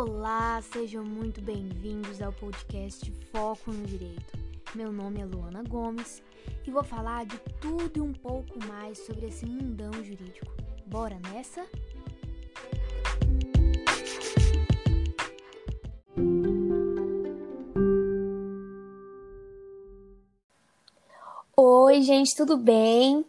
Olá, 0.00 0.62
sejam 0.62 1.04
muito 1.04 1.40
bem-vindos 1.40 2.22
ao 2.22 2.32
podcast 2.32 3.10
Foco 3.32 3.72
no 3.72 3.84
Direito. 3.84 4.38
Meu 4.72 4.92
nome 4.92 5.20
é 5.20 5.24
Luana 5.24 5.64
Gomes 5.64 6.22
e 6.64 6.70
vou 6.70 6.84
falar 6.84 7.26
de 7.26 7.36
tudo 7.60 7.96
e 7.96 8.00
um 8.00 8.12
pouco 8.12 8.64
mais 8.68 8.96
sobre 8.98 9.26
esse 9.26 9.44
mundão 9.44 9.92
jurídico. 9.94 10.46
Bora 10.86 11.18
nessa? 11.32 11.66
Oi, 21.56 22.02
gente, 22.02 22.36
tudo 22.36 22.56
bem? 22.56 23.27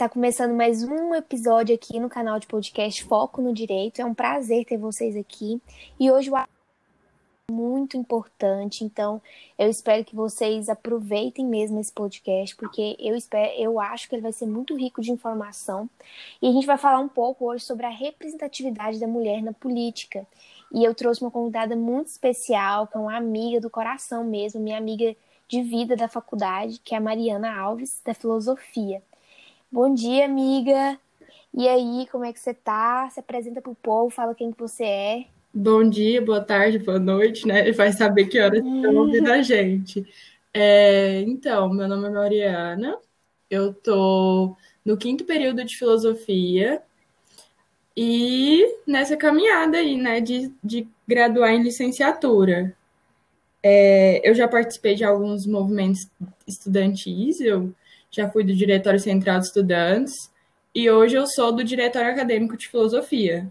Tá 0.00 0.08
começando 0.08 0.54
mais 0.54 0.82
um 0.82 1.14
episódio 1.14 1.74
aqui 1.74 2.00
no 2.00 2.08
canal 2.08 2.40
de 2.40 2.46
podcast 2.46 3.04
Foco 3.04 3.42
no 3.42 3.52
Direito. 3.52 4.00
É 4.00 4.04
um 4.06 4.14
prazer 4.14 4.64
ter 4.64 4.78
vocês 4.78 5.14
aqui. 5.14 5.60
E 6.00 6.10
hoje 6.10 6.30
o 6.30 6.38
é 6.38 6.46
muito 7.52 7.98
importante, 7.98 8.82
então 8.82 9.20
eu 9.58 9.68
espero 9.68 10.02
que 10.02 10.16
vocês 10.16 10.70
aproveitem 10.70 11.44
mesmo 11.44 11.78
esse 11.78 11.92
podcast, 11.92 12.56
porque 12.56 12.96
eu 12.98 13.14
espero, 13.14 13.52
eu 13.58 13.78
acho 13.78 14.08
que 14.08 14.14
ele 14.14 14.22
vai 14.22 14.32
ser 14.32 14.46
muito 14.46 14.74
rico 14.74 15.02
de 15.02 15.12
informação. 15.12 15.86
E 16.40 16.48
a 16.48 16.50
gente 16.50 16.66
vai 16.66 16.78
falar 16.78 17.00
um 17.00 17.08
pouco 17.08 17.44
hoje 17.44 17.62
sobre 17.66 17.84
a 17.84 17.90
representatividade 17.90 18.98
da 18.98 19.06
mulher 19.06 19.42
na 19.42 19.52
política. 19.52 20.26
E 20.72 20.82
eu 20.82 20.94
trouxe 20.94 21.20
uma 21.20 21.30
convidada 21.30 21.76
muito 21.76 22.06
especial, 22.06 22.86
que 22.86 22.96
é 22.96 23.00
uma 23.00 23.18
amiga 23.18 23.60
do 23.60 23.68
coração 23.68 24.24
mesmo, 24.24 24.62
minha 24.62 24.78
amiga 24.78 25.14
de 25.46 25.60
vida 25.60 25.94
da 25.94 26.08
faculdade, 26.08 26.80
que 26.82 26.94
é 26.94 26.96
a 26.96 27.02
Mariana 27.02 27.54
Alves, 27.54 28.00
da 28.02 28.14
Filosofia. 28.14 29.02
Bom 29.72 29.94
dia, 29.94 30.24
amiga. 30.24 30.98
E 31.54 31.68
aí, 31.68 32.06
como 32.10 32.24
é 32.24 32.32
que 32.32 32.40
você 32.40 32.52
tá? 32.52 33.08
Se 33.10 33.20
apresenta 33.20 33.62
pro 33.62 33.74
povo, 33.74 34.10
fala 34.10 34.34
quem 34.34 34.50
que 34.50 34.58
você 34.58 34.84
é. 34.84 35.26
Bom 35.54 35.88
dia, 35.88 36.20
boa 36.20 36.40
tarde, 36.40 36.78
boa 36.78 36.98
noite, 36.98 37.46
né? 37.46 37.68
E 37.68 37.72
vai 37.72 37.92
saber 37.92 38.26
que 38.26 38.40
horas 38.40 38.64
estão 38.64 38.96
ouvindo 38.96 39.30
a 39.30 39.40
gente. 39.42 40.04
É, 40.52 41.20
então, 41.20 41.68
meu 41.68 41.86
nome 41.86 42.08
é 42.08 42.10
Mariana, 42.10 42.98
eu 43.48 43.72
tô 43.72 44.56
no 44.84 44.96
quinto 44.96 45.24
período 45.24 45.64
de 45.64 45.76
filosofia 45.76 46.82
e 47.96 48.64
nessa 48.86 49.16
caminhada 49.16 49.78
aí, 49.78 49.96
né, 49.96 50.20
de, 50.20 50.52
de 50.62 50.88
graduar 51.06 51.50
em 51.52 51.62
licenciatura. 51.62 52.76
É, 53.62 54.28
eu 54.28 54.34
já 54.34 54.48
participei 54.48 54.94
de 54.96 55.04
alguns 55.04 55.46
movimentos 55.46 56.08
estudantis, 56.46 57.40
eu 57.40 57.72
já 58.10 58.28
fui 58.28 58.42
do 58.42 58.54
Diretório 58.54 58.98
Central 58.98 59.38
de 59.38 59.46
Estudantes 59.46 60.30
e 60.74 60.90
hoje 60.90 61.16
eu 61.16 61.26
sou 61.26 61.52
do 61.52 61.62
Diretório 61.62 62.10
Acadêmico 62.10 62.56
de 62.56 62.68
Filosofia. 62.68 63.50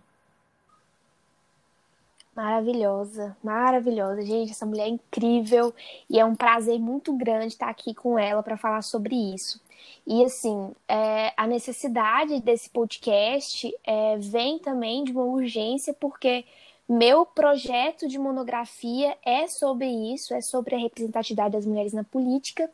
Maravilhosa, 2.36 3.36
maravilhosa. 3.44 4.22
Gente, 4.22 4.52
essa 4.52 4.66
mulher 4.66 4.86
é 4.86 4.90
incrível 4.90 5.74
e 6.10 6.20
é 6.20 6.24
um 6.24 6.36
prazer 6.36 6.80
muito 6.80 7.14
grande 7.18 7.48
estar 7.48 7.70
aqui 7.70 7.94
com 7.94 8.18
ela 8.18 8.42
para 8.42 8.56
falar 8.56 8.82
sobre 8.82 9.16
isso. 9.34 9.62
E 10.08 10.24
assim, 10.24 10.72
é, 10.88 11.34
a 11.36 11.46
necessidade 11.46 12.40
desse 12.42 12.70
podcast 12.70 13.70
é, 13.84 14.18
vem 14.18 14.58
também 14.58 15.04
de 15.04 15.12
uma 15.12 15.24
urgência, 15.24 15.94
porque 15.94 16.46
meu 16.88 17.26
projeto 17.26 18.08
de 18.08 18.18
monografia 18.18 19.18
é 19.24 19.48
sobre 19.48 19.88
isso, 20.14 20.34
é 20.34 20.42
sobre 20.42 20.76
a 20.76 20.80
representatividade 20.80 21.54
das 21.54 21.66
mulheres 21.66 21.94
na 21.94 22.04
política. 22.04 22.70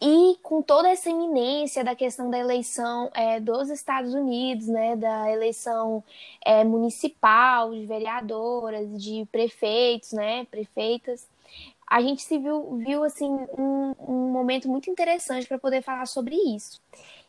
E 0.00 0.38
com 0.42 0.62
toda 0.62 0.88
essa 0.88 1.10
iminência 1.10 1.84
da 1.84 1.94
questão 1.94 2.30
da 2.30 2.38
eleição 2.38 3.10
é, 3.14 3.38
dos 3.38 3.68
Estados 3.68 4.14
Unidos, 4.14 4.66
né, 4.66 4.96
da 4.96 5.30
eleição 5.30 6.02
é, 6.42 6.64
municipal, 6.64 7.72
de 7.72 7.84
vereadoras, 7.84 8.88
de 9.02 9.28
prefeitos, 9.30 10.12
né, 10.12 10.46
prefeitas, 10.46 11.28
a 11.86 12.00
gente 12.00 12.22
se 12.22 12.38
viu, 12.38 12.76
viu 12.78 13.04
assim, 13.04 13.28
um, 13.28 13.94
um 13.98 14.30
momento 14.30 14.68
muito 14.68 14.88
interessante 14.88 15.46
para 15.46 15.58
poder 15.58 15.82
falar 15.82 16.06
sobre 16.06 16.34
isso. 16.34 16.80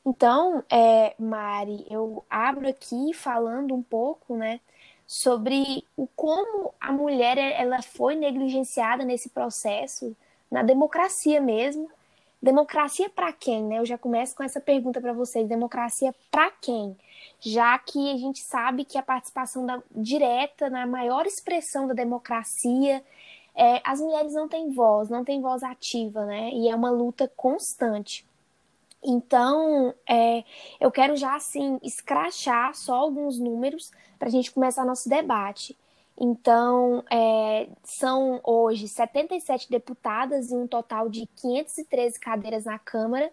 Então, 0.05 0.63
é, 0.69 1.13
Mari, 1.19 1.85
eu 1.89 2.23
abro 2.29 2.69
aqui 2.69 3.13
falando 3.13 3.73
um 3.73 3.83
pouco, 3.83 4.35
né, 4.37 4.61
sobre 5.05 5.83
o 5.97 6.07
como 6.15 6.73
a 6.79 6.91
mulher 6.93 7.37
ela 7.37 7.81
foi 7.81 8.15
negligenciada 8.15 9.03
nesse 9.03 9.29
processo, 9.29 10.15
na 10.49 10.63
democracia 10.63 11.41
mesmo, 11.41 11.89
Democracia 12.41 13.07
para 13.09 13.31
quem, 13.31 13.63
né? 13.63 13.77
Eu 13.77 13.85
já 13.85 13.97
começo 13.97 14.35
com 14.35 14.41
essa 14.41 14.59
pergunta 14.59 14.99
para 14.99 15.13
vocês. 15.13 15.47
Democracia 15.47 16.13
para 16.31 16.49
quem? 16.49 16.97
Já 17.39 17.77
que 17.77 18.11
a 18.11 18.17
gente 18.17 18.39
sabe 18.39 18.83
que 18.83 18.97
a 18.97 19.03
participação 19.03 19.65
da, 19.65 19.81
direta 19.91 20.69
na 20.69 20.87
maior 20.87 21.27
expressão 21.27 21.87
da 21.87 21.93
democracia, 21.93 23.03
é, 23.55 23.79
as 23.83 24.01
mulheres 24.01 24.33
não 24.33 24.47
têm 24.47 24.71
voz, 24.71 25.09
não 25.09 25.23
têm 25.23 25.39
voz 25.39 25.61
ativa, 25.61 26.25
né? 26.25 26.49
E 26.51 26.67
é 26.67 26.75
uma 26.75 26.89
luta 26.89 27.31
constante. 27.35 28.25
Então, 29.03 29.93
é, 30.07 30.43
eu 30.79 30.91
quero 30.91 31.15
já 31.15 31.35
assim 31.35 31.79
escrachar 31.83 32.73
só 32.75 32.95
alguns 32.95 33.39
números 33.39 33.91
para 34.17 34.27
a 34.27 34.31
gente 34.31 34.51
começar 34.51 34.85
nosso 34.85 35.09
debate. 35.09 35.77
Então, 36.19 37.03
é, 37.09 37.67
são 37.83 38.39
hoje 38.43 38.87
77 38.87 39.69
deputadas 39.69 40.51
e 40.51 40.55
um 40.55 40.67
total 40.67 41.09
de 41.09 41.27
513 41.35 42.19
cadeiras 42.19 42.65
na 42.65 42.77
Câmara 42.77 43.31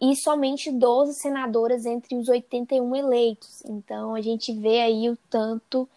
e 0.00 0.14
somente 0.14 0.70
12 0.70 1.14
senadoras 1.14 1.84
entre 1.84 2.14
os 2.14 2.28
81 2.28 2.94
eleitos. 2.94 3.64
Então, 3.64 4.14
a 4.14 4.20
gente 4.20 4.52
vê 4.52 4.80
aí 4.80 5.10
o 5.10 5.18
tanto 5.28 5.88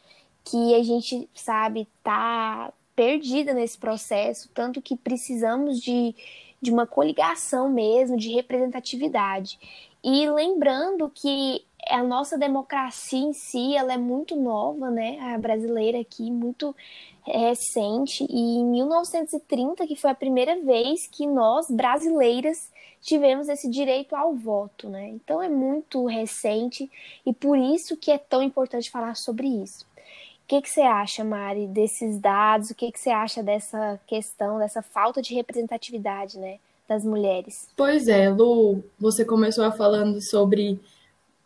que 0.44 0.74
a 0.74 0.84
gente, 0.84 1.30
sabe, 1.36 1.88
tá 2.04 2.74
perdida 2.96 3.54
nesse 3.54 3.78
processo, 3.78 4.50
tanto 4.54 4.82
que 4.82 4.96
precisamos 4.96 5.80
de, 5.80 6.16
de 6.62 6.72
uma 6.72 6.88
coligação 6.88 7.70
mesmo, 7.70 8.18
de 8.18 8.30
representatividade. 8.30 9.60
E 10.04 10.28
lembrando 10.30 11.10
que 11.10 11.64
a 11.88 12.04
nossa 12.04 12.38
democracia 12.38 13.20
em 13.20 13.34
si, 13.34 13.76
ela 13.76 13.94
é 13.94 13.98
muito 13.98 14.36
nova, 14.36 14.90
né? 14.90 15.20
A 15.20 15.38
brasileira 15.38 16.00
aqui, 16.00 16.30
muito 16.30 16.76
recente. 17.26 18.26
E 18.30 18.58
em 18.58 18.66
1930, 18.66 19.88
que 19.88 19.96
foi 19.96 20.12
a 20.12 20.16
primeira 20.16 20.62
vez 20.62 21.08
que 21.08 21.26
nós, 21.26 21.70
brasileiras, 21.70 22.72
tivemos 23.02 23.50
esse 23.50 23.70
direito 23.70 24.16
ao 24.16 24.36
voto, 24.36 24.90
né? 24.90 25.10
Então 25.10 25.42
é 25.42 25.50
muito 25.50 26.06
recente 26.06 26.90
e 27.26 27.34
por 27.34 27.58
isso 27.58 27.98
que 27.98 28.12
é 28.12 28.18
tão 28.18 28.42
importante 28.44 28.92
falar 28.92 29.16
sobre 29.16 29.48
isso. 29.48 29.86
O 30.44 30.48
que, 30.48 30.62
que 30.62 30.70
você 30.70 30.82
acha, 30.82 31.24
Mari, 31.24 31.66
desses 31.68 32.20
dados? 32.20 32.70
O 32.70 32.76
que, 32.76 32.92
que 32.92 33.00
você 33.00 33.10
acha 33.10 33.42
dessa 33.42 34.00
questão, 34.06 34.60
dessa 34.60 34.82
falta 34.82 35.22
de 35.22 35.34
representatividade, 35.34 36.38
né? 36.38 36.60
das 36.92 37.06
mulheres. 37.06 37.70
Pois 37.78 38.10
é, 38.10 38.30
Lu, 38.30 38.84
você 39.00 39.24
começou 39.24 39.72
falando 39.72 40.22
sobre 40.22 40.78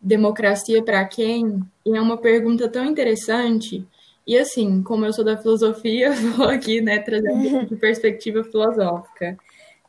democracia 0.06 0.82
para 0.82 1.04
quem? 1.04 1.60
E 1.84 1.96
é 1.96 2.00
uma 2.00 2.16
pergunta 2.16 2.68
tão 2.68 2.84
interessante. 2.84 3.86
E 4.26 4.38
assim, 4.38 4.82
como 4.82 5.04
eu 5.04 5.12
sou 5.12 5.24
da 5.24 5.36
filosofia, 5.36 6.12
vou 6.36 6.48
aqui, 6.48 6.80
né, 6.80 6.98
trazendo 7.00 7.66
de 7.66 7.74
perspectiva 7.76 8.44
filosófica. 8.44 9.36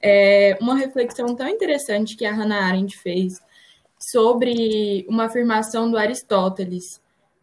É 0.01 0.57
uma 0.59 0.75
reflexão 0.75 1.35
tão 1.35 1.47
interessante 1.47 2.15
que 2.15 2.25
a 2.25 2.33
Hannah 2.33 2.65
Arendt 2.65 2.97
fez 2.97 3.41
sobre 3.99 5.05
uma 5.09 5.25
afirmação 5.25 5.89
do 5.89 5.97
Aristóteles, 5.97 7.01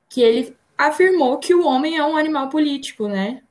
que 0.08 0.20
ele 0.22 0.56
afirmou 0.78 1.38
que 1.38 1.54
o 1.54 1.66
homem 1.66 1.96
é 1.96 2.04
um 2.04 2.16
animal 2.16 2.48
político, 2.48 3.08
né? 3.08 3.42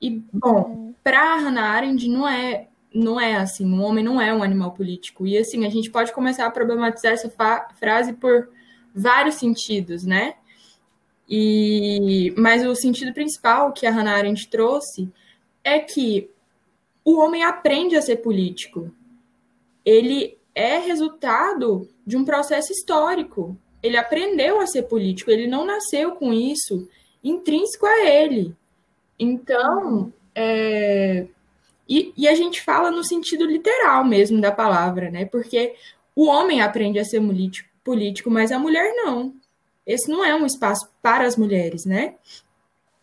E, 0.00 0.22
bom, 0.32 0.62
uhum. 0.62 0.94
para 1.02 1.36
Hannah 1.36 1.70
Arendt 1.70 2.06
não 2.08 2.28
é 2.28 2.68
não 2.94 3.20
é 3.20 3.34
assim, 3.34 3.66
um 3.66 3.82
homem 3.82 4.04
não 4.04 4.20
é 4.20 4.32
um 4.32 4.42
animal 4.42 4.72
político. 4.72 5.26
E 5.26 5.36
assim, 5.36 5.66
a 5.66 5.70
gente 5.70 5.90
pode 5.90 6.12
começar 6.12 6.46
a 6.46 6.50
problematizar 6.50 7.12
essa 7.12 7.32
frase 7.76 8.12
por 8.12 8.48
vários 8.94 9.34
sentidos, 9.34 10.04
né? 10.04 10.34
E 11.28 12.32
mas 12.36 12.64
o 12.64 12.74
sentido 12.74 13.12
principal 13.12 13.72
que 13.72 13.86
a 13.86 13.90
Hannah 13.90 14.14
Arendt 14.14 14.48
trouxe 14.48 15.10
é 15.64 15.80
que 15.80 16.30
o 17.04 17.18
homem 17.18 17.42
aprende 17.42 17.96
a 17.96 18.02
ser 18.02 18.16
político. 18.16 18.94
Ele 19.84 20.38
é 20.54 20.78
resultado 20.78 21.88
de 22.06 22.16
um 22.16 22.24
processo 22.24 22.72
histórico. 22.72 23.56
Ele 23.82 23.96
aprendeu 23.96 24.60
a 24.60 24.66
ser 24.66 24.84
político, 24.84 25.30
ele 25.30 25.46
não 25.46 25.66
nasceu 25.66 26.12
com 26.12 26.32
isso 26.32 26.88
intrínseco 27.22 27.86
a 27.86 28.06
ele. 28.06 28.54
Então, 29.18 30.12
é, 30.34 31.26
e, 31.88 32.12
e 32.16 32.26
a 32.26 32.34
gente 32.34 32.62
fala 32.62 32.90
no 32.90 33.04
sentido 33.04 33.44
literal 33.44 34.04
mesmo 34.04 34.40
da 34.40 34.50
palavra, 34.50 35.10
né? 35.10 35.24
Porque 35.24 35.74
o 36.14 36.26
homem 36.26 36.60
aprende 36.60 36.98
a 36.98 37.04
ser 37.04 37.20
político, 37.82 38.30
mas 38.30 38.52
a 38.52 38.58
mulher 38.58 38.92
não. 38.94 39.34
Esse 39.86 40.10
não 40.10 40.24
é 40.24 40.34
um 40.34 40.46
espaço 40.46 40.88
para 41.02 41.26
as 41.26 41.36
mulheres, 41.36 41.84
né? 41.84 42.14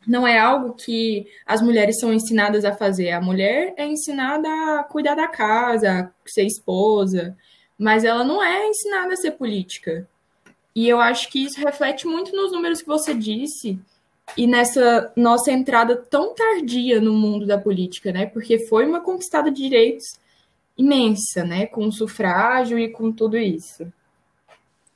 Não 0.07 0.25
é 0.25 0.39
algo 0.39 0.73
que 0.73 1.27
as 1.45 1.61
mulheres 1.61 1.99
são 1.99 2.11
ensinadas 2.11 2.65
a 2.65 2.73
fazer. 2.73 3.11
A 3.11 3.21
mulher 3.21 3.73
é 3.77 3.85
ensinada 3.85 4.49
a 4.49 4.83
cuidar 4.83 5.13
da 5.13 5.27
casa, 5.27 5.91
a 5.91 6.29
ser 6.29 6.45
esposa, 6.45 7.37
mas 7.77 8.03
ela 8.03 8.23
não 8.23 8.43
é 8.43 8.67
ensinada 8.67 9.13
a 9.13 9.17
ser 9.17 9.31
política. 9.31 10.09
E 10.73 10.87
eu 10.89 10.99
acho 10.99 11.29
que 11.29 11.43
isso 11.43 11.59
reflete 11.59 12.07
muito 12.07 12.35
nos 12.35 12.51
números 12.51 12.81
que 12.81 12.87
você 12.87 13.13
disse, 13.13 13.79
e 14.37 14.47
nessa 14.47 15.11
nossa 15.15 15.51
entrada 15.51 15.95
tão 15.95 16.33
tardia 16.33 16.99
no 17.01 17.13
mundo 17.13 17.45
da 17.45 17.57
política, 17.57 18.11
né? 18.11 18.25
Porque 18.25 18.67
foi 18.67 18.85
uma 18.85 19.01
conquistada 19.01 19.51
de 19.51 19.61
direitos 19.61 20.05
imensa, 20.77 21.43
né? 21.43 21.65
Com 21.65 21.87
o 21.87 21.91
sufrágio 21.91 22.77
e 22.79 22.89
com 22.89 23.11
tudo 23.11 23.37
isso. 23.37 23.91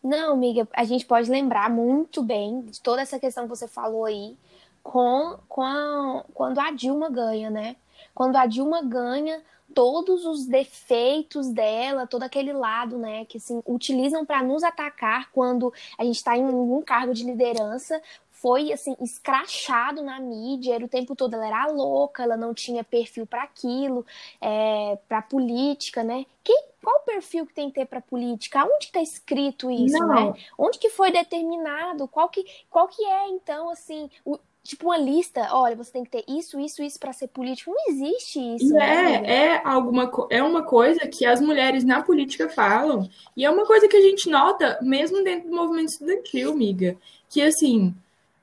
Não, 0.04 0.34
amiga, 0.34 0.68
a 0.74 0.84
gente 0.84 1.06
pode 1.06 1.30
lembrar 1.30 1.70
muito 1.70 2.22
bem 2.22 2.62
de 2.62 2.80
toda 2.82 3.02
essa 3.02 3.20
questão 3.20 3.44
que 3.44 3.50
você 3.50 3.68
falou 3.68 4.06
aí 4.06 4.38
com, 4.84 5.38
com 5.50 5.64
a, 5.64 6.24
quando 6.34 6.60
a 6.60 6.72
Dilma 6.72 7.10
ganha, 7.10 7.50
né? 7.50 7.76
Quando 8.16 8.38
a 8.38 8.48
Dilma 8.48 8.82
ganha, 8.82 9.44
todos 9.74 10.26
os 10.26 10.46
defeitos 10.46 11.50
dela, 11.50 12.08
todo 12.08 12.24
aquele 12.24 12.54
lado, 12.54 12.98
né, 12.98 13.26
que 13.26 13.38
assim, 13.38 13.62
utilizam 13.68 14.26
para 14.26 14.42
nos 14.42 14.64
atacar 14.64 15.30
quando 15.32 15.72
a 15.98 16.04
gente 16.04 16.16
está 16.16 16.38
em 16.38 16.44
um 16.44 16.82
cargo 16.82 17.14
de 17.14 17.26
liderança, 17.26 18.02
foi 18.32 18.72
assim 18.72 18.96
escrachado 19.02 20.04
na 20.04 20.20
mídia, 20.20 20.76
era 20.76 20.86
o 20.86 20.90
tempo 20.90 21.16
todo 21.16 21.34
ela 21.34 21.48
era 21.48 21.68
louca, 21.68 22.24
ela 22.24 22.38
não 22.38 22.54
tinha 22.54 22.84
perfil 22.84 23.26
para 23.26 23.44
aquilo, 23.44 24.06
é, 24.40 24.98
para 25.10 25.22
política, 25.22 26.04
né? 26.04 26.26
Que, 26.44 26.54
qual 26.84 26.98
o 26.98 27.06
perfil 27.06 27.48
que 27.48 27.54
tem 27.54 27.70
que 27.70 27.76
ter 27.76 27.88
para 27.88 28.02
política? 28.02 28.64
Onde 28.64 28.86
está 28.86 29.02
escrito 29.02 29.72
isso, 29.72 29.98
não. 29.98 30.32
né? 30.32 30.34
Onde 30.58 30.78
que 30.78 30.90
foi 30.90 31.12
determinado? 31.12 32.08
Qual 32.08 32.30
que, 32.30 32.46
qual 32.70 32.88
que 32.88 33.04
é 33.04 33.30
então 33.30 33.70
assim 33.70 34.10
o, 34.24 34.38
tipo 34.66 34.88
uma 34.88 34.98
lista, 34.98 35.48
olha, 35.52 35.76
você 35.76 35.92
tem 35.92 36.04
que 36.04 36.10
ter 36.10 36.26
isso, 36.28 36.60
isso, 36.60 36.82
isso 36.82 37.00
para 37.00 37.14
ser 37.14 37.28
político. 37.28 37.72
Não 37.72 37.94
existe 37.94 38.40
isso. 38.40 38.74
Né? 38.74 39.24
É, 39.24 39.34
é 39.36 39.62
alguma 39.64 40.12
é 40.32 40.42
uma 40.42 40.64
coisa 40.64 41.02
que 41.08 41.26
as 41.26 41.40
mulheres 41.40 41.84
na 41.84 42.02
política 42.02 42.50
falam 42.50 43.08
e 43.38 43.46
é 43.46 43.50
uma 43.50 43.66
coisa 43.66 43.88
que 43.88 43.96
a 43.96 44.02
gente 44.02 44.30
nota 44.30 44.78
mesmo 44.82 45.24
dentro 45.24 45.50
do 45.50 45.56
movimento 45.56 45.90
estudantil, 45.90 46.52
amiga, 46.52 46.98
que 47.30 47.42
assim 47.42 47.94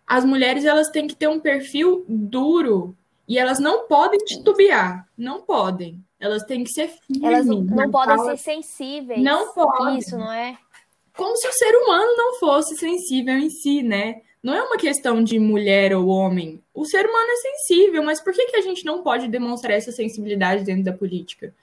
as 0.06 0.24
mulheres 0.24 0.64
elas 0.64 0.88
têm 0.90 1.08
que 1.08 1.16
ter 1.16 1.28
um 1.28 1.40
perfil 1.40 2.04
duro 2.08 2.96
e 3.26 3.38
elas 3.38 3.58
não 3.58 3.88
podem 3.88 4.18
titubear, 4.20 5.08
não 5.18 5.42
podem. 5.42 5.98
Elas 6.20 6.44
têm 6.44 6.62
que 6.62 6.70
ser 6.70 6.88
firmes. 6.88 7.22
Elas 7.22 7.46
não, 7.46 7.62
não 7.62 7.90
podem 7.90 8.18
ser 8.18 8.36
sensíveis. 8.36 9.20
Não 9.20 9.52
podem. 9.52 9.98
Isso, 9.98 10.16
não 10.16 10.30
é? 10.30 10.56
Como 11.16 11.36
se 11.36 11.48
o 11.48 11.52
ser 11.52 11.74
humano 11.76 12.16
não 12.16 12.34
fosse 12.38 12.76
sensível 12.76 13.36
em 13.36 13.50
si, 13.50 13.82
né? 13.82 14.22
Não 14.42 14.54
é 14.54 14.62
uma 14.62 14.76
questão 14.76 15.22
de 15.22 15.38
mulher 15.38 15.94
ou 15.94 16.08
homem. 16.08 16.60
O 16.74 16.84
ser 16.84 17.06
humano 17.06 17.30
é 17.30 17.36
sensível, 17.36 18.02
mas 18.02 18.20
por 18.20 18.32
que, 18.32 18.46
que 18.46 18.56
a 18.56 18.60
gente 18.60 18.84
não 18.84 19.02
pode 19.02 19.28
demonstrar 19.28 19.76
essa 19.76 19.92
sensibilidade 19.92 20.64
dentro 20.64 20.82
da 20.82 20.92
política? 20.92 21.54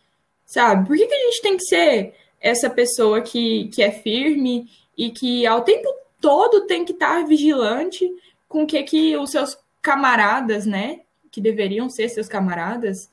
Sabe? 0.45 0.87
Por 0.87 0.95
que, 0.95 1.05
que 1.05 1.13
a 1.13 1.25
gente 1.25 1.41
tem 1.41 1.57
que 1.57 1.63
ser 1.63 2.15
essa 2.39 2.69
pessoa 2.69 3.21
que, 3.21 3.67
que 3.67 3.83
é 3.83 3.91
firme 3.91 4.69
e 4.97 5.11
que 5.11 5.45
ao 5.45 5.61
tempo 5.61 5.87
todo 6.21 6.65
tem 6.65 6.85
que 6.85 6.93
estar 6.93 7.25
vigilante 7.25 8.09
com 8.47 8.63
o 8.63 8.67
que, 8.67 8.81
que 8.83 9.17
os 9.17 9.29
seus 9.29 9.57
camaradas, 9.81 10.65
né, 10.65 11.01
que 11.31 11.41
deveriam 11.41 11.89
ser 11.89 12.09
seus 12.09 12.27
camaradas, 12.27 13.09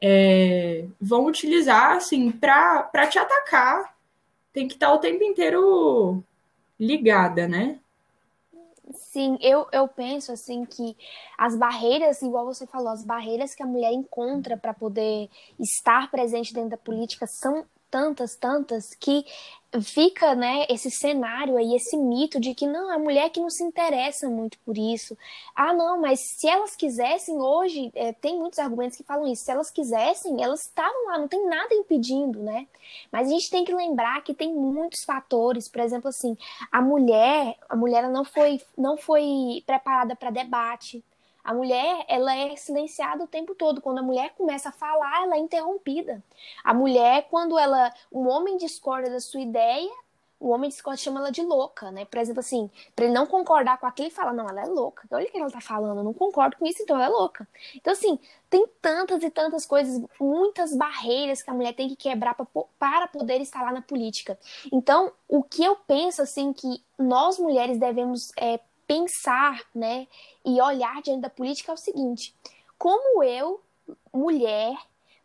é, 0.00 0.84
vão 1.00 1.26
utilizar, 1.26 1.96
assim, 1.96 2.30
para 2.30 3.06
te 3.08 3.18
atacar. 3.18 3.96
Tem 4.52 4.68
que 4.68 4.74
estar 4.74 4.92
o 4.92 4.98
tempo 4.98 5.24
inteiro 5.24 6.22
ligada, 6.78 7.48
né? 7.48 7.78
Sim, 8.94 9.36
eu, 9.42 9.66
eu 9.70 9.86
penso 9.86 10.32
assim 10.32 10.64
que 10.64 10.96
as 11.36 11.54
barreiras, 11.56 12.22
igual 12.22 12.46
você 12.46 12.66
falou, 12.66 12.88
as 12.88 13.04
barreiras 13.04 13.54
que 13.54 13.62
a 13.62 13.66
mulher 13.66 13.92
encontra 13.92 14.56
para 14.56 14.72
poder 14.72 15.28
estar 15.58 16.10
presente 16.10 16.54
dentro 16.54 16.70
da 16.70 16.76
política 16.78 17.26
são 17.26 17.66
tantas, 17.90 18.36
tantas, 18.36 18.94
que 18.94 19.24
fica, 19.82 20.34
né, 20.34 20.66
esse 20.70 20.90
cenário 20.90 21.56
aí, 21.56 21.74
esse 21.74 21.96
mito 21.96 22.40
de 22.40 22.54
que 22.54 22.66
não, 22.66 22.90
a 22.90 22.98
mulher 22.98 23.28
que 23.30 23.40
não 23.40 23.50
se 23.50 23.62
interessa 23.62 24.28
muito 24.28 24.58
por 24.60 24.78
isso. 24.78 25.16
Ah, 25.54 25.74
não, 25.74 26.00
mas 26.00 26.20
se 26.20 26.48
elas 26.48 26.74
quisessem, 26.74 27.36
hoje, 27.38 27.92
é, 27.94 28.12
tem 28.14 28.38
muitos 28.38 28.58
argumentos 28.58 28.96
que 28.96 29.04
falam 29.04 29.30
isso, 29.30 29.44
se 29.44 29.50
elas 29.50 29.70
quisessem, 29.70 30.42
elas 30.42 30.62
estavam 30.62 31.06
lá, 31.08 31.18
não 31.18 31.28
tem 31.28 31.46
nada 31.46 31.74
impedindo, 31.74 32.42
né? 32.42 32.66
Mas 33.12 33.28
a 33.28 33.30
gente 33.30 33.50
tem 33.50 33.64
que 33.64 33.74
lembrar 33.74 34.22
que 34.22 34.32
tem 34.32 34.52
muitos 34.54 35.04
fatores, 35.04 35.68
por 35.68 35.80
exemplo, 35.82 36.08
assim, 36.08 36.36
a 36.72 36.80
mulher, 36.80 37.56
a 37.68 37.76
mulher 37.76 38.08
não 38.08 38.24
foi, 38.24 38.60
não 38.76 38.96
foi 38.96 39.62
preparada 39.66 40.16
para 40.16 40.30
debate, 40.30 41.04
a 41.42 41.54
mulher, 41.54 42.04
ela 42.08 42.34
é 42.36 42.56
silenciada 42.56 43.24
o 43.24 43.26
tempo 43.26 43.54
todo. 43.54 43.80
Quando 43.80 43.98
a 43.98 44.02
mulher 44.02 44.34
começa 44.36 44.68
a 44.68 44.72
falar, 44.72 45.24
ela 45.24 45.36
é 45.36 45.38
interrompida. 45.38 46.22
A 46.62 46.74
mulher, 46.74 47.26
quando 47.30 47.58
ela, 47.58 47.92
um 48.12 48.28
homem 48.28 48.56
discorda 48.56 49.08
da 49.10 49.20
sua 49.20 49.40
ideia, 49.40 49.90
o 50.40 50.50
homem 50.50 50.68
discorda 50.70 50.98
chama 50.98 51.20
ela 51.20 51.30
de 51.30 51.42
louca, 51.42 51.90
né? 51.90 52.04
Por 52.04 52.18
exemplo, 52.18 52.40
assim, 52.40 52.70
para 52.94 53.06
ele 53.06 53.14
não 53.14 53.26
concordar 53.26 53.78
com 53.78 53.86
aquilo, 53.86 54.06
ele 54.08 54.14
fala: 54.14 54.32
"Não, 54.32 54.48
ela 54.48 54.62
é 54.62 54.66
louca. 54.66 55.02
Olha 55.10 55.26
o 55.26 55.30
que 55.30 55.36
ela 55.36 55.50
tá 55.50 55.60
falando, 55.60 55.98
eu 55.98 56.04
não 56.04 56.14
concordo 56.14 56.56
com 56.56 56.66
isso, 56.66 56.82
então 56.82 56.96
ela 56.96 57.06
é 57.06 57.08
louca". 57.08 57.46
Então, 57.74 57.92
assim, 57.92 58.18
tem 58.48 58.66
tantas 58.80 59.22
e 59.22 59.30
tantas 59.30 59.66
coisas, 59.66 60.00
muitas 60.20 60.74
barreiras 60.76 61.42
que 61.42 61.50
a 61.50 61.54
mulher 61.54 61.74
tem 61.74 61.88
que 61.88 61.96
quebrar 61.96 62.36
para 62.78 63.08
poder 63.08 63.40
estar 63.40 63.62
lá 63.62 63.72
na 63.72 63.82
política. 63.82 64.38
Então, 64.72 65.12
o 65.28 65.42
que 65.42 65.64
eu 65.64 65.76
penso 65.86 66.22
assim 66.22 66.52
que 66.52 66.82
nós 66.98 67.38
mulheres 67.38 67.78
devemos 67.78 68.32
é, 68.36 68.60
pensar, 68.88 69.62
né, 69.72 70.08
e 70.44 70.60
olhar 70.60 71.00
diante 71.02 71.20
da 71.20 71.30
política 71.30 71.70
é 71.70 71.74
o 71.74 71.78
seguinte: 71.78 72.34
como 72.76 73.22
eu, 73.22 73.60
mulher, 74.12 74.76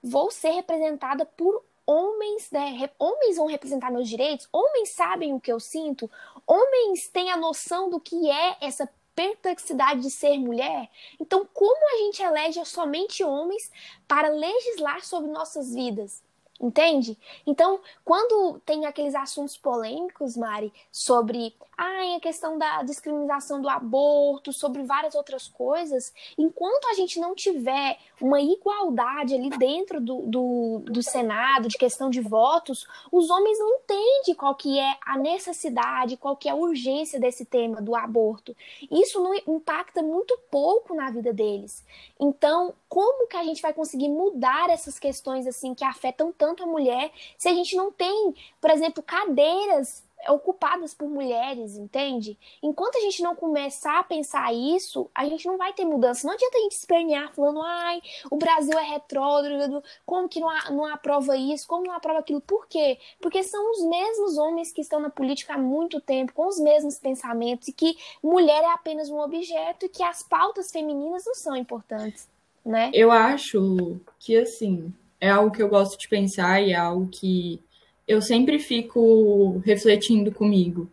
vou 0.04 0.30
ser 0.30 0.52
representada 0.52 1.26
por 1.26 1.64
homens, 1.86 2.50
né? 2.52 2.90
Homens 3.00 3.38
vão 3.38 3.48
representar 3.48 3.92
meus 3.92 4.10
direitos, 4.10 4.48
homens 4.52 4.90
sabem 4.90 5.34
o 5.34 5.40
que 5.40 5.52
eu 5.52 5.60
sinto, 5.60 6.10
homens 6.46 7.08
têm 7.08 7.32
a 7.32 7.38
noção 7.38 7.90
do 7.90 8.00
que 8.00 8.30
é 8.30 8.58
essa 8.62 8.90
perplexidade 9.16 10.02
de 10.02 10.10
ser 10.10 10.38
mulher. 10.38 10.90
Então, 11.20 11.48
como 11.54 11.94
a 11.94 11.98
gente 12.04 12.22
elege 12.22 12.64
somente 12.66 13.24
homens 13.24 13.72
para 14.08 14.30
legislar 14.30 15.04
sobre 15.04 15.30
nossas 15.32 15.74
vidas? 15.74 16.24
Entende? 16.62 17.18
Então, 17.46 17.82
quando 18.06 18.60
tem 18.66 18.86
aqueles 18.86 19.16
assuntos 19.16 19.58
polêmicos, 19.58 20.38
Mari, 20.38 20.72
sobre 20.92 21.54
ai, 21.78 22.16
a 22.16 22.20
questão 22.20 22.58
da 22.58 22.84
discriminação 22.84 23.62
do 23.62 23.68
aborto, 23.68 24.54
sobre 24.54 24.84
várias 24.84 25.16
outras 25.16 25.48
coisas, 25.48 26.14
enquanto 26.38 26.86
a 26.88 26.94
gente 26.94 27.20
não 27.20 27.36
tiver 27.36 27.98
uma 28.22 28.40
igualdade 28.40 29.34
ali 29.34 29.50
dentro 29.50 30.00
do, 30.00 30.22
do, 30.22 30.84
do 30.86 31.04
Senado, 31.04 31.68
de 31.68 31.78
questão 31.78 32.10
de 32.10 32.22
votos, 32.22 32.88
os 33.12 33.30
homens 33.30 33.58
não 33.60 33.76
entendem 33.76 34.36
qual 34.36 34.56
que 34.56 34.80
é 34.80 34.96
a 35.06 35.18
necessidade, 35.18 36.18
qual 36.18 36.38
que 36.38 36.48
é 36.48 36.52
a 36.52 36.56
urgência 36.56 37.20
desse 37.20 37.46
tema 37.46 37.82
do 37.82 37.96
aborto. 37.96 38.56
Isso 38.92 39.22
não 39.22 39.34
impacta 39.48 40.02
muito 40.02 40.38
pouco 40.50 40.94
na 40.94 41.10
vida 41.10 41.34
deles. 41.34 41.84
Então, 42.20 42.74
como 42.94 43.26
que 43.26 43.36
a 43.36 43.44
gente 43.44 43.60
vai 43.60 43.74
conseguir 43.74 44.08
mudar 44.08 44.70
essas 44.70 45.00
questões 45.00 45.48
assim 45.48 45.74
que 45.74 45.84
afetam 45.84 46.32
tanto 46.32 46.62
a 46.62 46.68
mulher 46.68 47.12
se 47.40 47.50
a 47.50 47.54
gente 47.56 47.76
não 47.76 47.92
tem, 47.92 48.36
por 48.62 48.70
exemplo, 48.70 49.02
cadeiras 49.02 50.04
ocupadas 50.30 50.94
por 50.94 51.10
mulheres, 51.10 51.76
entende? 51.76 52.38
Enquanto 52.62 52.98
a 52.98 53.02
gente 53.02 53.24
não 53.24 53.36
começar 53.36 53.98
a 53.98 54.04
pensar 54.04 54.54
isso, 54.54 55.10
a 55.14 55.26
gente 55.26 55.48
não 55.48 55.58
vai 55.58 55.74
ter 55.74 55.86
mudança. 55.86 56.28
Não 56.28 56.36
adianta 56.36 56.56
a 56.56 56.62
gente 56.62 56.74
espernear 56.74 57.34
falando, 57.34 57.64
ai, 57.64 58.00
o 58.30 58.38
Brasil 58.38 58.78
é 58.78 58.84
retrógrado, 58.84 59.84
como 60.06 60.30
que 60.30 60.40
não, 60.40 60.50
não 60.70 60.86
aprova 60.86 61.36
isso, 61.36 61.68
como 61.68 61.88
não 61.88 61.96
aprova 61.96 62.20
aquilo. 62.20 62.42
Por 62.42 62.68
quê? 62.68 63.00
Porque 63.20 63.42
são 63.42 63.72
os 63.72 63.84
mesmos 63.86 64.38
homens 64.38 64.72
que 64.72 64.82
estão 64.82 65.00
na 65.00 65.10
política 65.10 65.56
há 65.56 65.58
muito 65.58 66.00
tempo, 66.00 66.32
com 66.32 66.48
os 66.48 66.60
mesmos 66.60 67.00
pensamentos, 67.00 67.68
e 67.70 67.74
que 67.74 67.98
mulher 68.22 68.64
é 68.64 68.72
apenas 68.72 69.10
um 69.10 69.20
objeto 69.20 69.88
e 69.88 69.90
que 69.90 70.04
as 70.04 70.22
pautas 70.22 70.72
femininas 70.72 71.26
não 71.26 71.34
são 71.34 71.56
importantes, 71.56 72.30
né? 72.66 72.92
Eu 72.94 73.12
acho 73.12 74.00
que, 74.20 74.38
assim, 74.38 74.94
é 75.20 75.30
algo 75.30 75.52
que 75.52 75.62
eu 75.62 75.70
gosto 75.70 75.98
de 76.00 76.08
pensar 76.08 76.62
e 76.62 76.72
é 76.72 76.76
algo 76.76 77.08
que 77.08 77.60
eu 78.08 78.22
sempre 78.22 78.60
fico 78.60 79.62
refletindo 79.66 80.32
comigo, 80.32 80.90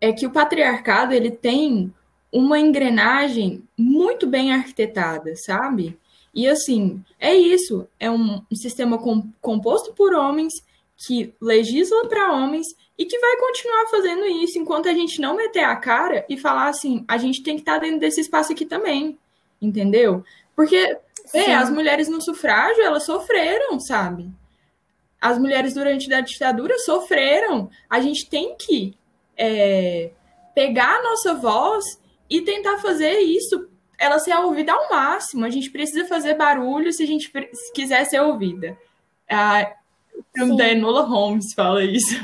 é 0.00 0.12
que 0.12 0.26
o 0.26 0.30
patriarcado 0.30 1.12
ele 1.12 1.30
tem 1.30 1.92
uma 2.32 2.58
engrenagem 2.58 3.62
muito 3.78 4.26
bem 4.26 4.52
arquitetada, 4.52 5.34
sabe? 5.36 5.96
E 6.34 6.48
assim, 6.48 7.02
é 7.20 7.32
isso, 7.32 7.86
é 8.00 8.10
um, 8.10 8.42
sistema 8.52 8.98
com, 8.98 9.30
composto 9.40 9.92
por 9.92 10.12
homens 10.14 10.52
que 11.06 11.32
legisla 11.40 12.08
para 12.08 12.32
homens 12.32 12.66
e 12.98 13.04
que 13.04 13.18
vai 13.18 13.36
continuar 13.36 13.86
fazendo 13.88 14.24
isso 14.26 14.58
enquanto 14.58 14.88
a 14.88 14.92
gente 14.92 15.20
não 15.20 15.36
meter 15.36 15.62
a 15.62 15.76
cara 15.76 16.24
e 16.28 16.36
falar 16.36 16.68
assim, 16.68 17.04
a 17.06 17.16
gente 17.18 17.42
tem 17.42 17.54
que 17.54 17.62
estar 17.62 17.74
tá 17.74 17.80
dentro 17.80 18.00
desse 18.00 18.20
espaço 18.20 18.52
aqui 18.52 18.64
também, 18.64 19.16
entendeu? 19.62 20.24
Porque 20.56 20.98
é, 21.32 21.54
as 21.54 21.70
mulheres 21.70 22.08
no 22.08 22.20
sufrágio, 22.20 22.82
elas 22.82 23.04
sofreram, 23.04 23.80
sabe? 23.80 24.30
as 25.24 25.38
mulheres 25.38 25.72
durante 25.72 26.12
a 26.12 26.20
ditadura 26.20 26.78
sofreram. 26.80 27.70
A 27.88 27.98
gente 27.98 28.28
tem 28.28 28.54
que 28.58 28.94
é, 29.38 30.10
pegar 30.54 30.98
a 30.98 31.02
nossa 31.02 31.32
voz 31.32 31.82
e 32.28 32.42
tentar 32.42 32.76
fazer 32.76 33.20
isso, 33.20 33.66
ela 33.98 34.18
ser 34.18 34.36
ouvida 34.36 34.74
ao 34.74 34.90
máximo. 34.90 35.46
A 35.46 35.48
gente 35.48 35.70
precisa 35.70 36.06
fazer 36.06 36.34
barulho 36.34 36.92
se 36.92 37.02
a 37.02 37.06
gente 37.06 37.32
quiser 37.74 38.04
ser 38.04 38.20
ouvida. 38.20 38.76
A, 39.26 39.72
o 40.14 40.22
filme 40.36 40.58
da 40.58 40.68
Enola 40.68 41.00
Holmes 41.00 41.54
fala 41.54 41.82
isso. 41.82 42.16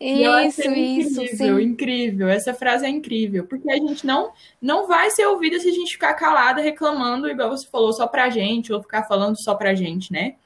Isso, 0.00 0.60
isso, 0.62 1.22
incrível, 1.22 1.56
sim. 1.56 1.62
incrível. 1.62 2.28
Essa 2.28 2.54
frase 2.54 2.86
é 2.86 2.88
incrível, 2.88 3.46
porque 3.46 3.70
a 3.70 3.76
gente 3.76 4.06
não 4.06 4.32
não 4.62 4.86
vai 4.86 5.10
ser 5.10 5.26
ouvida 5.26 5.58
se 5.58 5.68
a 5.68 5.72
gente 5.72 5.92
ficar 5.92 6.14
calada 6.14 6.62
reclamando, 6.62 7.28
igual 7.28 7.50
você 7.50 7.66
falou, 7.66 7.92
só 7.92 8.06
pra 8.06 8.30
gente, 8.30 8.72
ou 8.72 8.80
ficar 8.80 9.04
falando 9.08 9.36
só 9.42 9.56
pra 9.56 9.74
gente, 9.74 10.12
né? 10.12 10.36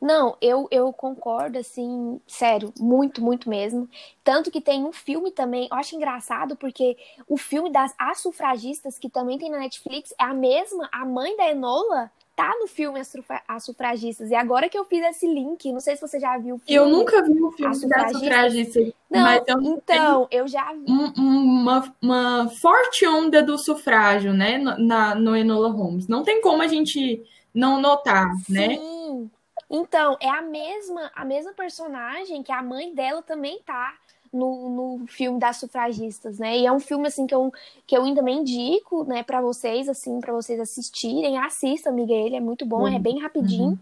Não, 0.00 0.36
eu, 0.40 0.68
eu 0.70 0.92
concordo, 0.92 1.58
assim, 1.58 2.20
sério, 2.26 2.72
muito, 2.78 3.22
muito 3.22 3.50
mesmo. 3.50 3.88
Tanto 4.22 4.50
que 4.50 4.60
tem 4.60 4.84
um 4.84 4.92
filme 4.92 5.32
também, 5.32 5.68
eu 5.70 5.76
acho 5.76 5.96
engraçado, 5.96 6.56
porque 6.56 6.96
o 7.28 7.36
filme 7.36 7.70
das 7.70 7.92
As 7.98 8.20
Sufragistas, 8.20 8.98
que 8.98 9.10
também 9.10 9.38
tem 9.38 9.50
na 9.50 9.58
Netflix, 9.58 10.14
é 10.18 10.24
a 10.24 10.32
mesma, 10.32 10.88
a 10.92 11.04
mãe 11.04 11.36
da 11.36 11.50
Enola 11.50 12.10
tá 12.38 12.54
no 12.60 12.68
filme 12.68 13.00
As, 13.00 13.08
Sufra 13.08 13.42
As 13.48 13.64
Sufragistas. 13.64 14.30
E 14.30 14.34
agora 14.36 14.68
que 14.68 14.78
eu 14.78 14.84
fiz 14.84 15.04
esse 15.04 15.26
link, 15.26 15.72
não 15.72 15.80
sei 15.80 15.96
se 15.96 16.00
você 16.00 16.20
já 16.20 16.38
viu 16.38 16.54
o 16.54 16.58
filme. 16.60 16.72
Eu 16.72 16.88
nunca 16.88 17.20
vi 17.20 17.42
o 17.42 17.50
filme 17.50 17.88
das 17.88 18.12
Sufragistas. 18.12 18.92
Não, 19.10 19.22
mas 19.22 19.42
eu 19.48 19.60
então, 19.60 20.28
eu 20.30 20.46
já 20.46 20.72
vi. 20.72 20.84
Um, 20.88 21.12
uma, 21.16 21.94
uma 22.00 22.48
forte 22.60 23.04
onda 23.08 23.42
do 23.42 23.58
sufrágio, 23.58 24.32
né, 24.32 24.56
na, 24.56 25.16
no 25.16 25.34
Enola 25.34 25.68
Holmes. 25.70 26.06
Não 26.06 26.22
tem 26.22 26.40
como 26.40 26.62
a 26.62 26.68
gente 26.68 27.20
não 27.52 27.80
notar, 27.80 28.32
Sim. 28.46 28.52
né? 28.52 28.76
Sim. 28.76 29.30
Então, 29.68 30.16
é 30.20 30.28
a 30.28 30.40
mesma, 30.40 31.10
a 31.14 31.24
mesma 31.24 31.52
personagem 31.52 32.44
que 32.44 32.52
a 32.52 32.62
mãe 32.62 32.94
dela 32.94 33.20
também 33.20 33.60
tá 33.66 33.98
no, 34.32 34.98
no 34.98 35.06
filme 35.06 35.38
das 35.38 35.56
sufragistas, 35.56 36.38
né? 36.38 36.58
E 36.58 36.66
é 36.66 36.72
um 36.72 36.80
filme 36.80 37.08
assim 37.08 37.26
que 37.26 37.34
eu, 37.34 37.52
que 37.86 37.96
eu 37.96 38.04
ainda 38.04 38.22
me 38.22 38.32
indico, 38.32 39.04
né, 39.04 39.22
para 39.22 39.40
vocês 39.40 39.88
assim, 39.88 40.20
para 40.20 40.32
vocês 40.32 40.58
assistirem. 40.60 41.38
Assistam, 41.38 41.90
amiga, 41.90 42.12
ele 42.12 42.36
é 42.36 42.40
muito 42.40 42.64
bom, 42.66 42.82
uhum. 42.82 42.94
é 42.94 42.98
bem 42.98 43.18
rapidinho. 43.20 43.70
Uhum. 43.70 43.78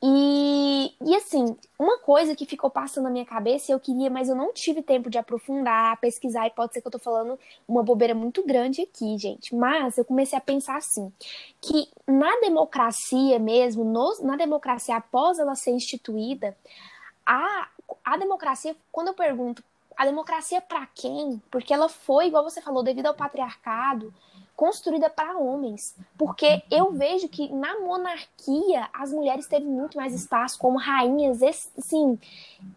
E, 0.00 0.94
e 1.04 1.16
assim, 1.16 1.56
uma 1.76 1.98
coisa 1.98 2.36
que 2.36 2.46
ficou 2.46 2.70
passando 2.70 3.04
na 3.04 3.10
minha 3.10 3.24
cabeça, 3.24 3.72
eu 3.72 3.80
queria, 3.80 4.08
mas 4.08 4.28
eu 4.28 4.36
não 4.36 4.52
tive 4.52 4.80
tempo 4.80 5.10
de 5.10 5.18
aprofundar, 5.18 5.98
pesquisar, 6.00 6.46
e 6.46 6.50
pode 6.50 6.72
ser 6.72 6.80
que 6.80 6.86
eu 6.86 6.92
tô 6.92 7.00
falando 7.00 7.36
uma 7.66 7.82
bobeira 7.82 8.14
muito 8.14 8.46
grande 8.46 8.82
aqui, 8.82 9.18
gente. 9.18 9.54
Mas 9.56 9.98
eu 9.98 10.04
comecei 10.04 10.38
a 10.38 10.40
pensar 10.40 10.76
assim, 10.76 11.12
que 11.60 11.88
na 12.06 12.30
democracia 12.40 13.40
mesmo, 13.40 13.84
no, 13.84 14.16
na 14.22 14.36
democracia 14.36 14.96
após 14.96 15.40
ela 15.40 15.56
ser 15.56 15.72
instituída, 15.72 16.56
a, 17.26 17.68
a 18.04 18.16
democracia, 18.16 18.76
quando 18.90 19.08
eu 19.08 19.14
pergunto, 19.14 19.62
a 19.96 20.04
democracia 20.04 20.60
para 20.60 20.86
quem? 20.86 21.42
Porque 21.50 21.74
ela 21.74 21.88
foi, 21.88 22.28
igual 22.28 22.44
você 22.44 22.60
falou, 22.60 22.82
devido 22.82 23.06
ao 23.06 23.14
patriarcado, 23.14 24.14
construída 24.54 25.10
para 25.10 25.38
homens. 25.38 25.96
Porque 26.16 26.62
eu 26.70 26.92
vejo 26.92 27.28
que 27.28 27.52
na 27.52 27.78
monarquia 27.80 28.88
as 28.92 29.12
mulheres 29.12 29.46
teve 29.46 29.66
muito 29.66 29.96
mais 29.96 30.14
espaço 30.14 30.58
como 30.58 30.78
rainhas, 30.78 31.42
assim, 31.42 32.18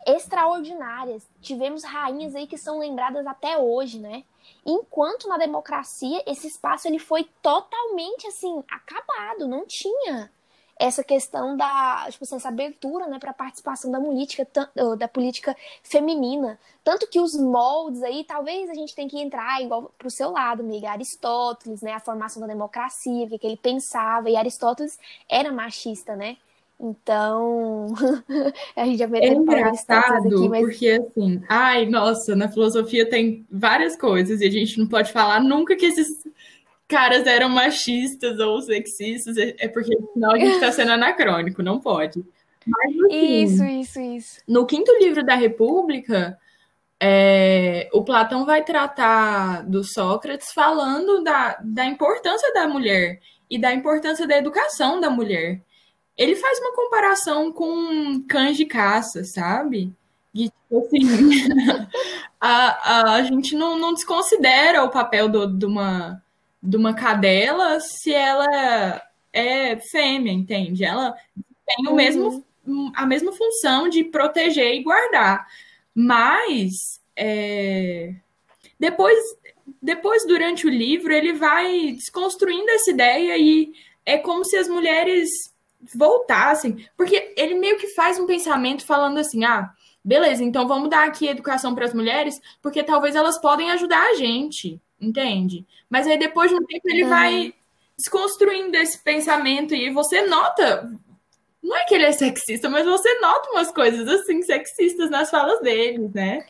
extraordinárias. 0.06 1.28
Tivemos 1.42 1.84
rainhas 1.84 2.36
aí 2.36 2.48
que 2.48 2.58
são 2.58 2.80
lembradas 2.80 3.26
até 3.26 3.58
hoje, 3.58 4.00
né? 4.00 4.24
Enquanto 4.66 5.28
na 5.28 5.38
democracia 5.38 6.24
esse 6.28 6.48
espaço 6.48 6.88
ele 6.88 7.00
foi 7.00 7.28
totalmente 7.42 8.28
assim 8.28 8.64
acabado, 8.70 9.48
não 9.48 9.66
tinha 9.66 10.32
essa 10.82 11.04
questão 11.04 11.56
da, 11.56 12.08
tipo 12.10 12.24
assim, 12.24 12.36
essa 12.36 12.48
abertura, 12.48 13.06
né, 13.06 13.20
para 13.20 13.32
participação 13.32 13.92
da 13.92 14.02
política, 14.02 14.48
da 14.98 15.08
política 15.08 15.56
feminina. 15.84 16.60
Tanto 16.84 17.08
que 17.08 17.20
os 17.20 17.36
moldes 17.36 18.02
aí, 18.02 18.24
talvez 18.24 18.68
a 18.68 18.74
gente 18.74 18.96
tenha 18.96 19.08
que 19.08 19.20
entrar 19.20 19.62
igual 19.62 19.94
pro 19.96 20.10
seu 20.10 20.32
lado, 20.32 20.62
amiga, 20.62 20.90
Aristóteles, 20.90 21.84
né, 21.84 21.94
a 21.94 22.00
formação 22.00 22.42
da 22.42 22.48
democracia, 22.48 23.26
o 23.26 23.30
que, 23.30 23.38
que 23.38 23.46
ele 23.46 23.58
pensava, 23.58 24.28
e 24.28 24.36
Aristóteles 24.36 24.98
era 25.30 25.52
machista, 25.52 26.16
né? 26.16 26.38
Então, 26.80 27.94
a 28.76 28.84
gente 28.86 28.98
já 28.98 29.06
vai 29.06 29.20
é 29.20 29.34
engraçado 29.34 30.28
aqui, 30.28 30.50
mas... 30.50 30.62
porque 30.66 30.90
assim, 30.90 31.44
ai, 31.48 31.86
nossa, 31.86 32.36
na 32.36 32.50
filosofia 32.50 33.08
tem 33.08 33.46
várias 33.52 33.96
coisas 33.96 34.42
e 34.42 34.48
a 34.48 34.50
gente 34.50 34.80
não 34.80 34.88
pode 34.88 35.12
falar 35.12 35.40
nunca 35.40 35.76
que 35.76 35.86
esses 35.86 36.26
caras 36.92 37.26
eram 37.26 37.48
machistas 37.48 38.38
ou 38.40 38.62
sexistas, 38.62 39.38
é, 39.38 39.56
é 39.58 39.68
porque 39.70 39.98
senão 40.14 40.32
a 40.32 40.38
gente 40.38 40.56
está 40.56 40.72
sendo 40.72 40.92
anacrônico, 40.92 41.64
não 41.64 41.80
pode. 41.80 42.24
Mas, 42.68 42.96
assim, 43.06 43.44
isso, 43.44 43.64
isso, 43.64 44.00
isso. 44.00 44.42
No 44.46 44.66
quinto 44.66 44.92
livro 45.00 45.24
da 45.24 45.34
República, 45.34 46.38
é, 47.00 47.90
o 47.94 48.04
Platão 48.04 48.46
vai 48.46 48.64
tratar 48.64 49.64
do 49.64 49.84
Sócrates 49.84 50.52
falando 50.52 51.24
da, 51.24 51.58
da 51.64 51.86
importância 51.86 52.54
da 52.54 52.68
mulher 52.68 53.22
e 53.50 53.58
da 53.58 53.74
importância 53.74 54.28
da 54.28 54.38
educação 54.38 55.00
da 55.00 55.10
mulher. 55.10 55.62
Ele 56.18 56.36
faz 56.36 56.60
uma 56.60 56.76
comparação 56.76 57.54
com 57.54 58.22
cães 58.28 58.58
de 58.58 58.66
caça, 58.66 59.24
sabe? 59.24 59.92
E, 60.36 60.50
tipo 60.50 60.86
assim, 60.86 61.88
a, 62.40 63.06
a, 63.12 63.16
a 63.16 63.24
gente 63.24 63.56
não, 63.56 63.80
não 63.80 63.94
desconsidera 63.94 64.84
o 64.84 64.90
papel 64.90 65.30
do, 65.30 65.48
de 65.48 65.66
uma 65.66 66.22
de 66.62 66.78
uma 66.78 66.94
cadela 66.94 67.80
se 67.80 68.14
ela 68.14 69.02
é 69.34 69.78
fêmea, 69.80 70.32
entende? 70.32 70.84
Ela 70.84 71.16
tem 71.66 71.88
o 71.88 71.96
mesmo, 71.96 72.44
uhum. 72.66 72.92
a 72.96 73.06
mesma 73.06 73.32
função 73.32 73.90
de 73.90 74.04
proteger 74.04 74.76
e 74.76 74.84
guardar. 74.84 75.48
Mas 75.94 76.72
é, 77.16 78.14
depois, 78.80 79.20
depois, 79.82 80.26
durante 80.26 80.68
o 80.68 80.70
livro, 80.70 81.14
ele 81.14 81.34
vai 81.34 81.94
desconstruindo 81.94 82.70
essa 82.72 82.92
ideia 82.92 83.38
e 83.38 83.74
é 84.06 84.18
como 84.18 84.44
se 84.46 84.58
as 84.58 84.68
mulheres 84.68 85.30
voltassem, 85.96 86.88
porque 86.96 87.34
ele 87.36 87.56
meio 87.56 87.78
que 87.78 87.88
faz 87.88 88.20
um 88.20 88.28
pensamento 88.28 88.86
falando 88.86 89.18
assim: 89.18 89.44
ah, 89.44 89.72
beleza, 90.04 90.44
então 90.44 90.68
vamos 90.68 90.90
dar 90.90 91.08
aqui 91.08 91.28
educação 91.28 91.74
para 91.74 91.86
as 91.86 91.94
mulheres, 91.94 92.40
porque 92.62 92.84
talvez 92.84 93.16
elas 93.16 93.40
podem 93.40 93.72
ajudar 93.72 94.02
a 94.10 94.16
gente 94.16 94.80
entende? 95.02 95.66
Mas 95.90 96.08
aí 96.08 96.18
depois 96.18 96.52
de 96.52 96.56
um 96.56 96.66
tempo 96.66 96.88
ele 96.88 97.04
uhum. 97.04 97.10
vai 97.10 97.54
desconstruindo 97.98 98.76
esse 98.78 99.00
pensamento 99.00 99.74
e 99.74 99.90
você 99.92 100.26
nota. 100.28 100.92
Não 101.62 101.76
é 101.76 101.86
que 101.86 101.94
ele 101.94 102.06
é 102.06 102.12
sexista, 102.12 102.70
mas 102.70 102.86
você 102.86 103.20
nota 103.20 103.52
umas 103.52 103.72
coisas 103.72 104.08
assim 104.08 104.42
sexistas 104.42 105.10
nas 105.10 105.30
falas 105.30 105.60
dele, 105.62 106.10
né? 106.14 106.46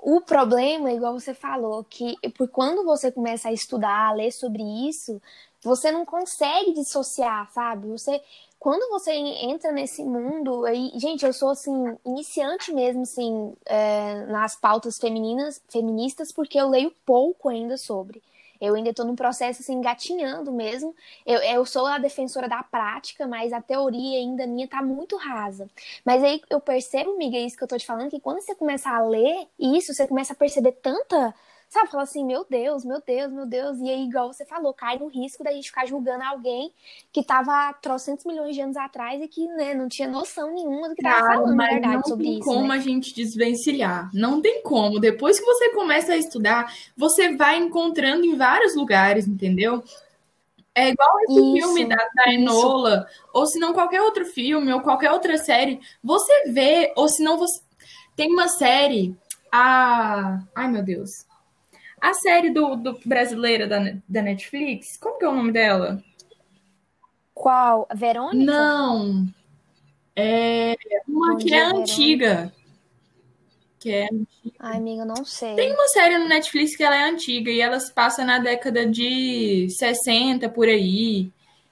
O 0.00 0.20
problema, 0.20 0.90
igual 0.90 1.18
você 1.18 1.32
falou, 1.32 1.84
que 1.84 2.16
por 2.36 2.48
quando 2.48 2.84
você 2.84 3.12
começa 3.12 3.48
a 3.48 3.52
estudar, 3.52 4.08
a 4.08 4.12
ler 4.12 4.32
sobre 4.32 4.62
isso, 4.88 5.22
você 5.62 5.92
não 5.92 6.04
consegue 6.04 6.72
dissociar, 6.72 7.48
sabe? 7.52 7.86
Você 7.86 8.20
quando 8.62 8.88
você 8.90 9.10
entra 9.10 9.72
nesse 9.72 10.04
mundo, 10.04 10.64
aí, 10.64 10.92
gente, 10.94 11.26
eu 11.26 11.32
sou 11.32 11.50
assim, 11.50 11.72
iniciante 12.06 12.72
mesmo, 12.72 13.02
assim, 13.02 13.52
é, 13.66 14.24
nas 14.26 14.54
pautas 14.54 14.98
femininas, 14.98 15.60
feministas, 15.68 16.30
porque 16.30 16.60
eu 16.60 16.68
leio 16.68 16.94
pouco 17.04 17.48
ainda 17.48 17.76
sobre. 17.76 18.22
Eu 18.60 18.76
ainda 18.76 18.90
estou 18.90 19.04
num 19.04 19.16
processo 19.16 19.62
assim, 19.62 19.74
engatinhando 19.74 20.52
mesmo. 20.52 20.94
Eu, 21.26 21.40
eu 21.40 21.66
sou 21.66 21.86
a 21.86 21.98
defensora 21.98 22.48
da 22.48 22.62
prática, 22.62 23.26
mas 23.26 23.52
a 23.52 23.60
teoria 23.60 24.20
ainda 24.20 24.46
minha 24.46 24.68
tá 24.68 24.80
muito 24.80 25.16
rasa. 25.16 25.68
Mas 26.04 26.22
aí 26.22 26.40
eu 26.48 26.60
percebo, 26.60 27.14
amiga, 27.14 27.36
isso 27.36 27.56
que 27.56 27.64
eu 27.64 27.68
tô 27.68 27.76
te 27.76 27.84
falando, 27.84 28.10
que 28.10 28.20
quando 28.20 28.40
você 28.42 28.54
começa 28.54 28.88
a 28.88 29.02
ler 29.04 29.48
isso, 29.58 29.92
você 29.92 30.06
começa 30.06 30.34
a 30.34 30.36
perceber 30.36 30.70
tanta 30.80 31.34
sabe, 31.72 31.90
fala 31.90 32.02
assim, 32.02 32.22
meu 32.22 32.44
Deus, 32.48 32.84
meu 32.84 33.00
Deus, 33.00 33.32
meu 33.32 33.46
Deus, 33.46 33.78
e 33.78 33.88
aí, 33.88 34.04
igual 34.04 34.30
você 34.30 34.44
falou, 34.44 34.74
cai 34.74 34.98
no 34.98 35.06
risco 35.06 35.42
da 35.42 35.50
gente 35.52 35.68
ficar 35.68 35.86
julgando 35.86 36.22
alguém 36.22 36.70
que 37.10 37.24
tava 37.24 37.72
trocentos 37.80 38.26
milhões 38.26 38.54
de 38.54 38.60
anos 38.60 38.76
atrás 38.76 39.22
e 39.22 39.26
que, 39.26 39.46
né, 39.46 39.72
não 39.72 39.88
tinha 39.88 40.06
noção 40.06 40.52
nenhuma 40.52 40.90
do 40.90 40.94
que 40.94 41.02
tava 41.02 41.20
claro, 41.20 41.34
falando, 41.40 41.56
na 41.56 41.66
verdade, 41.66 42.08
sobre 42.08 42.24
isso. 42.24 42.38
Não 42.40 42.44
tem 42.44 42.54
como 42.54 42.68
né? 42.68 42.74
a 42.74 42.78
gente 42.78 43.14
desvencilhar, 43.14 44.10
não 44.12 44.42
tem 44.42 44.62
como. 44.62 45.00
Depois 45.00 45.40
que 45.40 45.46
você 45.46 45.70
começa 45.70 46.12
a 46.12 46.16
estudar, 46.18 46.70
você 46.94 47.34
vai 47.34 47.56
encontrando 47.56 48.26
em 48.26 48.36
vários 48.36 48.76
lugares, 48.76 49.26
entendeu? 49.26 49.82
É 50.74 50.90
igual 50.90 51.20
esse 51.22 51.40
isso, 51.40 51.52
filme 51.52 51.86
da, 51.86 51.96
da 52.14 52.34
Enola, 52.34 53.06
isso. 53.08 53.22
ou 53.32 53.46
se 53.46 53.58
não 53.58 53.72
qualquer 53.72 54.02
outro 54.02 54.26
filme, 54.26 54.70
ou 54.74 54.82
qualquer 54.82 55.10
outra 55.10 55.38
série, 55.38 55.80
você 56.04 56.50
vê, 56.50 56.92
ou 56.96 57.08
se 57.08 57.22
não 57.22 57.38
você... 57.38 57.62
Tem 58.14 58.30
uma 58.30 58.46
série, 58.46 59.16
a... 59.50 60.38
Ai, 60.54 60.68
meu 60.68 60.82
Deus. 60.82 61.31
A 62.02 62.14
série 62.14 62.50
do, 62.50 62.74
do 62.74 62.98
brasileira 63.06 63.68
da, 63.68 63.78
da 64.08 64.22
Netflix, 64.22 64.96
como 64.96 65.18
que 65.18 65.24
é 65.24 65.28
o 65.28 65.36
nome 65.36 65.52
dela? 65.52 66.02
Qual? 67.32 67.86
Verônica? 67.94 68.52
Não. 68.52 69.28
É 70.16 70.74
uma 71.06 71.36
que 71.36 71.54
é 71.54 71.62
antiga. 71.62 72.52
Que 73.78 73.92
é 73.92 74.08
antiga. 74.12 74.56
Ai, 74.58 74.78
amiga, 74.78 75.04
não 75.04 75.24
sei. 75.24 75.54
Tem 75.54 75.72
uma 75.72 75.86
série 75.86 76.18
no 76.18 76.26
Netflix 76.26 76.74
que 76.74 76.82
ela 76.82 76.96
é 76.96 77.08
antiga 77.08 77.52
e 77.52 77.60
ela 77.60 77.78
se 77.78 77.92
passa 77.92 78.24
na 78.24 78.40
década 78.40 78.84
de 78.84 79.68
60, 79.70 80.48
por 80.48 80.66
aí. 80.66 81.30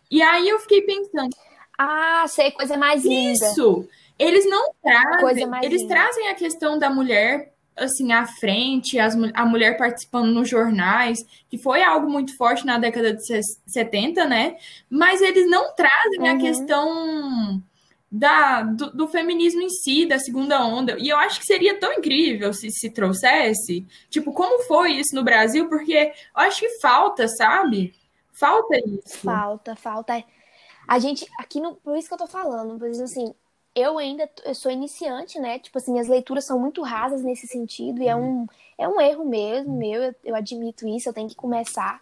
E 0.09 0.23
aí 0.23 0.49
eu 0.49 0.61
fiquei 0.61 0.83
pensando. 0.83 1.35
Ah, 1.77 2.25
sei, 2.29 2.53
coisa 2.53 2.77
mais 2.77 3.05
linda. 3.05 3.33
Isso! 3.33 3.89
Eles 4.17 4.49
não 4.49 4.73
trazem. 4.81 5.51
Eles 5.65 5.83
linda. 5.83 5.95
trazem 5.95 6.29
a 6.29 6.35
questão 6.37 6.79
da 6.79 6.89
mulher 6.89 7.53
assim 7.81 8.13
à 8.13 8.27
frente, 8.27 8.99
as, 8.99 9.17
a 9.35 9.45
mulher 9.45 9.77
participando 9.77 10.33
nos 10.33 10.49
jornais, 10.49 11.19
que 11.49 11.59
foi 11.59 11.83
algo 11.83 12.09
muito 12.09 12.37
forte 12.37 12.65
na 12.65 12.79
década 12.79 13.15
de 13.15 13.23
70, 13.67 14.25
né? 14.27 14.57
Mas 14.89 15.21
eles 15.21 15.49
não 15.49 15.75
trazem 15.75 16.21
uhum. 16.21 16.37
a 16.37 16.39
questão 16.39 17.63
da, 18.11 18.63
do, 18.63 18.91
do, 18.91 19.09
feminismo 19.09 19.63
em 19.63 19.71
si, 19.71 20.05
da 20.05 20.19
segunda 20.19 20.65
onda. 20.65 20.97
E 20.99 21.09
eu 21.09 21.17
acho 21.17 21.39
que 21.39 21.47
seria 21.47 21.79
tão 21.79 21.93
incrível 21.93 22.53
se 22.53 22.71
se 22.71 22.91
trouxesse. 22.91 23.87
Tipo, 24.09 24.33
como 24.33 24.63
foi 24.65 24.93
isso 24.93 25.15
no 25.15 25.23
Brasil? 25.23 25.69
Porque 25.69 26.13
eu 26.37 26.43
acho 26.43 26.61
que 26.61 26.81
falta, 26.81 27.29
sabe? 27.29 27.95
Falta 28.33 28.77
isso. 28.79 29.19
Falta, 29.19 29.77
falta. 29.77 30.25
A 30.89 30.99
gente, 30.99 31.25
aqui 31.39 31.61
no. 31.61 31.77
Por 31.77 31.97
isso 31.97 32.09
que 32.09 32.15
eu 32.15 32.19
tô 32.19 32.27
falando, 32.27 32.79
por 32.79 32.89
exemplo, 32.89 33.05
assim, 33.05 33.35
eu 33.75 33.99
ainda 33.99 34.29
eu 34.45 34.55
sou 34.55 34.71
iniciante, 34.71 35.39
né? 35.39 35.59
Tipo 35.59 35.79
assim, 35.79 35.93
minhas 35.93 36.09
leituras 36.09 36.45
são 36.45 36.59
muito 36.59 36.83
rasas 36.83 37.23
nesse 37.23 37.47
sentido, 37.47 38.03
e 38.03 38.09
é 38.09 38.17
um, 38.17 38.47
é 38.77 38.89
um 38.89 39.01
erro 39.01 39.25
mesmo 39.25 39.73
meu, 39.77 40.03
eu, 40.03 40.15
eu 40.25 40.35
admito 40.35 40.89
isso, 40.89 41.09
eu 41.09 41.13
tenho 41.13 41.29
que 41.29 41.35
começar. 41.37 42.01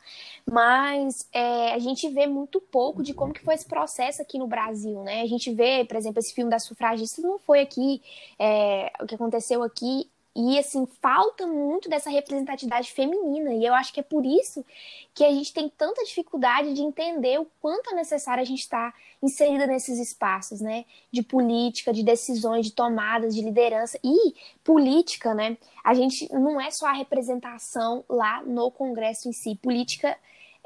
Mas 0.51 1.29
é, 1.33 1.73
a 1.75 1.79
gente 1.79 2.09
vê 2.09 2.27
muito 2.27 2.61
pouco 2.61 3.03
de 3.03 3.13
como 3.15 3.33
que 3.33 3.45
foi 3.45 3.55
esse 3.55 3.67
processo 3.67 4.23
aqui 4.23 4.39
no 4.39 4.47
Brasil, 4.47 5.03
né? 5.03 5.23
A 5.23 5.27
gente 5.27 5.53
vê, 5.53 5.85
por 5.85 5.97
exemplo, 5.97 6.19
esse 6.21 6.35
filme 6.35 6.51
das 6.51 6.65
sufragistas 6.65 7.25
não 7.25 7.39
foi 7.39 7.61
aqui, 7.61 8.03
é, 8.39 8.93
o 9.01 9.07
que 9.07 9.15
aconteceu 9.15 9.63
aqui 9.63 10.11
e 10.40 10.57
assim, 10.57 10.87
falta 11.02 11.49
muito 11.49 11.88
dessa 11.88 12.09
representatividade 12.09 12.92
feminina. 12.92 13.52
E 13.52 13.66
eu 13.66 13.75
acho 13.75 13.92
que 13.92 13.99
é 13.99 14.04
por 14.04 14.25
isso 14.25 14.64
que 15.12 15.25
a 15.25 15.33
gente 15.33 15.52
tem 15.52 15.68
tanta 15.68 16.04
dificuldade 16.04 16.75
de 16.75 16.80
entender 16.80 17.40
o 17.40 17.47
quanto 17.61 17.90
é 17.90 17.97
necessário 17.97 18.40
a 18.40 18.47
gente 18.47 18.61
estar 18.61 18.92
tá 18.92 18.99
inserida 19.21 19.66
nesses 19.66 19.99
espaços, 19.99 20.61
né? 20.61 20.85
De 21.11 21.25
política, 21.25 21.92
de 21.92 22.04
decisões, 22.04 22.66
de 22.66 22.73
tomadas, 22.73 23.35
de 23.35 23.42
liderança. 23.42 23.99
E 24.04 24.33
política, 24.62 25.35
né? 25.35 25.59
A 25.83 25.92
gente 25.92 26.33
não 26.33 26.61
é 26.61 26.71
só 26.71 26.87
a 26.87 26.92
representação 26.92 28.04
lá 28.09 28.40
no 28.45 28.71
Congresso 28.71 29.28
em 29.28 29.33
si. 29.33 29.57
Política 29.57 30.16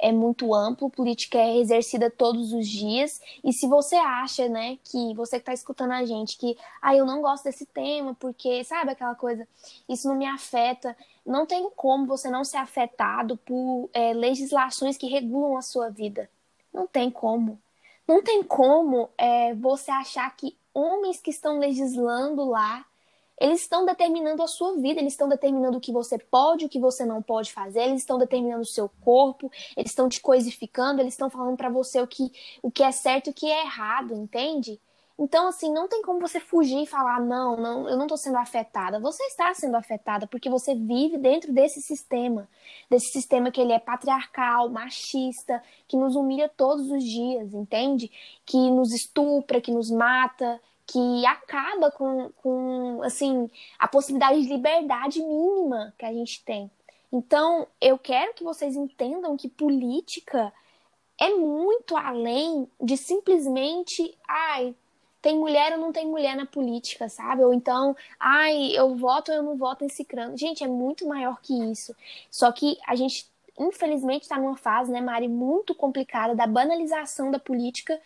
é 0.03 0.11
muito 0.11 0.53
amplo, 0.53 0.91
política 0.91 1.39
é 1.39 1.59
exercida 1.59 2.11
todos 2.11 2.53
os 2.53 2.69
dias. 2.69 3.21
E 3.45 3.53
se 3.53 3.69
você 3.69 3.95
acha, 3.95 4.49
né, 4.49 4.77
que 4.83 5.15
você 5.15 5.37
que 5.37 5.43
está 5.43 5.53
escutando 5.53 5.93
a 5.93 6.05
gente, 6.05 6.37
que 6.37 6.59
ah, 6.83 6.95
eu 6.95 7.07
não 7.07 7.23
gosto 7.23 7.45
desse 7.45 7.65
tema, 7.65 8.15
porque, 8.19 8.65
sabe, 8.65 8.91
aquela 8.91 9.15
coisa, 9.15 9.47
isso 9.89 10.09
não 10.09 10.17
me 10.17 10.27
afeta, 10.27 10.97
não 11.25 11.47
tem 11.47 11.71
como 11.77 12.05
você 12.05 12.29
não 12.29 12.45
ser 12.45 12.57
afetado 12.57 13.37
por 13.37 13.89
é, 13.95 14.13
legislações 14.13 14.97
que 14.97 15.07
regulam 15.07 15.57
a 15.57 15.63
sua 15.63 15.89
vida. 15.89 16.29
Não 16.75 16.87
tem 16.87 17.09
como. 17.09 17.61
Não 18.07 18.21
tem 18.25 18.43
como 18.43 19.09
é, 19.17 19.55
você 19.55 19.93
achar 19.93 20.29
que 20.37 20.57
homens 20.75 21.21
que 21.21 21.31
estão 21.31 21.61
legislando 21.61 22.45
lá 22.45 22.85
eles 23.43 23.63
estão 23.63 23.85
determinando 23.85 24.41
a 24.41 24.47
sua 24.47 24.77
vida, 24.77 25.01
eles 25.01 25.15
estão 25.15 25.29
determinando 25.29 25.77
o 25.77 25.81
que 25.81 25.91
você 25.91 26.17
pode, 26.17 26.65
o 26.65 26.69
que 26.69 26.79
você 26.79 27.05
não 27.05 27.21
pode 27.21 27.53
fazer, 27.53 27.81
eles 27.81 28.03
estão 28.03 28.17
determinando 28.17 28.63
o 28.63 28.65
seu 28.67 28.89
corpo, 29.01 29.51
eles 29.77 29.91
estão 29.91 30.09
te 30.09 30.21
coisificando, 30.21 31.01
eles 31.01 31.15
estão 31.15 31.29
falando 31.29 31.57
para 31.57 31.69
você 31.69 32.01
o 32.01 32.07
que, 32.07 32.31
o 32.63 32.71
que 32.71 32.85
é 32.85 32.93
certo 32.93 33.27
e 33.27 33.31
o 33.31 33.35
que 33.35 33.51
é 33.51 33.65
errado, 33.65 34.15
entende? 34.15 34.81
Então, 35.19 35.49
assim, 35.49 35.73
não 35.73 35.89
tem 35.89 36.03
como 36.03 36.21
você 36.21 36.39
fugir 36.39 36.85
e 36.85 36.87
falar, 36.87 37.21
não, 37.21 37.57
não, 37.57 37.89
eu 37.89 37.97
não 37.97 38.05
estou 38.05 38.17
sendo 38.17 38.39
afetada. 38.39 39.01
Você 39.01 39.23
está 39.25 39.53
sendo 39.55 39.77
afetada 39.77 40.27
porque 40.27 40.49
você 40.49 40.75
vive 40.75 41.19
dentro 41.19 41.53
desse 41.53 41.83
sistema, 41.83 42.49
desse 42.89 43.11
sistema 43.11 43.51
que 43.51 43.61
ele 43.61 43.73
é 43.73 43.79
patriarcal, 43.79 44.69
machista, 44.69 45.63
que 45.89 45.97
nos 45.97 46.15
humilha 46.15 46.49
todos 46.49 46.91
os 46.91 47.03
dias, 47.03 47.53
entende? 47.53 48.11
Que 48.47 48.71
nos 48.71 48.93
estupra, 48.93 49.61
que 49.61 49.73
nos 49.73 49.91
mata, 49.91 50.61
que 50.87 51.27
acaba 51.27 51.91
com, 51.91 52.31
com 52.43 53.03
assim 53.03 53.51
a 53.79 53.89
possibilidade 53.89 54.43
de 54.43 54.49
liberdade 54.49 55.21
mínima 55.21 55.95
que 55.99 56.05
a 56.05 56.13
gente 56.13 56.45
tem. 56.45 56.71
Então, 57.13 57.67
eu 57.81 57.99
quero 57.99 58.35
que 58.35 58.43
vocês 58.43 58.75
entendam 58.75 59.37
que 59.37 59.49
política 59.49 60.53
é 61.21 61.31
muito 61.31 61.97
além 61.97 62.67
de 62.81 62.97
simplesmente, 62.97 64.17
ai, 64.27 64.75
tem 65.21 65.39
mulher 65.39 65.73
ou 65.73 65.79
não 65.79 65.93
tem 65.93 66.07
mulher 66.07 66.35
na 66.35 66.45
política, 66.45 67.09
sabe? 67.09 67.45
Ou 67.45 67.55
então, 67.55 67.95
ai, 68.19 68.73
eu 68.73 68.97
voto 68.97 69.31
ou 69.31 69.37
eu 69.37 69.43
não 69.43 69.57
voto 69.57 69.85
em 69.85 69.89
cicrano. 69.89 70.37
Gente, 70.37 70.65
é 70.65 70.67
muito 70.67 71.07
maior 71.07 71.41
que 71.41 71.55
isso. 71.71 71.95
Só 72.31 72.51
que 72.51 72.77
a 72.87 72.97
gente, 72.97 73.31
infelizmente, 73.59 74.23
está 74.23 74.37
numa 74.39 74.57
fase, 74.57 74.91
né, 74.91 75.01
Mari, 75.01 75.29
muito 75.29 75.75
complicada 75.75 76.35
da 76.35 76.47
banalização 76.47 77.31
da 77.31 77.39
política 77.39 78.01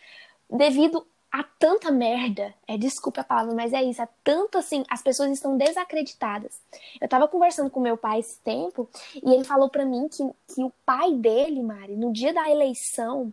devido 0.49 1.07
há 1.37 1.43
tanta 1.59 1.91
merda, 1.91 2.51
é 2.67 2.77
desculpa 2.77 3.21
a 3.21 3.23
palavra, 3.23 3.53
mas 3.53 3.71
é 3.71 3.83
isso, 3.83 4.01
há 4.01 4.07
tanto 4.23 4.57
assim, 4.57 4.83
as 4.89 5.03
pessoas 5.03 5.29
estão 5.29 5.55
desacreditadas. 5.55 6.59
Eu 6.99 7.07
tava 7.07 7.27
conversando 7.27 7.69
com 7.69 7.79
meu 7.79 7.95
pai 7.95 8.19
esse 8.19 8.39
tempo 8.39 8.89
e 9.23 9.31
ele 9.31 9.43
falou 9.43 9.69
para 9.69 9.85
mim 9.85 10.07
que, 10.09 10.23
que 10.53 10.63
o 10.63 10.73
pai 10.83 11.13
dele, 11.13 11.61
Mari, 11.61 11.95
no 11.95 12.11
dia 12.11 12.33
da 12.33 12.49
eleição, 12.49 13.31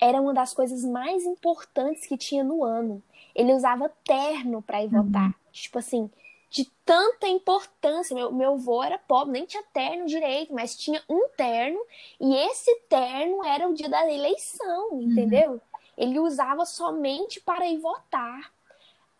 era 0.00 0.20
uma 0.20 0.32
das 0.32 0.54
coisas 0.54 0.84
mais 0.84 1.24
importantes 1.24 2.06
que 2.06 2.16
tinha 2.16 2.44
no 2.44 2.62
ano. 2.62 3.02
Ele 3.34 3.52
usava 3.52 3.90
terno 4.04 4.62
para 4.62 4.82
ir 4.82 4.94
uhum. 4.94 5.02
votar. 5.02 5.34
Tipo 5.50 5.80
assim, 5.80 6.08
de 6.48 6.64
tanta 6.84 7.26
importância. 7.26 8.14
Meu, 8.14 8.32
meu 8.32 8.54
avô 8.54 8.82
era 8.82 8.96
pobre, 8.96 9.32
nem 9.32 9.44
tinha 9.44 9.62
terno 9.72 10.06
direito, 10.06 10.54
mas 10.54 10.76
tinha 10.76 11.02
um 11.08 11.28
terno, 11.36 11.80
e 12.20 12.34
esse 12.46 12.74
terno 12.88 13.44
era 13.44 13.68
o 13.68 13.74
dia 13.74 13.88
da 13.88 14.08
eleição, 14.10 14.92
uhum. 14.92 15.02
entendeu? 15.02 15.52
Uhum 15.52 15.60
ele 16.00 16.18
usava 16.18 16.64
somente 16.64 17.40
para 17.40 17.68
ir 17.68 17.78
votar. 17.78 18.50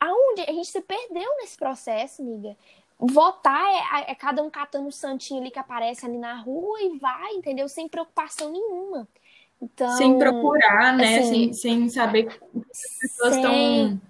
Aonde 0.01 0.41
a 0.41 0.53
gente 0.53 0.69
se 0.69 0.81
perdeu 0.81 1.29
nesse 1.37 1.59
processo, 1.59 2.23
amiga? 2.23 2.57
Votar 2.99 3.63
é, 3.99 4.13
é 4.13 4.15
cada 4.15 4.43
um 4.43 4.49
catando 4.49 4.89
um 4.89 4.91
santinho 4.91 5.43
ali 5.43 5.51
que 5.51 5.59
aparece 5.59 6.07
ali 6.07 6.17
na 6.17 6.41
rua 6.41 6.81
e 6.81 6.99
vai, 6.99 7.35
entendeu? 7.35 7.69
Sem 7.69 7.87
preocupação 7.87 8.51
nenhuma. 8.51 9.07
Então, 9.61 9.91
sem 9.91 10.19
procurar, 10.19 10.97
né? 10.97 11.19
Assim, 11.19 11.53
sem, 11.53 11.53
sem 11.53 11.89
saber 11.91 12.29
o 12.53 12.61
que 12.61 12.71
as 12.71 13.01
pessoas 13.01 13.37
estão 13.37 14.01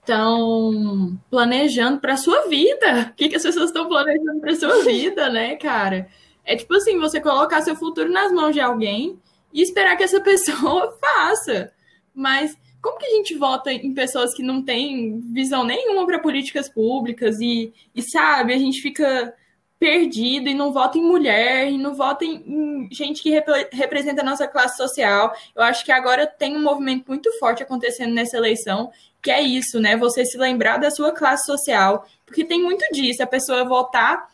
estão 0.00 1.18
planejando 1.30 2.00
para 2.00 2.16
sua 2.16 2.46
vida. 2.48 3.10
O 3.10 3.14
que, 3.14 3.28
que 3.28 3.36
as 3.36 3.42
pessoas 3.42 3.66
estão 3.66 3.88
planejando 3.88 4.40
para 4.40 4.54
sua 4.54 4.82
vida, 4.84 5.30
né, 5.30 5.56
cara? 5.56 6.08
É 6.44 6.56
tipo 6.56 6.74
assim, 6.74 6.98
você 6.98 7.20
colocar 7.20 7.62
seu 7.62 7.76
futuro 7.76 8.10
nas 8.10 8.32
mãos 8.32 8.52
de 8.52 8.60
alguém 8.60 9.18
e 9.52 9.62
esperar 9.62 9.96
que 9.96 10.02
essa 10.02 10.20
pessoa 10.22 10.96
faça. 11.00 11.72
Mas 12.18 12.58
como 12.82 12.98
que 12.98 13.06
a 13.06 13.10
gente 13.10 13.36
vota 13.36 13.72
em 13.72 13.94
pessoas 13.94 14.34
que 14.34 14.42
não 14.42 14.60
têm 14.60 15.20
visão 15.32 15.62
nenhuma 15.62 16.04
para 16.04 16.18
políticas 16.18 16.68
públicas 16.68 17.40
e, 17.40 17.72
e, 17.94 18.02
sabe, 18.02 18.52
a 18.52 18.58
gente 18.58 18.82
fica 18.82 19.32
perdido 19.78 20.48
e 20.48 20.54
não 20.54 20.72
vota 20.72 20.98
em 20.98 21.02
mulher 21.02 21.70
e 21.70 21.78
não 21.78 21.94
vota 21.94 22.24
em, 22.24 22.88
gente 22.90 23.22
que 23.22 23.30
rep 23.30 23.46
representa 23.72 24.22
a 24.22 24.24
nossa 24.24 24.48
classe 24.48 24.76
social. 24.76 25.32
Eu 25.54 25.62
acho 25.62 25.84
que 25.84 25.92
agora 25.92 26.26
tem 26.26 26.56
um 26.56 26.62
movimento 26.62 27.06
muito 27.06 27.30
forte 27.38 27.62
acontecendo 27.62 28.12
nessa 28.12 28.36
eleição, 28.36 28.90
que 29.22 29.30
é 29.30 29.40
isso, 29.40 29.78
né? 29.78 29.96
Você 29.96 30.24
se 30.24 30.36
lembrar 30.36 30.78
da 30.78 30.90
sua 30.90 31.12
classe 31.12 31.46
social, 31.46 32.04
porque 32.26 32.44
tem 32.44 32.60
muito 32.60 32.84
disso, 32.92 33.22
a 33.22 33.26
pessoa 33.28 33.64
votar 33.64 34.28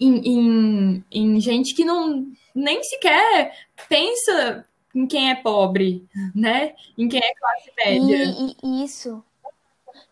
em, 0.00 0.16
em, 0.26 1.04
em 1.12 1.40
gente 1.40 1.72
que 1.72 1.84
não 1.84 2.26
nem 2.52 2.82
sequer 2.82 3.54
pensa 3.88 4.66
em 4.94 5.06
quem 5.06 5.30
é 5.30 5.34
pobre, 5.34 6.08
né? 6.34 6.74
Em 6.96 7.08
quem 7.08 7.20
é 7.20 7.34
classe 7.34 7.72
média. 7.76 8.16
E, 8.16 8.56
e, 8.62 8.84
isso. 8.84 9.22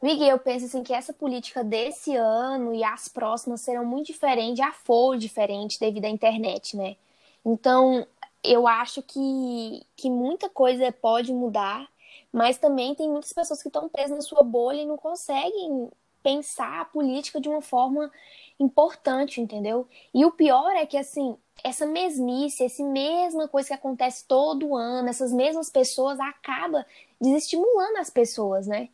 Miguel, 0.02 0.28
eu 0.28 0.38
penso 0.38 0.66
assim 0.66 0.82
que 0.82 0.92
essa 0.92 1.12
política 1.12 1.64
desse 1.64 2.14
ano 2.14 2.72
e 2.74 2.84
as 2.84 3.08
próximas 3.08 3.60
serão 3.60 3.84
muito 3.84 4.06
diferentes, 4.06 4.58
já 4.58 4.72
foram 4.72 5.18
diferentes 5.18 5.78
devido 5.78 6.04
à 6.04 6.08
internet, 6.08 6.76
né? 6.76 6.96
Então, 7.44 8.06
eu 8.44 8.66
acho 8.66 9.02
que, 9.02 9.82
que 9.96 10.08
muita 10.08 10.48
coisa 10.48 10.92
pode 10.92 11.32
mudar, 11.32 11.88
mas 12.32 12.58
também 12.58 12.94
tem 12.94 13.08
muitas 13.08 13.32
pessoas 13.32 13.62
que 13.62 13.68
estão 13.68 13.88
presas 13.88 14.16
na 14.16 14.22
sua 14.22 14.42
bolha 14.42 14.82
e 14.82 14.86
não 14.86 14.96
conseguem 14.96 15.88
pensar 16.22 16.80
a 16.80 16.84
política 16.84 17.40
de 17.40 17.48
uma 17.48 17.62
forma 17.62 18.10
importante, 18.58 19.40
entendeu? 19.40 19.86
E 20.12 20.24
o 20.24 20.30
pior 20.30 20.74
é 20.74 20.86
que, 20.86 20.96
assim, 20.96 21.36
essa 21.62 21.86
mesmice, 21.86 22.64
essa 22.64 22.82
mesma 22.82 23.48
coisa 23.48 23.68
que 23.68 23.74
acontece 23.74 24.26
todo 24.26 24.76
ano, 24.76 25.08
essas 25.08 25.32
mesmas 25.32 25.70
pessoas, 25.70 26.18
acaba 26.20 26.84
desestimulando 27.20 27.98
as 27.98 28.10
pessoas, 28.10 28.66
né? 28.66 28.88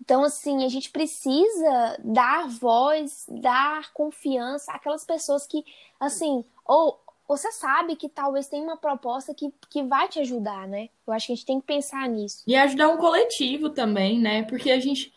Então, 0.00 0.22
assim, 0.22 0.64
a 0.64 0.68
gente 0.68 0.90
precisa 0.90 1.98
dar 2.04 2.48
voz, 2.48 3.26
dar 3.28 3.92
confiança 3.92 4.72
àquelas 4.72 5.04
pessoas 5.04 5.46
que, 5.46 5.64
assim, 5.98 6.44
ou 6.64 7.00
você 7.28 7.50
sabe 7.50 7.96
que 7.96 8.08
talvez 8.08 8.46
tenha 8.46 8.62
uma 8.62 8.76
proposta 8.76 9.34
que, 9.34 9.52
que 9.68 9.82
vai 9.82 10.08
te 10.08 10.20
ajudar, 10.20 10.68
né? 10.68 10.88
Eu 11.06 11.12
acho 11.12 11.26
que 11.26 11.32
a 11.32 11.36
gente 11.36 11.46
tem 11.46 11.60
que 11.60 11.66
pensar 11.66 12.08
nisso. 12.08 12.44
E 12.46 12.54
ajudar 12.54 12.88
um 12.88 12.98
coletivo 12.98 13.70
também, 13.70 14.18
né? 14.18 14.44
Porque 14.44 14.70
a 14.70 14.78
gente. 14.78 15.12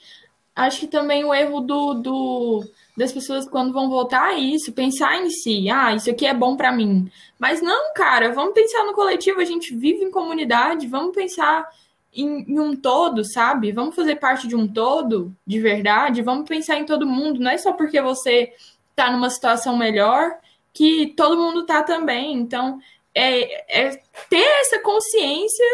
Acho 0.55 0.81
que 0.81 0.87
também 0.87 1.23
o 1.23 1.33
erro 1.33 1.61
do, 1.61 1.93
do 1.93 2.63
das 2.97 3.13
pessoas 3.13 3.47
quando 3.47 3.71
vão 3.71 3.89
votar 3.89 4.37
isso, 4.37 4.73
pensar 4.73 5.21
em 5.21 5.29
si, 5.29 5.69
ah, 5.69 5.95
isso 5.95 6.09
aqui 6.09 6.25
é 6.25 6.33
bom 6.33 6.57
para 6.57 6.69
mim. 6.69 7.09
Mas 7.39 7.61
não, 7.61 7.93
cara, 7.93 8.33
vamos 8.33 8.53
pensar 8.53 8.83
no 8.83 8.93
coletivo, 8.93 9.39
a 9.39 9.45
gente 9.45 9.73
vive 9.73 10.03
em 10.03 10.11
comunidade, 10.11 10.85
vamos 10.85 11.15
pensar 11.15 11.65
em, 12.13 12.43
em, 12.51 12.59
um 12.59 12.75
todo, 12.75 13.23
sabe? 13.23 13.71
Vamos 13.71 13.95
fazer 13.95 14.17
parte 14.17 14.49
de 14.49 14.55
um 14.55 14.67
todo, 14.67 15.33
de 15.47 15.59
verdade, 15.59 16.21
vamos 16.21 16.47
pensar 16.47 16.77
em 16.77 16.85
todo 16.85 17.07
mundo, 17.07 17.39
não 17.39 17.51
é 17.51 17.57
só 17.57 17.71
porque 17.71 18.01
você 18.01 18.51
tá 18.95 19.09
numa 19.09 19.29
situação 19.29 19.77
melhor 19.77 20.37
que 20.73 21.13
todo 21.15 21.37
mundo 21.37 21.65
tá 21.65 21.83
também. 21.83 22.33
Então, 22.33 22.79
é, 23.15 23.81
é 23.81 24.01
ter 24.29 24.45
essa 24.59 24.79
consciência 24.79 25.65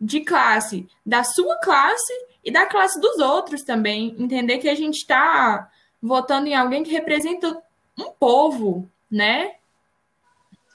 de 0.00 0.20
classe, 0.22 0.88
da 1.06 1.22
sua 1.22 1.56
classe 1.60 2.12
e 2.44 2.50
da 2.50 2.66
classe 2.66 3.00
dos 3.00 3.18
outros 3.18 3.62
também. 3.62 4.14
Entender 4.18 4.58
que 4.58 4.68
a 4.68 4.74
gente 4.74 4.98
está 4.98 5.70
votando 6.00 6.48
em 6.48 6.54
alguém 6.54 6.84
que 6.84 6.90
representa 6.90 7.62
um 7.98 8.10
povo, 8.10 8.88
né? 9.10 9.54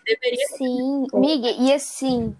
Deveria 0.05 0.47
Sim, 0.58 1.05
Miguel, 1.13 1.55
e 1.60 1.71
assim, 1.71 2.36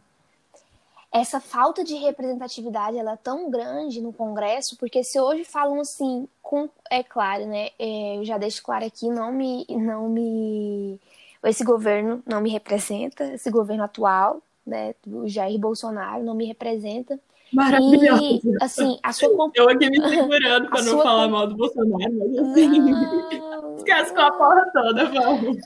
essa 1.12 1.40
falta 1.40 1.84
de 1.84 1.96
representatividade 1.96 2.98
ela 2.98 3.14
é 3.14 3.18
tão 3.18 3.50
grande 3.50 4.02
no 4.02 4.14
Congresso, 4.14 4.78
porque 4.78 5.04
se 5.04 5.20
hoje 5.20 5.44
falam 5.44 5.80
assim, 5.80 6.28
com, 6.42 6.70
é 6.90 7.04
claro, 7.04 7.46
né? 7.46 7.70
É, 7.78 8.18
eu 8.18 8.26
já 8.26 8.38
deixo 8.38 8.64
claro 8.64 8.86
aqui, 8.86 9.08
não 9.10 9.32
me, 9.32 9.66
não 9.70 10.10
me, 10.10 11.00
esse 11.44 11.64
governo 11.64 12.24
não 12.26 12.42
me 12.42 12.50
representa, 12.50 13.34
esse 13.34 13.52
governo 13.52 13.84
atual, 13.84 14.42
né? 14.66 14.96
Do 15.06 15.28
Jair 15.28 15.60
Bolsonaro 15.60 16.24
não 16.24 16.34
me 16.34 16.46
representa. 16.46 17.20
Maravilhoso. 17.52 18.42
E, 18.44 18.64
assim, 18.64 19.00
a 19.02 19.12
sua 19.12 19.52
Eu 19.56 19.70
aqui 19.70 19.90
me 19.90 20.00
segurando 20.10 20.70
para 20.70 20.82
não 20.84 21.02
falar 21.02 21.28
mal 21.28 21.48
do 21.48 21.56
Bolsonaro, 21.56 22.14
mas 22.14 22.38
assim. 22.38 23.76
Descascou 23.76 24.22
a 24.24 24.32
porra 24.32 24.72
toda, 24.74 25.06
vamos. 25.06 25.58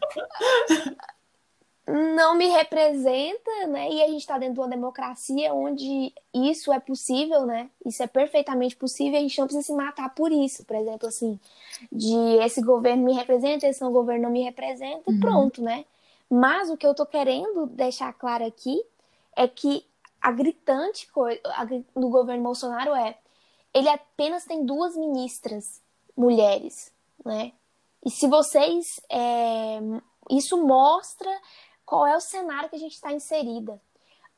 Não 1.86 2.36
me 2.36 2.48
representa, 2.48 3.68
né? 3.68 3.90
E 3.92 4.02
a 4.02 4.08
gente 4.08 4.22
está 4.22 4.38
dentro 4.38 4.54
de 4.54 4.60
uma 4.62 4.70
democracia 4.70 5.54
onde 5.54 6.14
isso 6.34 6.72
é 6.72 6.80
possível, 6.80 7.46
né? 7.46 7.70
Isso 7.86 8.02
é 8.02 8.08
perfeitamente 8.08 8.74
possível 8.76 9.16
e 9.16 9.18
a 9.18 9.22
gente 9.22 9.38
não 9.38 9.48
precisa 9.48 9.66
se 9.66 9.74
matar 9.74 10.16
por 10.16 10.32
isso. 10.32 10.64
Por 10.64 10.78
exemplo, 10.78 11.10
assim, 11.10 11.38
de 11.92 12.16
esse 12.42 12.62
governo 12.62 13.04
me 13.04 13.14
representa, 13.14 13.68
esse 13.68 13.84
governo 13.84 14.24
não 14.24 14.32
me 14.32 14.44
representa, 14.44 15.04
uhum. 15.12 15.20
pronto, 15.20 15.62
né? 15.62 15.84
Mas 16.30 16.70
o 16.70 16.78
que 16.78 16.88
eu 16.88 16.96
tô 16.96 17.06
querendo 17.06 17.68
deixar 17.68 18.14
claro 18.14 18.46
aqui 18.46 18.82
é 19.36 19.46
que 19.46 19.86
a 20.24 20.32
gritante 20.32 21.12
coisa 21.12 21.42
do 21.94 22.08
governo 22.08 22.44
Bolsonaro 22.44 22.96
é 22.96 23.18
ele 23.74 23.90
apenas 23.90 24.46
tem 24.46 24.66
duas 24.66 24.96
ministras 24.96 25.82
mulheres, 26.16 26.94
né? 27.26 27.52
E 28.06 28.10
se 28.10 28.28
vocês. 28.28 29.02
É, 29.10 29.80
isso 30.30 30.66
mostra 30.66 31.30
qual 31.86 32.08
é 32.08 32.16
o 32.16 32.22
cenário 32.22 32.70
que 32.70 32.78
a 32.78 32.80
gente 32.80 32.94
está 32.94 33.12
inserida. 33.12 33.82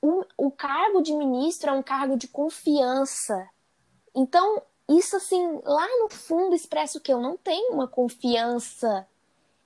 O, 0.01 0.23
o 0.37 0.51
cargo 0.51 1.01
de 1.01 1.13
ministro 1.13 1.69
é 1.69 1.73
um 1.73 1.83
cargo 1.83 2.17
de 2.17 2.27
confiança. 2.27 3.47
Então, 4.15 4.63
isso 4.89 5.15
assim, 5.15 5.59
lá 5.63 5.87
no 5.99 6.09
fundo 6.09 6.55
expressa 6.55 6.97
o 6.97 7.01
que? 7.01 7.13
Eu 7.13 7.19
não 7.19 7.37
tenho 7.37 7.73
uma 7.73 7.87
confiança 7.87 9.07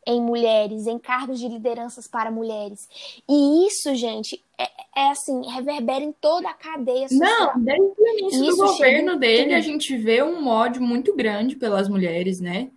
em 0.10 0.22
mulheres, 0.22 0.88
em 0.88 0.98
cargos 0.98 1.40
de 1.40 1.48
lideranças 1.48 2.08
para 2.08 2.32
mulheres. 2.32 2.90
E 3.30 3.68
isso, 3.68 3.94
gente, 3.94 4.44
é, 4.58 4.68
é 4.96 5.10
assim, 5.12 5.48
reverbera 5.50 6.04
em 6.04 6.12
toda 6.12 6.50
a 6.50 6.54
cadeia 6.54 7.08
social. 7.08 7.56
Não, 7.56 7.64
desde 7.64 8.02
o 8.02 8.08
início 8.08 8.44
isso 8.44 8.58
do 8.58 8.68
governo 8.68 9.18
dele, 9.18 9.54
a 9.54 9.62
gente 9.62 9.96
vê 9.96 10.24
um 10.24 10.48
ódio 10.48 10.82
muito 10.82 11.16
grande 11.16 11.56
pelas 11.56 11.88
mulheres, 11.88 12.40
né? 12.40 12.72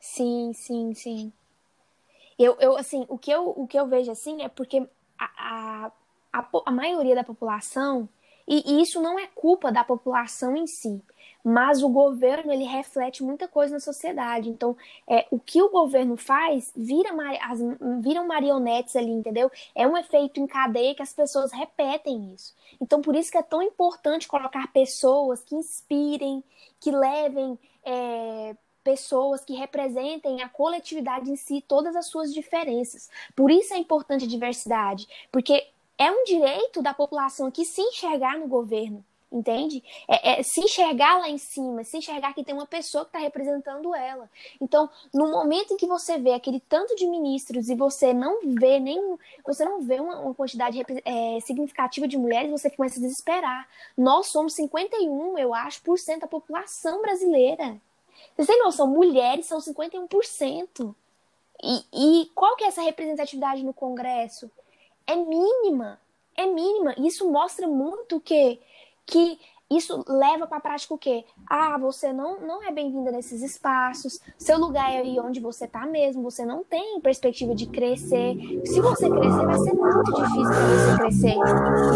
Sim, 0.00 0.52
sim, 0.54 0.94
sim. 0.94 1.32
Eu, 2.38 2.56
eu 2.58 2.76
assim, 2.78 3.04
o 3.08 3.18
que 3.18 3.30
eu, 3.30 3.50
o 3.50 3.66
que 3.66 3.78
eu 3.78 3.86
vejo 3.86 4.10
assim 4.10 4.42
é 4.42 4.48
porque 4.48 4.82
a, 5.18 5.24
a, 5.36 5.92
a, 6.32 6.48
a 6.64 6.72
maioria 6.72 7.14
da 7.14 7.22
população, 7.22 8.08
e, 8.48 8.62
e 8.66 8.82
isso 8.82 9.02
não 9.02 9.18
é 9.18 9.26
culpa 9.26 9.70
da 9.70 9.84
população 9.84 10.56
em 10.56 10.66
si, 10.66 11.02
mas 11.44 11.82
o 11.82 11.88
governo 11.88 12.52
ele 12.52 12.64
reflete 12.64 13.22
muita 13.22 13.48
coisa 13.48 13.74
na 13.74 13.80
sociedade. 13.80 14.48
Então, 14.48 14.76
é, 15.08 15.26
o 15.30 15.38
que 15.38 15.62
o 15.62 15.70
governo 15.70 16.16
faz 16.16 16.72
vira 16.76 17.10
as, 17.42 17.60
viram 18.02 18.26
marionetes 18.26 18.96
ali, 18.96 19.10
entendeu? 19.10 19.50
É 19.74 19.86
um 19.86 19.96
efeito 19.96 20.40
em 20.40 20.46
cadeia 20.46 20.94
que 20.94 21.02
as 21.02 21.12
pessoas 21.12 21.52
repetem 21.52 22.32
isso. 22.34 22.54
Então, 22.80 23.00
por 23.00 23.14
isso 23.16 23.30
que 23.30 23.38
é 23.38 23.42
tão 23.42 23.62
importante 23.62 24.28
colocar 24.28 24.72
pessoas 24.72 25.42
que 25.42 25.54
inspirem, 25.54 26.42
que 26.78 26.90
levem 26.90 27.58
é, 27.84 28.54
pessoas 28.82 29.44
que 29.44 29.54
representem 29.54 30.42
a 30.42 30.48
coletividade 30.48 31.30
em 31.30 31.36
si, 31.36 31.64
todas 31.66 31.94
as 31.96 32.06
suas 32.06 32.32
diferenças. 32.32 33.10
Por 33.34 33.50
isso 33.50 33.74
é 33.74 33.78
importante 33.78 34.24
a 34.24 34.28
diversidade, 34.28 35.06
porque 35.30 35.66
é 35.98 36.10
um 36.10 36.24
direito 36.24 36.82
da 36.82 36.94
população 36.94 37.50
que 37.50 37.64
se 37.64 37.82
enxergar 37.82 38.38
no 38.38 38.48
governo 38.48 39.04
entende? 39.30 39.82
É, 40.08 40.40
é, 40.40 40.42
se 40.42 40.60
enxergar 40.60 41.18
lá 41.18 41.28
em 41.28 41.38
cima, 41.38 41.84
se 41.84 41.96
enxergar 41.96 42.34
que 42.34 42.42
tem 42.42 42.54
uma 42.54 42.66
pessoa 42.66 43.04
que 43.04 43.10
está 43.10 43.18
representando 43.18 43.94
ela. 43.94 44.28
Então, 44.60 44.90
no 45.14 45.30
momento 45.30 45.74
em 45.74 45.76
que 45.76 45.86
você 45.86 46.18
vê 46.18 46.32
aquele 46.32 46.60
tanto 46.60 46.96
de 46.96 47.06
ministros 47.06 47.68
e 47.68 47.74
você 47.74 48.12
não 48.12 48.40
vê 48.44 48.80
nem 48.80 49.16
você 49.46 49.64
não 49.64 49.80
vê 49.80 50.00
uma, 50.00 50.18
uma 50.20 50.34
quantidade 50.34 50.80
é, 51.04 51.40
significativa 51.40 52.08
de 52.08 52.18
mulheres, 52.18 52.50
você 52.50 52.68
começa 52.70 52.98
a 52.98 53.02
desesperar. 53.02 53.68
Nós 53.96 54.28
somos 54.28 54.54
51, 54.54 55.38
eu 55.38 55.54
acho, 55.54 55.82
por 55.82 55.98
cento 55.98 56.22
da 56.22 56.26
população 56.26 57.00
brasileira. 57.00 57.80
Vocês 58.34 58.48
têm 58.48 58.62
noção? 58.62 58.86
Mulheres 58.86 59.46
são 59.46 59.58
51%. 59.58 60.94
E, 61.62 62.22
e 62.22 62.30
qual 62.34 62.56
que 62.56 62.64
é 62.64 62.68
essa 62.68 62.82
representatividade 62.82 63.62
no 63.62 63.72
Congresso? 63.72 64.50
É 65.06 65.14
mínima. 65.14 66.00
É 66.36 66.46
mínima. 66.46 66.94
Isso 66.98 67.30
mostra 67.30 67.66
muito 67.68 68.20
que 68.20 68.58
que 69.10 69.38
isso 69.70 70.04
leva 70.08 70.48
para 70.48 70.58
a 70.58 70.60
prática 70.60 70.94
o 70.94 70.98
quê? 70.98 71.24
Ah, 71.48 71.78
você 71.78 72.12
não, 72.12 72.40
não 72.40 72.62
é 72.62 72.72
bem-vinda 72.72 73.12
nesses 73.12 73.40
espaços, 73.40 74.20
seu 74.36 74.58
lugar 74.58 74.92
é 74.92 74.98
aí 74.98 75.20
onde 75.20 75.38
você 75.38 75.66
está 75.66 75.86
mesmo, 75.86 76.22
você 76.22 76.44
não 76.44 76.64
tem 76.64 77.00
perspectiva 77.00 77.54
de 77.54 77.66
crescer. 77.66 78.36
Se 78.64 78.80
você 78.80 79.08
crescer, 79.08 79.46
vai 79.46 79.58
ser 79.58 79.72
muito 79.74 80.12
difícil 80.12 80.42
para 80.42 80.68
você 80.68 80.96
crescer, 80.98 81.36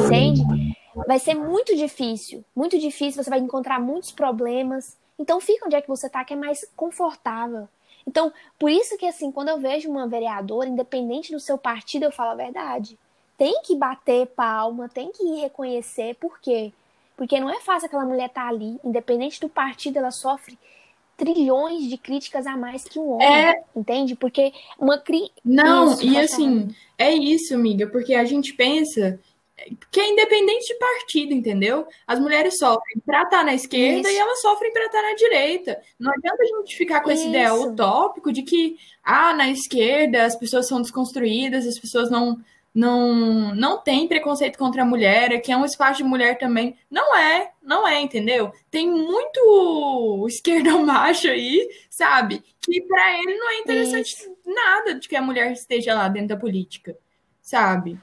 entende? 0.05 0.77
Vai 1.07 1.19
ser 1.19 1.35
muito 1.35 1.75
difícil, 1.75 2.45
muito 2.55 2.79
difícil, 2.79 3.23
você 3.23 3.31
vai 3.31 3.41
encontrar 3.41 3.81
muitos 3.81 4.13
problemas. 4.13 4.97
Então 5.19 5.41
fica 5.41 5.67
onde 5.67 5.75
é 5.75 5.83
que 5.83 5.89
você 5.89 6.07
está, 6.07 6.25
que 6.25 6.33
é 6.33 6.37
mais 6.37 6.65
confortável. 6.77 7.69
Então, 8.07 8.33
por 8.57 8.71
isso 8.71 8.97
que 8.97 9.07
assim, 9.07 9.33
quando 9.33 9.49
eu 9.49 9.59
vejo 9.59 9.91
uma 9.91 10.07
vereadora, 10.07 10.69
independente 10.69 11.33
do 11.33 11.41
seu 11.41 11.59
partido, 11.59 12.05
eu 12.05 12.13
falo 12.13 12.31
a 12.31 12.45
verdade. 12.45 12.97
Tem 13.37 13.63
que 13.63 13.75
bater 13.75 14.29
palma, 14.29 14.89
tem 14.89 15.11
que 15.11 15.41
reconhecer, 15.41 16.15
por 16.15 16.39
quê? 16.39 16.73
Porque 16.73 16.84
não 17.41 17.51
é 17.51 17.61
fácil 17.61 17.87
aquela 17.87 18.05
mulher 18.05 18.27
estar 18.27 18.43
tá 18.43 18.49
ali, 18.49 18.79
independente 18.85 19.41
do 19.41 19.49
partido, 19.49 19.99
ela 19.99 20.11
sofre 20.11 20.59
trilhões 21.17 21.89
de 21.89 21.97
críticas 21.97 22.47
a 22.47 22.57
mais 22.57 22.85
que 22.85 22.99
um 22.99 23.13
homem, 23.13 23.29
é... 23.29 23.63
entende? 23.75 24.17
Porque 24.17 24.53
uma 24.79 24.99
cri... 24.99 25.31
Não, 25.45 25.93
isso, 25.93 26.05
e 26.05 26.19
assim, 26.19 26.75
é 26.99 27.13
isso, 27.13 27.55
amiga, 27.55 27.87
porque 27.87 28.15
a 28.15 28.25
gente 28.25 28.53
pensa 28.55 29.21
que 29.91 30.01
é 30.01 30.11
independente 30.11 30.67
de 30.67 30.75
partido, 30.75 31.33
entendeu? 31.33 31.87
As 32.07 32.19
mulheres 32.19 32.59
sofrem 32.59 33.01
para 33.07 33.23
estar 33.23 33.39
tá 33.39 33.45
na 33.45 33.55
esquerda 33.55 34.09
isso. 34.09 34.11
e 34.11 34.21
elas 34.21 34.41
sofrem 34.41 34.73
para 34.73 34.87
estar 34.87 35.01
tá 35.01 35.09
na 35.09 35.15
direita. 35.15 35.81
Não 35.99 36.11
adianta 36.13 36.43
a 36.43 36.47
gente 36.47 36.77
ficar 36.77 37.01
com 37.01 37.11
esse 37.11 37.29
ideal 37.29 37.63
utópico 37.63 38.33
de 38.33 38.43
que, 38.43 38.77
ah, 39.03 39.33
na 39.33 39.49
esquerda 39.49 40.25
as 40.25 40.37
pessoas 40.37 40.67
são 40.67 40.83
desconstruídas, 40.83 41.67
as 41.67 41.79
pessoas 41.79 42.11
não 42.11 42.39
não, 42.75 43.55
não 43.55 43.79
tem 43.79 44.09
preconceito 44.09 44.59
contra 44.59 44.83
a 44.83 44.87
mulher, 44.87 45.41
que 45.41 45.53
é 45.53 45.57
um 45.57 45.65
espaço 45.65 45.99
de 45.99 46.05
mulher 46.05 46.37
também. 46.37 46.77
Não 46.91 47.17
é, 47.17 47.53
não 47.63 47.87
é, 47.87 48.01
entendeu? 48.01 48.53
Tem 48.71 48.91
muito 48.91 50.25
esquerdão 50.29 50.85
macho 50.85 51.29
aí, 51.29 51.69
sabe? 51.89 52.43
Que 52.61 52.81
para 52.83 53.19
ele 53.19 53.37
não 53.37 53.51
é 53.51 53.59
interessante 53.61 54.15
Isso. 54.15 54.37
nada 54.45 54.95
de 54.97 55.09
que 55.09 55.15
a 55.15 55.23
mulher 55.23 55.53
esteja 55.53 55.95
lá 55.95 56.09
dentro 56.09 56.29
da 56.29 56.37
política, 56.37 56.99
sabe? 57.41 57.97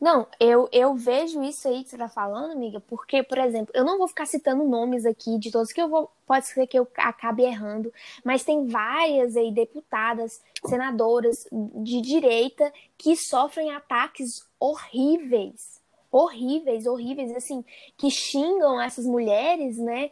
Não, 0.00 0.26
eu, 0.40 0.66
eu 0.72 0.94
vejo 0.94 1.42
isso 1.42 1.68
aí 1.68 1.84
que 1.84 1.90
você 1.90 1.98
tá 1.98 2.08
falando, 2.08 2.52
amiga, 2.52 2.80
porque, 2.80 3.22
por 3.22 3.36
exemplo, 3.36 3.70
eu 3.74 3.84
não 3.84 3.98
vou 3.98 4.08
ficar 4.08 4.24
citando 4.24 4.64
nomes 4.64 5.04
aqui 5.04 5.38
de 5.38 5.50
todos 5.50 5.72
que 5.72 5.82
eu 5.82 5.90
vou. 5.90 6.10
Pode 6.26 6.46
ser 6.46 6.66
que 6.66 6.78
eu 6.78 6.88
acabe 6.96 7.42
errando, 7.42 7.92
mas 8.24 8.42
tem 8.42 8.66
várias 8.66 9.36
aí 9.36 9.52
deputadas, 9.52 10.40
senadoras 10.64 11.46
de 11.52 12.00
direita 12.00 12.72
que 12.96 13.14
sofrem 13.14 13.72
ataques 13.72 14.48
horríveis. 14.58 15.78
Horríveis, 16.10 16.86
horríveis, 16.86 17.36
assim, 17.36 17.62
que 17.98 18.10
xingam 18.10 18.80
essas 18.80 19.04
mulheres, 19.04 19.76
né? 19.76 20.10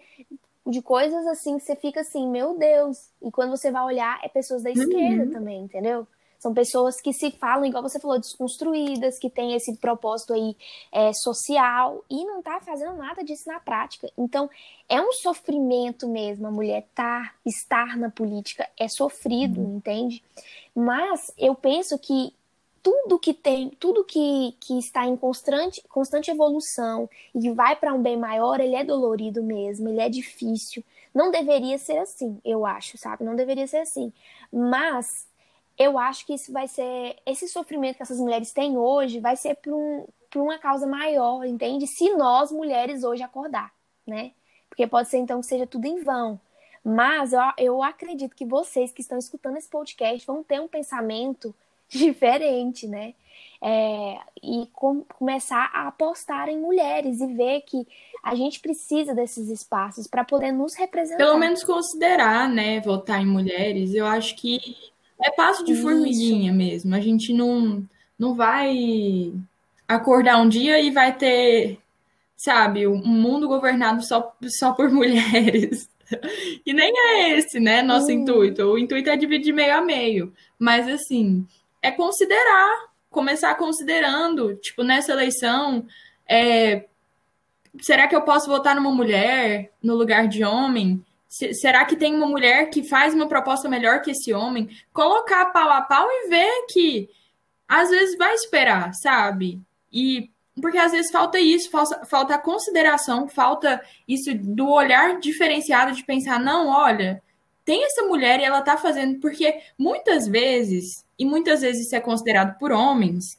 De 0.66 0.82
coisas 0.82 1.26
assim 1.26 1.56
que 1.56 1.64
você 1.64 1.74
fica 1.74 2.02
assim, 2.02 2.28
meu 2.28 2.58
Deus. 2.58 3.10
E 3.22 3.30
quando 3.30 3.56
você 3.56 3.70
vai 3.70 3.82
olhar, 3.84 4.20
é 4.22 4.28
pessoas 4.28 4.62
da 4.62 4.70
esquerda 4.70 5.24
uhum. 5.24 5.32
também, 5.32 5.62
entendeu? 5.62 6.06
São 6.38 6.54
pessoas 6.54 7.00
que 7.00 7.12
se 7.12 7.30
falam, 7.32 7.64
igual 7.64 7.82
você 7.82 7.98
falou, 7.98 8.18
desconstruídas, 8.18 9.18
que 9.18 9.28
têm 9.28 9.54
esse 9.54 9.76
propósito 9.76 10.32
aí 10.32 10.56
é, 10.92 11.12
social 11.12 12.04
e 12.08 12.24
não 12.24 12.40
tá 12.40 12.60
fazendo 12.60 12.96
nada 12.96 13.24
disso 13.24 13.48
na 13.48 13.58
prática. 13.58 14.08
Então, 14.16 14.48
é 14.88 15.00
um 15.00 15.12
sofrimento 15.12 16.08
mesmo 16.08 16.46
a 16.46 16.50
mulher 16.50 16.86
tá, 16.94 17.34
estar 17.44 17.96
na 17.96 18.10
política, 18.10 18.68
é 18.78 18.88
sofrido, 18.88 19.60
uhum. 19.60 19.76
entende? 19.76 20.22
Mas 20.74 21.32
eu 21.36 21.54
penso 21.54 21.98
que 21.98 22.32
tudo 22.82 23.18
que 23.18 23.34
tem, 23.34 23.70
tudo 23.70 24.04
que, 24.04 24.54
que 24.60 24.78
está 24.78 25.04
em 25.04 25.16
constante, 25.16 25.82
constante 25.88 26.30
evolução 26.30 27.08
e 27.34 27.40
que 27.40 27.52
vai 27.52 27.76
para 27.76 27.92
um 27.92 28.00
bem 28.00 28.16
maior, 28.16 28.60
ele 28.60 28.74
é 28.76 28.84
dolorido 28.84 29.42
mesmo, 29.42 29.88
ele 29.88 30.00
é 30.00 30.08
difícil. 30.08 30.82
Não 31.14 31.30
deveria 31.30 31.76
ser 31.78 31.98
assim, 31.98 32.40
eu 32.44 32.64
acho, 32.64 32.96
sabe? 32.96 33.24
Não 33.24 33.36
deveria 33.36 33.66
ser 33.66 33.78
assim. 33.78 34.12
Mas 34.52 35.27
eu 35.78 35.96
acho 35.98 36.26
que 36.26 36.34
isso 36.34 36.52
vai 36.52 36.66
ser. 36.66 37.16
Esse 37.24 37.48
sofrimento 37.48 37.96
que 37.96 38.02
essas 38.02 38.18
mulheres 38.18 38.52
têm 38.52 38.76
hoje 38.76 39.20
vai 39.20 39.36
ser 39.36 39.54
por, 39.56 39.72
um, 39.72 40.06
uma 40.36 40.58
causa 40.58 40.86
maior, 40.86 41.44
entende? 41.44 41.86
Se 41.86 42.12
nós, 42.14 42.50
mulheres, 42.50 43.04
hoje 43.04 43.22
acordar. 43.22 43.72
né? 44.06 44.32
Porque 44.68 44.86
pode 44.86 45.08
ser 45.08 45.18
então 45.18 45.40
que 45.40 45.46
seja 45.46 45.66
tudo 45.66 45.86
em 45.86 46.02
vão. 46.02 46.40
Mas 46.84 47.32
eu, 47.32 47.40
eu 47.58 47.82
acredito 47.82 48.34
que 48.34 48.44
vocês 48.44 48.90
que 48.90 49.02
estão 49.02 49.18
escutando 49.18 49.56
esse 49.56 49.68
podcast 49.68 50.26
vão 50.26 50.42
ter 50.42 50.60
um 50.60 50.68
pensamento 50.68 51.54
diferente, 51.88 52.86
né? 52.88 53.14
É, 53.60 54.18
e 54.42 54.68
com, 54.72 55.02
começar 55.02 55.70
a 55.72 55.88
apostar 55.88 56.48
em 56.48 56.58
mulheres 56.58 57.20
e 57.20 57.26
ver 57.26 57.62
que 57.62 57.86
a 58.22 58.34
gente 58.34 58.60
precisa 58.60 59.14
desses 59.14 59.48
espaços 59.48 60.06
para 60.06 60.24
poder 60.24 60.52
nos 60.52 60.74
representar. 60.74 61.24
Pelo 61.24 61.38
menos 61.38 61.64
considerar, 61.64 62.48
né, 62.48 62.80
votar 62.80 63.20
em 63.20 63.26
mulheres. 63.26 63.94
Eu 63.94 64.06
acho 64.06 64.36
que 64.36 64.60
é 65.22 65.30
passo 65.30 65.64
de 65.64 65.74
formiguinha 65.76 66.52
mesmo. 66.52 66.94
A 66.94 67.00
gente 67.00 67.32
não, 67.32 67.84
não 68.18 68.34
vai 68.34 69.32
acordar 69.86 70.40
um 70.40 70.48
dia 70.48 70.80
e 70.80 70.90
vai 70.90 71.16
ter, 71.16 71.78
sabe, 72.36 72.86
um 72.86 72.98
mundo 72.98 73.48
governado 73.48 74.04
só, 74.04 74.34
só 74.58 74.72
por 74.72 74.90
mulheres. 74.92 75.88
E 76.64 76.72
nem 76.72 76.92
é 76.96 77.38
esse, 77.38 77.60
né, 77.60 77.82
nosso 77.82 78.08
hum. 78.08 78.12
intuito. 78.12 78.62
O 78.62 78.78
intuito 78.78 79.10
é 79.10 79.16
dividir 79.16 79.52
meio 79.52 79.76
a 79.76 79.80
meio. 79.80 80.32
Mas, 80.58 80.88
assim, 80.88 81.46
é 81.82 81.90
considerar, 81.90 82.88
começar 83.10 83.54
considerando, 83.56 84.54
tipo, 84.56 84.82
nessa 84.82 85.12
eleição, 85.12 85.86
é, 86.28 86.84
será 87.80 88.06
que 88.06 88.16
eu 88.16 88.22
posso 88.22 88.48
votar 88.48 88.74
numa 88.74 88.92
mulher 88.92 89.72
no 89.82 89.94
lugar 89.94 90.28
de 90.28 90.44
homem? 90.44 91.04
Será 91.28 91.84
que 91.84 91.96
tem 91.96 92.14
uma 92.14 92.26
mulher 92.26 92.70
que 92.70 92.82
faz 92.82 93.14
uma 93.14 93.28
proposta 93.28 93.68
melhor 93.68 94.00
que 94.00 94.12
esse 94.12 94.32
homem? 94.32 94.68
Colocar 94.92 95.46
pau 95.46 95.70
a 95.70 95.82
pau 95.82 96.08
e 96.10 96.28
ver 96.28 96.66
que 96.70 97.08
às 97.68 97.90
vezes 97.90 98.16
vai 98.16 98.34
esperar, 98.34 98.94
sabe? 98.94 99.60
E 99.92 100.30
porque 100.60 100.78
às 100.78 100.92
vezes 100.92 101.10
falta 101.10 101.38
isso, 101.38 101.70
falta, 101.70 102.04
falta 102.04 102.34
a 102.34 102.38
consideração, 102.38 103.28
falta 103.28 103.80
isso 104.08 104.34
do 104.34 104.68
olhar 104.68 105.20
diferenciado 105.20 105.92
de 105.92 106.04
pensar, 106.04 106.40
não, 106.40 106.68
olha, 106.68 107.22
tem 107.64 107.84
essa 107.84 108.02
mulher 108.02 108.40
e 108.40 108.44
ela 108.44 108.62
tá 108.62 108.76
fazendo, 108.76 109.20
porque 109.20 109.60
muitas 109.78 110.26
vezes, 110.26 111.04
e 111.18 111.24
muitas 111.24 111.60
vezes 111.60 111.86
isso 111.86 111.94
é 111.94 112.00
considerado 112.00 112.58
por 112.58 112.72
homens, 112.72 113.38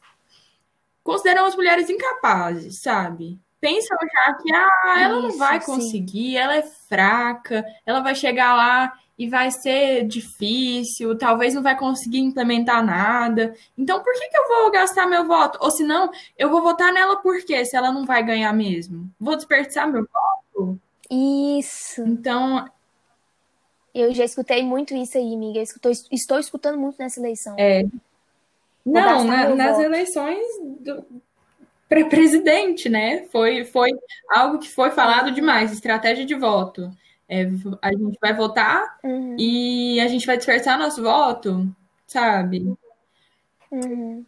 consideram 1.03 1.45
as 1.45 1.55
mulheres 1.55 1.89
incapazes, 1.89 2.81
sabe? 2.81 3.37
Pensam 3.59 3.97
já 4.01 4.33
que 4.35 4.53
ah, 4.53 4.95
ela 4.99 5.19
Isso, 5.19 5.27
não 5.27 5.37
vai 5.37 5.63
conseguir, 5.63 6.31
sim. 6.31 6.37
ela 6.37 6.55
é 6.55 6.63
fraca, 6.63 7.65
ela 7.85 7.99
vai 7.99 8.15
chegar 8.15 8.55
lá 8.55 8.93
e 9.19 9.27
vai 9.27 9.51
ser 9.51 10.07
difícil, 10.07 11.17
talvez 11.17 11.53
não 11.53 11.61
vai 11.61 11.77
conseguir 11.77 12.19
implementar 12.19 12.83
nada. 12.83 13.53
Então, 13.77 14.01
por 14.01 14.13
que, 14.13 14.29
que 14.29 14.37
eu 14.37 14.47
vou 14.47 14.71
gastar 14.71 15.05
meu 15.07 15.27
voto? 15.27 15.59
Ou 15.61 15.69
se 15.69 15.83
não, 15.83 16.09
eu 16.37 16.49
vou 16.49 16.61
votar 16.61 16.93
nela 16.93 17.17
por 17.17 17.43
quê? 17.43 17.65
Se 17.65 17.75
ela 17.75 17.91
não 17.91 18.05
vai 18.05 18.23
ganhar 18.23 18.53
mesmo? 18.53 19.11
Vou 19.19 19.35
desperdiçar 19.35 19.91
meu 19.91 20.07
voto? 20.07 20.79
Isso. 21.11 22.01
Então. 22.01 22.65
Eu 23.93 24.13
já 24.13 24.23
escutei 24.23 24.63
muito 24.63 24.93
isso 24.93 25.17
aí, 25.17 25.35
amiga. 25.35 25.59
Estou, 25.59 25.91
estou 26.09 26.39
escutando 26.39 26.77
muito 26.77 26.97
nessa 26.97 27.19
eleição. 27.19 27.55
É. 27.57 27.83
Não, 28.85 29.25
na, 29.25 29.53
nas 29.53 29.71
voto. 29.71 29.81
eleições 29.81 30.45
do, 30.79 31.05
para 31.89 32.05
presidente, 32.05 32.87
né? 32.87 33.23
Foi, 33.31 33.65
foi 33.65 33.89
algo 34.29 34.59
que 34.59 34.69
foi 34.69 34.91
falado 34.91 35.31
demais, 35.31 35.73
estratégia 35.73 36.23
de 36.23 36.35
voto. 36.35 36.91
É, 37.27 37.43
a 37.81 37.91
gente 37.91 38.17
vai 38.21 38.33
votar 38.33 38.99
uhum. 39.03 39.35
e 39.37 39.99
a 39.99 40.07
gente 40.07 40.25
vai 40.25 40.37
dispersar 40.37 40.77
nosso 40.77 41.01
voto, 41.01 41.67
sabe? 42.05 42.71
Uhum. 43.71 44.23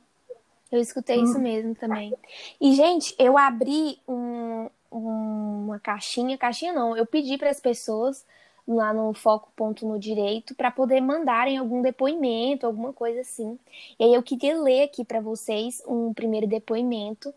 Eu 0.72 0.80
escutei 0.80 1.18
uhum. 1.18 1.24
isso 1.24 1.40
mesmo 1.40 1.76
também. 1.76 2.14
E, 2.60 2.74
gente, 2.74 3.16
eu 3.20 3.38
abri 3.38 4.00
um, 4.08 4.68
um, 4.92 5.66
uma 5.66 5.80
caixinha, 5.80 6.38
caixinha 6.38 6.74
não, 6.74 6.98
eu 6.98 7.06
pedi 7.06 7.38
para 7.38 7.50
as 7.50 7.60
pessoas 7.60 8.26
lá 8.68 8.94
no 8.94 9.14
Foco 9.14 9.52
Ponto 9.56 9.88
no 9.88 10.00
Direito 10.00 10.56
para 10.56 10.72
poder 10.72 11.02
mandarem 11.02 11.58
algum 11.58 11.82
depoimento, 11.82 12.66
alguma 12.66 12.94
coisa 12.94 13.22
assim. 13.22 13.60
E 14.00 14.04
aí 14.04 14.14
eu 14.14 14.24
queria 14.24 14.60
ler 14.60 14.84
aqui 14.84 15.04
para 15.04 15.20
vocês 15.20 15.84
um 15.88 16.14
primeiro 16.14 16.48
depoimento 16.48 17.34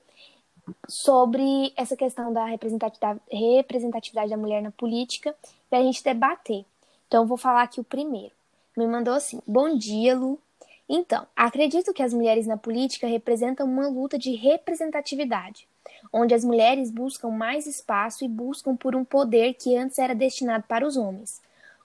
sobre 0.88 1.72
essa 1.77 1.96
questão 1.96 2.33
da 2.33 2.44
representatividade, 2.44 4.31
da 4.31 4.37
mulher 4.37 4.62
na 4.62 4.70
política 4.70 5.35
para 5.68 5.79
a 5.79 5.83
gente 5.83 6.03
debater. 6.03 6.64
Então, 7.07 7.27
vou 7.27 7.37
falar 7.37 7.62
aqui 7.62 7.81
o 7.81 7.85
primeiro. 7.85 8.35
Me 8.77 8.87
mandou 8.87 9.14
assim: 9.14 9.40
Bom 9.46 9.77
dia, 9.77 10.16
Lu. 10.16 10.38
Então, 10.88 11.27
acredito 11.35 11.94
que 11.94 12.03
as 12.03 12.12
mulheres 12.12 12.46
na 12.46 12.57
política 12.57 13.07
representam 13.07 13.66
uma 13.66 13.88
luta 13.88 14.18
de 14.18 14.35
representatividade, 14.35 15.66
onde 16.12 16.35
as 16.35 16.44
mulheres 16.44 16.90
buscam 16.90 17.31
mais 17.31 17.66
espaço 17.66 18.24
e 18.24 18.29
buscam 18.29 18.77
por 18.77 18.94
um 18.94 19.05
poder 19.05 19.55
que 19.55 19.77
antes 19.77 19.98
era 19.98 20.14
destinado 20.14 20.64
para 20.68 20.87
os 20.87 20.96
homens 20.96 21.40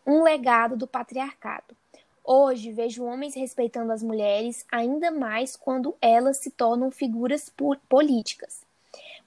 um 0.09 0.23
legado 0.23 0.75
do 0.75 0.87
patriarcado. 0.87 1.75
Hoje 2.23 2.71
vejo 2.71 3.03
homens 3.03 3.35
respeitando 3.35 3.91
as 3.91 4.01
mulheres 4.01 4.65
ainda 4.71 5.11
mais 5.11 5.55
quando 5.55 5.95
elas 6.01 6.37
se 6.37 6.49
tornam 6.49 6.89
figuras 6.89 7.51
políticas. 7.87 8.61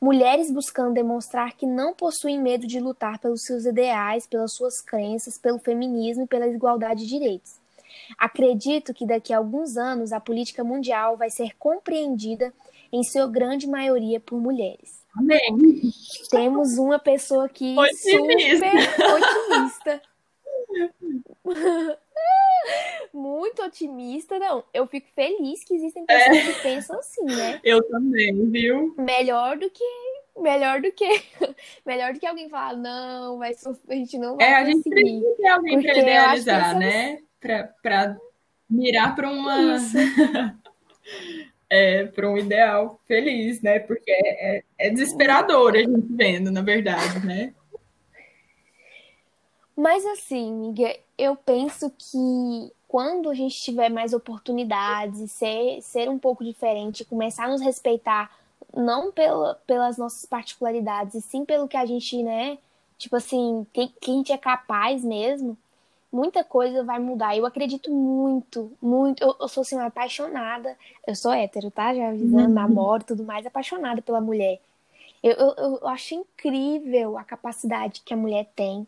Mulheres 0.02 0.50
buscando 0.50 0.94
demonstrar 0.94 1.56
que 1.56 1.64
não 1.64 1.94
possuem 1.94 2.36
medo 2.36 2.66
de 2.66 2.80
lutar 2.80 3.20
pelos 3.20 3.44
seus 3.44 3.64
ideais, 3.64 4.26
pelas 4.26 4.52
suas 4.52 4.80
crenças, 4.80 5.38
pelo 5.38 5.60
feminismo 5.60 6.24
e 6.24 6.26
pela 6.26 6.48
igualdade 6.48 7.04
de 7.04 7.08
direitos. 7.08 7.52
Acredito 8.18 8.92
que 8.92 9.06
daqui 9.06 9.32
a 9.32 9.38
alguns 9.38 9.76
anos 9.76 10.12
a 10.12 10.18
política 10.18 10.64
mundial 10.64 11.16
vai 11.16 11.30
ser 11.30 11.54
compreendida 11.56 12.52
em 12.92 13.04
sua 13.04 13.28
grande 13.28 13.68
maioria 13.68 14.18
por 14.18 14.40
mulheres. 14.40 15.04
Amém. 15.16 15.92
Temos 16.30 16.78
uma 16.78 16.98
pessoa 16.98 17.44
aqui 17.44 17.76
otimista. 17.78 18.10
super 18.10 20.02
otimista. 20.74 21.96
Muito 23.12 23.62
otimista, 23.62 24.38
não. 24.38 24.64
Eu 24.72 24.87
fico 24.87 25.09
feliz 25.14 25.64
que 25.64 25.75
existem 25.75 26.07
pessoas 26.07 26.37
é. 26.37 26.53
que 26.53 26.62
pensam 26.62 26.98
assim, 26.98 27.25
né? 27.25 27.61
Eu 27.62 27.83
também, 27.88 28.51
viu? 28.51 28.94
Melhor 28.96 29.59
do 29.59 29.70
que. 29.70 29.85
Melhor 30.38 30.81
do 30.81 30.90
que. 30.92 31.22
Melhor 31.85 32.12
do 32.12 32.20
que 32.20 32.27
alguém 32.27 32.48
falar, 32.48 32.77
não, 32.77 33.38
vai 33.38 33.53
a 33.88 33.94
gente 33.94 34.18
não 34.18 34.37
vai. 34.37 34.46
É, 34.46 34.55
a 34.55 34.64
gente 34.64 34.88
precisa 34.88 35.35
ter 35.37 35.48
alguém 35.48 35.83
para 35.83 35.98
idealizar, 35.98 36.79
né? 36.79 37.18
Pra, 37.40 37.64
pra 37.83 38.16
mirar 38.68 39.14
para 39.14 39.31
uma. 39.31 39.77
é, 41.68 42.05
para 42.05 42.31
um 42.31 42.38
ideal 42.38 43.01
feliz, 43.07 43.61
né? 43.61 43.79
Porque 43.81 44.11
é, 44.11 44.57
é, 44.57 44.62
é 44.79 44.90
desesperador 44.90 45.75
a 45.75 45.79
gente 45.79 46.07
vendo, 46.11 46.51
na 46.51 46.62
verdade, 46.62 47.25
né? 47.27 47.55
Mas 49.77 50.05
assim, 50.05 50.53
Miguel, 50.53 50.94
eu 51.22 51.37
penso 51.37 51.88
que 51.96 52.72
quando 52.88 53.30
a 53.30 53.35
gente 53.35 53.54
tiver 53.62 53.88
mais 53.88 54.12
oportunidades, 54.12 55.30
ser, 55.30 55.80
ser 55.80 56.11
um 56.11 56.18
pouco 56.18 56.44
diferente, 56.44 57.04
começar 57.04 57.44
a 57.44 57.48
nos 57.48 57.61
respeitar, 57.61 58.30
não 58.74 59.12
pela, 59.12 59.54
pelas 59.66 59.96
nossas 59.96 60.26
particularidades, 60.26 61.14
e 61.14 61.22
sim 61.22 61.44
pelo 61.44 61.68
que 61.68 61.76
a 61.76 61.87
gente, 61.87 62.20
né, 62.24 62.58
tipo 62.98 63.14
assim, 63.14 63.64
que, 63.72 63.87
que 63.87 64.11
a 64.11 64.14
gente 64.14 64.32
é 64.32 64.37
capaz 64.37 65.04
mesmo, 65.04 65.56
muita 66.12 66.42
coisa 66.42 66.82
vai 66.82 66.98
mudar. 66.98 67.37
Eu 67.37 67.46
acredito 67.46 67.88
muito, 67.90 68.72
muito. 68.82 69.22
Eu, 69.22 69.37
eu 69.40 69.48
sou 69.48 69.62
assim, 69.62 69.76
uma 69.76 69.87
apaixonada. 69.87 70.76
Eu 71.06 71.14
sou 71.14 71.32
hétero, 71.32 71.70
tá? 71.70 71.94
Já 71.94 72.08
avisando, 72.08 72.48
uhum. 72.48 72.52
namoro 72.52 73.04
tudo 73.04 73.24
mais, 73.24 73.46
apaixonada 73.46 74.02
pela 74.02 74.20
mulher. 74.20 74.61
Eu, 75.22 75.32
eu, 75.32 75.54
eu 75.80 75.88
acho 75.88 76.14
incrível 76.14 77.16
a 77.16 77.24
capacidade 77.24 78.02
que 78.04 78.12
a 78.12 78.16
mulher 78.16 78.50
tem 78.56 78.87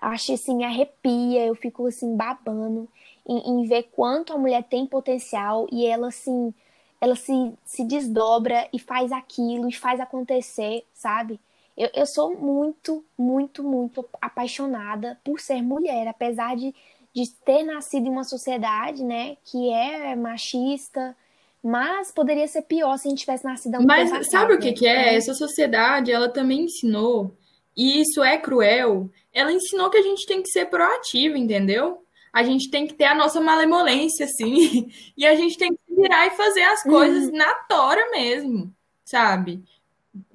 acho 0.00 0.32
assim, 0.32 0.56
me 0.56 0.64
arrepia, 0.64 1.46
eu 1.46 1.54
fico 1.54 1.86
assim 1.86 2.16
babando 2.16 2.88
em, 3.28 3.38
em, 3.50 3.68
ver 3.68 3.90
quanto 3.92 4.32
a 4.32 4.38
mulher 4.38 4.64
tem 4.64 4.86
potencial 4.86 5.66
e 5.70 5.86
ela 5.86 6.08
assim, 6.08 6.54
ela 7.00 7.14
se, 7.14 7.32
se 7.64 7.84
desdobra 7.84 8.66
e 8.72 8.78
faz 8.78 9.12
aquilo 9.12 9.68
e 9.68 9.72
faz 9.72 10.00
acontecer, 10.00 10.84
sabe? 10.94 11.38
Eu, 11.76 11.90
eu 11.94 12.06
sou 12.06 12.36
muito, 12.36 13.04
muito, 13.16 13.62
muito 13.62 14.04
apaixonada 14.20 15.18
por 15.22 15.38
ser 15.38 15.62
mulher, 15.62 16.08
apesar 16.08 16.56
de, 16.56 16.74
de 17.14 17.30
ter 17.44 17.62
nascido 17.62 18.06
em 18.06 18.10
uma 18.10 18.24
sociedade, 18.24 19.04
né, 19.04 19.36
que 19.44 19.70
é 19.70 20.16
machista, 20.16 21.14
mas 21.62 22.10
poderia 22.10 22.48
ser 22.48 22.62
pior 22.62 22.96
se 22.96 23.06
a 23.06 23.10
gente 23.10 23.20
tivesse 23.20 23.44
nascido 23.44 23.74
há 23.74 23.78
um 23.78 23.86
Mas 23.86 24.28
sabe 24.28 24.54
o 24.54 24.58
que, 24.58 24.70
né? 24.70 24.72
que 24.72 24.86
é? 24.86 25.14
Essa 25.14 25.34
sociedade, 25.34 26.10
ela 26.10 26.30
também 26.30 26.64
ensinou 26.64 27.36
e 27.80 28.02
isso 28.02 28.22
é 28.22 28.36
cruel, 28.36 29.08
ela 29.32 29.50
ensinou 29.50 29.88
que 29.88 29.96
a 29.96 30.02
gente 30.02 30.26
tem 30.26 30.42
que 30.42 30.50
ser 30.50 30.66
proativo, 30.66 31.38
entendeu? 31.38 32.04
A 32.30 32.42
gente 32.42 32.70
tem 32.70 32.86
que 32.86 32.92
ter 32.92 33.06
a 33.06 33.14
nossa 33.14 33.40
malemolência, 33.40 34.26
assim, 34.26 34.92
e 35.16 35.26
a 35.26 35.34
gente 35.34 35.56
tem 35.56 35.70
que 35.72 35.94
virar 35.94 36.26
e 36.26 36.32
fazer 36.32 36.62
as 36.64 36.82
coisas 36.82 37.30
uhum. 37.30 37.38
na 37.38 37.54
tora 37.70 38.10
mesmo, 38.10 38.70
sabe? 39.02 39.64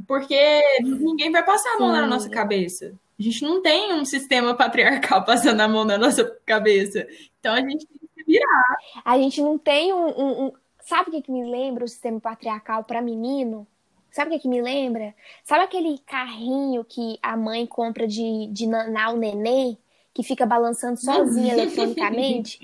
Porque 0.07 0.59
ninguém 0.81 1.31
vai 1.31 1.45
passar 1.45 1.75
a 1.75 1.79
mão 1.79 1.93
Sim. 1.93 2.01
na 2.01 2.07
nossa 2.07 2.29
cabeça. 2.31 2.95
A 3.19 3.21
gente 3.21 3.43
não 3.43 3.61
tem 3.61 3.93
um 3.93 4.05
sistema 4.05 4.55
patriarcal 4.57 5.23
passando 5.23 5.61
a 5.61 5.67
mão 5.67 5.85
na 5.85 5.99
nossa 5.99 6.25
cabeça. 6.47 7.07
Então 7.39 7.53
a 7.53 7.61
gente 7.61 7.85
tem 7.85 8.09
que 8.15 8.23
virar. 8.23 8.77
A 9.05 9.19
gente 9.19 9.39
não 9.39 9.55
tem 9.55 9.93
um. 9.93 10.07
um, 10.07 10.45
um... 10.45 10.51
Sabe 10.79 11.09
o 11.09 11.11
que, 11.13 11.21
que 11.21 11.31
me 11.31 11.43
lembra 11.43 11.85
o 11.85 11.87
sistema 11.87 12.19
patriarcal 12.19 12.83
para 12.83 13.03
menino? 13.03 13.67
Sabe 14.15 14.29
o 14.29 14.33
que, 14.33 14.43
que 14.43 14.47
me 14.47 14.61
lembra? 14.61 15.13
Sabe 15.43 15.65
aquele 15.65 15.97
carrinho 16.05 16.85
que 16.85 17.19
a 17.21 17.35
mãe 17.35 17.67
compra 17.67 18.07
de, 18.07 18.47
de 18.47 18.65
nanar 18.65 19.13
o 19.13 19.17
neném, 19.17 19.77
que 20.13 20.23
fica 20.23 20.45
balançando 20.45 20.97
sozinho 20.97 21.51
eletronicamente? 21.51 22.61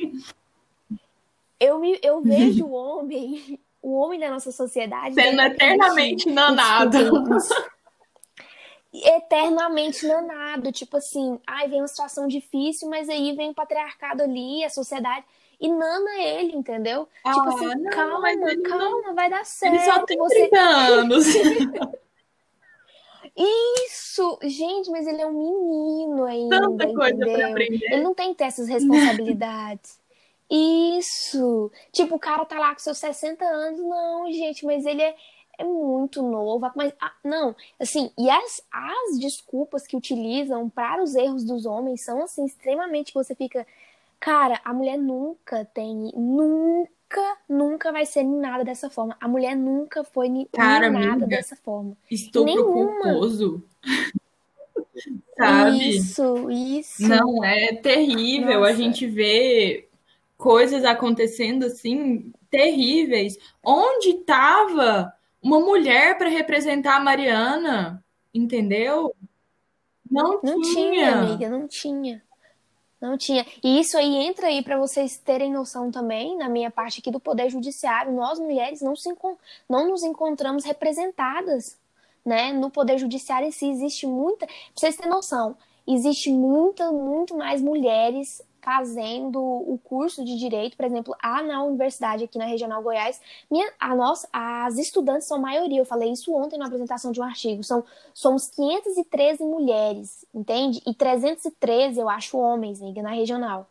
Eu, 1.60 1.78
me, 1.78 2.00
eu 2.02 2.22
vejo 2.22 2.64
o 2.64 2.72
homem, 2.72 3.60
o 3.82 4.00
homem 4.00 4.18
da 4.18 4.30
nossa 4.30 4.50
sociedade. 4.50 5.14
Sendo 5.14 5.42
eternamente 5.42 6.30
nanado. 6.30 6.98
Eternamente 8.94 10.08
nanado. 10.08 10.72
Tipo 10.72 10.96
assim, 10.96 11.38
ai, 11.46 11.68
vem 11.68 11.82
uma 11.82 11.88
situação 11.90 12.30
difícil, 12.30 12.90
mas 12.90 13.10
aí 13.10 13.36
vem 13.36 13.50
o 13.50 13.54
patriarcado 13.54 14.24
ali, 14.24 14.64
a 14.64 14.70
sociedade 14.70 15.26
e 15.62 15.70
nana 15.70 16.20
ele, 16.20 16.56
entendeu? 16.56 17.08
Ah, 17.24 17.34
tipo 17.34 17.50
assim, 17.50 17.68
não, 17.68 17.92
calma, 17.92 18.28
calma, 18.68 19.02
não... 19.02 19.16
vai 19.16 19.30
dar 19.30 19.46
certo. 19.46 19.76
Ele 19.76 19.86
só 19.86 20.04
tem 20.04 20.18
você... 20.18 20.48
30 20.50 20.60
anos. 20.60 21.26
Isso! 23.38 24.40
Gente, 24.44 24.90
mas 24.90 25.08
ele 25.08 25.22
é 25.22 25.26
um 25.26 25.32
menino 25.32 26.26
ainda, 26.26 26.60
Tanta 26.60 26.94
coisa 26.94 27.16
entendeu? 27.16 27.38
pra 27.38 27.50
aprender. 27.50 27.86
Ele 27.94 28.04
não 28.04 28.14
tem 28.14 28.32
que 28.32 28.40
ter 28.40 28.46
essas 28.46 28.68
responsabilidades. 28.68 30.02
Isso! 30.50 31.72
Tipo, 31.94 32.16
o 32.16 32.20
cara 32.20 32.44
tá 32.44 32.60
lá 32.60 32.74
com 32.74 32.80
seus 32.80 32.98
60 32.98 33.46
anos. 33.46 33.80
Não, 33.80 34.32
gente, 34.34 34.66
mas 34.66 34.86
ele 34.86 35.02
é, 35.02 35.16
é 35.58 35.64
muito 35.64 36.22
novo. 36.22 36.70
Mas, 36.76 36.92
ah, 37.00 37.14
não, 37.24 37.56
assim, 37.80 38.12
e 38.18 38.30
as, 38.30 38.62
as 38.70 39.18
desculpas 39.18 39.88
que 39.88 39.96
utilizam 39.96 40.70
para 40.70 41.02
os 41.02 41.16
erros 41.16 41.46
dos 41.46 41.66
homens 41.66 42.04
são, 42.04 42.22
assim, 42.22 42.44
extremamente. 42.46 43.14
Você 43.14 43.34
fica. 43.34 43.66
Cara, 44.22 44.62
a 44.64 44.72
mulher 44.72 44.98
nunca 44.98 45.66
tem. 45.66 46.12
Nunca, 46.16 47.38
nunca 47.50 47.92
vai 47.92 48.06
ser 48.06 48.24
nada 48.24 48.64
dessa 48.64 48.88
forma. 48.88 49.18
A 49.20 49.28
mulher 49.28 49.56
nunca 49.56 50.04
foi 50.04 50.30
Cara, 50.54 50.92
nada 50.92 51.08
amiga, 51.10 51.26
dessa 51.26 51.56
forma. 51.56 51.98
Nenhuma. 52.36 53.02
culposo. 53.02 53.64
Sabe? 55.36 55.90
Isso, 55.90 56.52
isso. 56.52 57.08
Não, 57.08 57.44
é 57.44 57.74
terrível. 57.74 58.64
A 58.64 58.68
Nossa. 58.70 58.76
gente 58.76 59.08
vê 59.08 59.88
coisas 60.38 60.86
acontecendo 60.86 61.66
assim, 61.66 62.32
terríveis. 62.52 63.40
Onde 63.64 64.14
tava 64.20 65.12
uma 65.42 65.60
mulher 65.60 66.16
para 66.20 66.30
representar 66.30 66.98
a 66.98 67.00
Mariana? 67.00 68.04
Entendeu? 68.32 69.16
Não, 70.10 70.40
Não 70.44 70.62
tinha, 70.62 71.16
amiga, 71.16 71.50
não 71.50 71.68
tinha. 71.68 72.22
Não 73.02 73.18
tinha. 73.18 73.46
E 73.64 73.80
isso 73.80 73.98
aí 73.98 74.16
entra 74.28 74.48
aí 74.48 74.62
para 74.62 74.78
vocês 74.78 75.18
terem 75.18 75.52
noção 75.52 75.90
também, 75.90 76.38
na 76.38 76.48
minha 76.48 76.70
parte 76.70 77.00
aqui 77.00 77.10
do 77.10 77.20
Poder 77.20 77.50
Judiciário, 77.50 78.14
nós 78.14 78.38
mulheres 78.38 78.80
não, 78.80 78.96
se 78.96 79.10
não 79.68 79.90
nos 79.90 80.04
encontramos 80.04 80.64
representadas, 80.64 81.80
né? 82.24 82.54
No 82.54 82.70
Poder 82.70 83.00
Judiciário 83.00 83.48
si 83.52 83.68
existe 83.68 84.06
muita, 84.06 84.46
pra 84.46 84.56
vocês 84.76 84.96
terem 84.96 85.12
noção, 85.12 85.58
existe 85.88 86.32
muita, 86.32 86.92
muito 86.92 87.36
mais 87.36 87.60
mulheres 87.60 88.40
fazendo 88.62 89.40
o 89.40 89.80
curso 89.84 90.24
de 90.24 90.38
direito, 90.38 90.78
por 90.78 90.86
exemplo, 90.86 91.16
a 91.22 91.42
na 91.42 91.64
universidade 91.64 92.24
aqui 92.24 92.38
na 92.38 92.46
Regional 92.46 92.82
Goiás, 92.82 93.20
minha, 93.50 93.72
a 93.80 93.96
nossa, 93.96 94.28
as 94.32 94.78
estudantes 94.78 95.28
são 95.28 95.40
maioria, 95.40 95.80
eu 95.80 95.86
falei 95.86 96.12
isso 96.12 96.34
ontem 96.34 96.58
na 96.58 96.68
apresentação 96.68 97.12
de 97.12 97.20
um 97.20 97.24
artigo, 97.24 97.64
são 97.64 97.84
somos 98.14 98.48
513 98.50 99.44
mulheres, 99.44 100.26
entende? 100.34 100.82
E 100.86 100.94
313 100.94 102.00
eu 102.00 102.10
acho 102.10 102.38
homens, 102.38 102.82
amiga, 102.82 103.02
na 103.02 103.12
regional. 103.12 103.68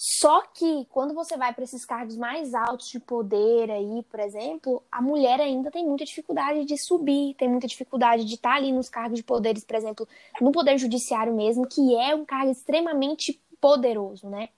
Só 0.00 0.42
que 0.54 0.86
quando 0.90 1.12
você 1.12 1.36
vai 1.36 1.52
para 1.52 1.64
esses 1.64 1.84
cargos 1.84 2.16
mais 2.16 2.54
altos 2.54 2.88
de 2.88 3.00
poder 3.00 3.68
aí, 3.68 4.04
por 4.08 4.20
exemplo, 4.20 4.80
a 4.92 5.02
mulher 5.02 5.40
ainda 5.40 5.72
tem 5.72 5.84
muita 5.84 6.04
dificuldade 6.04 6.64
de 6.64 6.78
subir, 6.78 7.34
tem 7.34 7.48
muita 7.48 7.66
dificuldade 7.66 8.24
de 8.24 8.34
estar 8.34 8.54
ali 8.54 8.70
nos 8.70 8.88
cargos 8.88 9.18
de 9.18 9.24
poderes, 9.24 9.64
por 9.64 9.74
exemplo, 9.74 10.06
no 10.40 10.52
poder 10.52 10.78
judiciário 10.78 11.34
mesmo, 11.34 11.66
que 11.66 11.96
é 11.96 12.14
um 12.14 12.24
cargo 12.24 12.52
extremamente 12.52 13.40
poderoso, 13.60 14.28
né? 14.28 14.48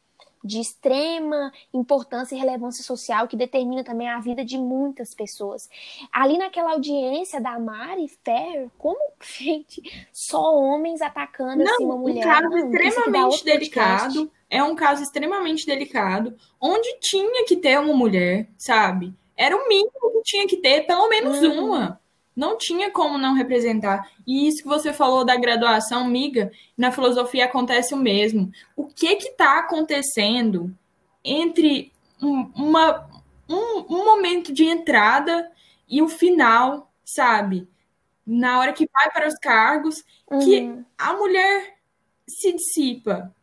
De 0.42 0.58
extrema 0.58 1.52
importância 1.72 2.34
e 2.34 2.38
relevância 2.38 2.82
social 2.82 3.28
que 3.28 3.36
determina 3.36 3.84
também 3.84 4.08
a 4.08 4.20
vida 4.20 4.42
de 4.44 4.56
muitas 4.56 5.14
pessoas. 5.14 5.68
Ali 6.10 6.38
naquela 6.38 6.72
audiência 6.72 7.40
da 7.40 7.58
Mari 7.58 8.08
Ferrer, 8.24 8.70
como, 8.78 8.98
gente, 9.22 9.82
só 10.12 10.40
homens 10.56 11.02
atacando 11.02 11.62
assim 11.62 11.84
uma 11.84 11.94
um 11.94 11.98
mulher. 11.98 12.24
caso 12.24 12.48
Não, 12.48 12.58
extremamente 12.58 13.18
outro 13.26 13.50
podcast. 13.50 13.58
delicado. 13.58 14.32
É 14.48 14.62
um 14.62 14.74
caso 14.74 15.02
extremamente 15.02 15.66
delicado, 15.66 16.36
onde 16.60 16.98
tinha 17.00 17.44
que 17.44 17.56
ter 17.56 17.78
uma 17.78 17.94
mulher, 17.94 18.48
sabe? 18.58 19.14
Era 19.36 19.56
o 19.56 19.68
mínimo 19.68 19.90
que 20.12 20.22
tinha 20.24 20.46
que 20.46 20.56
ter, 20.56 20.86
pelo 20.86 21.08
menos 21.08 21.40
Uhum. 21.42 21.66
uma. 21.66 22.00
Não 22.40 22.57
tinha 22.57 22.90
como 22.90 23.18
não 23.18 23.35
representar. 23.35 24.11
E 24.26 24.48
isso 24.48 24.62
que 24.62 24.68
você 24.68 24.94
falou 24.94 25.26
da 25.26 25.37
graduação, 25.37 26.07
miga, 26.09 26.50
na 26.74 26.90
filosofia 26.90 27.44
acontece 27.44 27.92
o 27.92 27.98
mesmo. 27.98 28.50
O 28.74 28.87
que 28.87 29.14
que 29.16 29.33
tá 29.33 29.59
acontecendo 29.59 30.74
entre 31.22 31.92
um, 32.22 32.50
uma, 32.57 33.07
um, 33.46 33.85
um 33.90 34.05
momento 34.07 34.55
de 34.55 34.64
entrada 34.64 35.53
e 35.87 36.00
o 36.00 36.09
final, 36.09 36.90
sabe? 37.05 37.68
Na 38.26 38.59
hora 38.59 38.72
que 38.72 38.88
vai 38.90 39.11
para 39.11 39.29
os 39.29 39.35
cargos, 39.35 40.03
que 40.42 40.61
Uhum. 40.62 40.83
a 40.96 41.12
mulher 41.12 41.74
se 42.26 42.53
dissipa, 42.55 43.35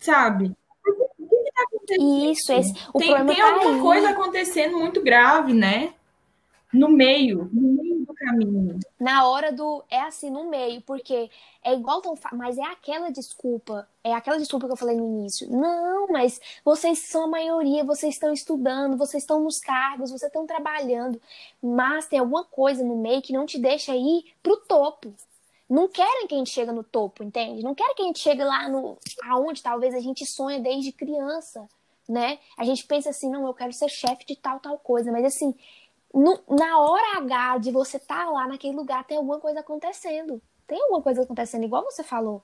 sabe? 0.00 0.50
O 0.84 1.28
que 1.28 1.34
está 1.36 1.62
acontecendo? 1.62 2.32
Isso, 2.32 2.52
esse, 2.52 2.72
o 2.92 2.98
tem, 2.98 3.14
problema 3.14 3.26
tem 3.26 3.36
tá 3.36 3.52
alguma 3.52 3.74
aí. 3.76 3.80
coisa 3.80 4.10
acontecendo 4.10 4.78
muito 4.78 5.00
grave, 5.00 5.52
né? 5.52 5.94
No 6.76 6.88
meio, 6.88 7.48
no 7.52 7.82
meio 7.82 8.04
do 8.04 8.14
caminho. 8.14 8.78
Na 8.98 9.26
hora 9.26 9.52
do. 9.52 9.82
É 9.90 10.00
assim, 10.00 10.30
no 10.30 10.48
meio, 10.48 10.80
porque 10.82 11.30
é 11.64 11.74
igual 11.74 12.00
tão. 12.00 12.14
Mas 12.32 12.58
é 12.58 12.62
aquela 12.62 13.10
desculpa. 13.10 13.88
É 14.04 14.12
aquela 14.12 14.38
desculpa 14.38 14.66
que 14.66 14.72
eu 14.72 14.76
falei 14.76 14.96
no 14.96 15.20
início. 15.20 15.50
Não, 15.50 16.08
mas 16.08 16.40
vocês 16.64 16.98
são 17.00 17.24
a 17.24 17.28
maioria, 17.28 17.84
vocês 17.84 18.14
estão 18.14 18.32
estudando, 18.32 18.96
vocês 18.96 19.22
estão 19.22 19.42
nos 19.42 19.58
cargos, 19.58 20.10
vocês 20.10 20.30
estão 20.30 20.46
trabalhando. 20.46 21.20
Mas 21.62 22.06
tem 22.06 22.18
alguma 22.18 22.44
coisa 22.44 22.84
no 22.84 22.96
meio 22.96 23.22
que 23.22 23.32
não 23.32 23.46
te 23.46 23.58
deixa 23.58 23.94
ir 23.96 24.24
pro 24.42 24.56
topo. 24.58 25.12
Não 25.68 25.88
querem 25.88 26.28
que 26.28 26.34
a 26.34 26.38
gente 26.38 26.50
chegue 26.50 26.70
no 26.70 26.84
topo, 26.84 27.24
entende? 27.24 27.62
Não 27.62 27.74
querem 27.74 27.94
que 27.94 28.02
a 28.02 28.06
gente 28.06 28.20
chegue 28.20 28.44
lá 28.44 28.68
no. 28.68 28.96
aonde 29.24 29.62
talvez 29.62 29.94
a 29.94 30.00
gente 30.00 30.24
sonha 30.24 30.60
desde 30.60 30.92
criança, 30.92 31.68
né? 32.08 32.38
A 32.56 32.64
gente 32.64 32.86
pensa 32.86 33.10
assim, 33.10 33.28
não, 33.28 33.46
eu 33.46 33.54
quero 33.54 33.72
ser 33.72 33.88
chefe 33.88 34.24
de 34.24 34.36
tal, 34.36 34.60
tal 34.60 34.78
coisa. 34.78 35.10
Mas 35.10 35.24
assim, 35.24 35.54
no- 36.16 36.56
na 36.56 36.78
hora 36.80 37.18
H 37.18 37.58
de 37.58 37.70
você 37.70 37.96
estar 37.98 38.30
lá 38.30 38.46
naquele 38.48 38.76
lugar, 38.76 39.04
tem 39.04 39.16
alguma 39.16 39.38
coisa 39.38 39.60
acontecendo. 39.60 40.40
Tem 40.66 40.80
alguma 40.82 41.02
coisa 41.02 41.22
acontecendo, 41.22 41.64
igual 41.64 41.84
você 41.84 42.02
falou. 42.02 42.42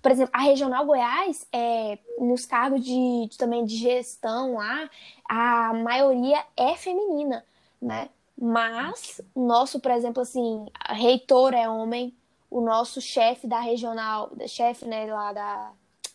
Por 0.00 0.10
exemplo, 0.10 0.30
a 0.34 0.42
Regional 0.42 0.84
Goiás, 0.84 1.46
é, 1.52 1.98
nos 2.18 2.44
cargos 2.44 2.84
de, 2.84 3.26
de- 3.28 3.38
também 3.38 3.64
de 3.64 3.76
gestão 3.76 4.54
lá, 4.54 4.88
a 5.28 5.72
maioria 5.74 6.44
é 6.56 6.74
feminina, 6.76 7.44
né? 7.80 8.08
Mas 8.36 9.20
o 9.34 9.46
nosso, 9.46 9.80
por 9.80 9.90
exemplo, 9.90 10.22
assim, 10.22 10.66
reitor 10.90 11.54
é 11.54 11.68
homem, 11.68 12.14
o 12.50 12.60
nosso 12.60 13.00
chefe 13.00 13.46
da 13.46 13.60
regional, 13.60 14.30
chefe, 14.46 14.84
né, 14.84 15.06
lá 15.12 15.32
da. 15.32 15.72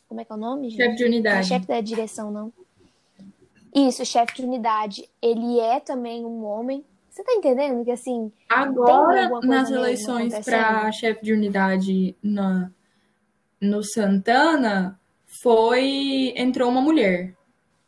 Como 0.07 0.21
é 0.21 0.25
que 0.25 0.31
é 0.31 0.35
o 0.35 0.37
nome? 0.37 0.71
Chefe 0.71 0.95
de 0.95 1.03
Não 1.03 1.07
é 1.07 1.09
unidade. 1.15 1.47
chefe 1.47 1.65
da 1.67 1.81
direção, 1.81 2.31
não. 2.31 2.53
Isso, 3.73 4.05
chefe 4.05 4.35
de 4.35 4.43
unidade. 4.43 5.09
Ele 5.21 5.59
é 5.59 5.79
também 5.79 6.25
um 6.25 6.45
homem. 6.45 6.85
Você 7.17 7.23
tá 7.23 7.33
entendendo 7.33 7.83
que 7.83 7.89
assim. 7.89 8.31
Agora, 8.47 9.27
nas 9.41 9.71
eleições 9.71 10.37
para 10.45 10.91
chefe 10.91 11.23
de 11.23 11.33
unidade 11.33 12.15
na, 12.21 12.69
no 13.59 13.83
Santana, 13.83 14.99
foi. 15.41 16.31
Entrou 16.35 16.69
uma 16.69 16.79
mulher. 16.79 17.33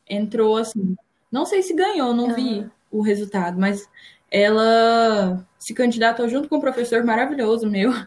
Entrou 0.10 0.58
assim. 0.58 0.96
Não 1.32 1.46
sei 1.46 1.62
se 1.62 1.76
ganhou, 1.76 2.12
não 2.12 2.34
vi 2.34 2.62
Aham. 2.62 2.72
o 2.89 3.02
resultado, 3.04 3.60
mas 3.60 3.88
ela 4.32 5.46
se 5.60 5.76
candidatou 5.76 6.28
junto 6.28 6.50
com 6.50 6.56
um 6.56 6.62
professor 6.62 7.04
maravilhoso 7.04 7.70
meu. 7.70 7.92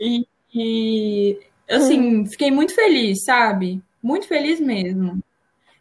E, 0.00 0.26
e, 0.52 1.38
assim, 1.70 2.26
fiquei 2.26 2.50
muito 2.50 2.74
feliz, 2.74 3.24
sabe? 3.24 3.80
Muito 4.02 4.26
feliz 4.26 4.58
mesmo. 4.58 5.22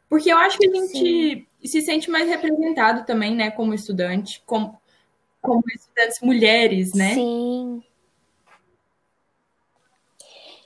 Porque 0.07 0.31
eu 0.31 0.37
acho 0.37 0.59
que 0.59 0.69
a 0.69 0.71
gente 0.71 1.47
se 1.67 1.81
sente 1.81 2.09
mais 2.09 2.27
representado 2.27 3.05
também, 3.05 3.35
né, 3.35 3.51
como 3.51 3.73
estudante, 3.73 4.43
como, 4.45 4.79
como 5.41 5.63
estudantes 5.73 6.19
mulheres, 6.21 6.93
né? 6.93 7.13
Sim. 7.13 7.83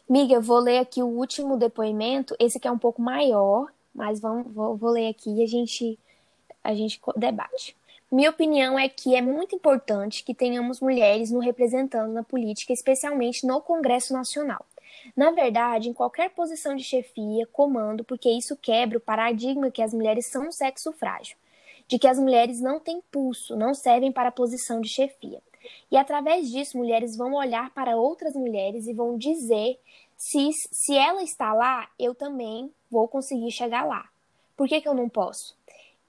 Miga, 0.09 0.35
eu 0.35 0.41
vou 0.41 0.59
ler 0.59 0.79
aqui 0.79 1.03
o 1.03 1.07
último 1.07 1.57
depoimento. 1.57 2.35
Esse 2.39 2.57
aqui 2.57 2.67
é 2.67 2.71
um 2.71 2.77
pouco 2.77 3.01
maior, 3.01 3.67
mas 3.93 4.19
vamos, 4.19 4.53
vou, 4.53 4.77
vou 4.77 4.91
ler 4.91 5.09
aqui 5.09 5.29
e 5.29 5.43
a 5.43 5.47
gente, 5.47 5.99
a 6.63 6.73
gente 6.73 6.99
debate. 7.17 7.75
Minha 8.09 8.29
opinião 8.29 8.79
é 8.79 8.87
que 8.87 9.15
é 9.15 9.21
muito 9.21 9.53
importante 9.53 10.23
que 10.23 10.33
tenhamos 10.33 10.79
mulheres 10.79 11.29
nos 11.29 11.43
representando 11.43 12.13
na 12.13 12.23
política, 12.23 12.71
especialmente 12.71 13.45
no 13.45 13.59
Congresso 13.59 14.13
Nacional. 14.13 14.65
Na 15.15 15.31
verdade, 15.31 15.89
em 15.89 15.93
qualquer 15.93 16.29
posição 16.29 16.75
de 16.75 16.83
chefia, 16.83 17.47
comando, 17.47 18.03
porque 18.03 18.29
isso 18.29 18.55
quebra 18.55 18.97
o 18.97 19.01
paradigma 19.01 19.71
que 19.71 19.81
as 19.81 19.93
mulheres 19.93 20.29
são 20.29 20.47
um 20.47 20.51
sexo 20.51 20.91
frágil, 20.93 21.37
de 21.87 21.97
que 21.97 22.07
as 22.07 22.19
mulheres 22.19 22.61
não 22.61 22.79
têm 22.79 23.01
pulso, 23.11 23.55
não 23.55 23.73
servem 23.73 24.11
para 24.11 24.29
a 24.29 24.31
posição 24.31 24.81
de 24.81 24.89
chefia. 24.89 25.41
E 25.91 25.97
através 25.97 26.49
disso, 26.49 26.77
mulheres 26.77 27.17
vão 27.17 27.33
olhar 27.33 27.71
para 27.71 27.97
outras 27.97 28.33
mulheres 28.35 28.87
e 28.87 28.93
vão 28.93 29.17
dizer 29.17 29.79
se, 30.17 30.49
se 30.71 30.95
ela 30.95 31.21
está 31.23 31.53
lá, 31.53 31.89
eu 31.99 32.15
também 32.15 32.71
vou 32.89 33.07
conseguir 33.07 33.51
chegar 33.51 33.85
lá. 33.85 34.09
Por 34.55 34.67
que, 34.67 34.81
que 34.81 34.87
eu 34.87 34.95
não 34.95 35.07
posso? 35.07 35.55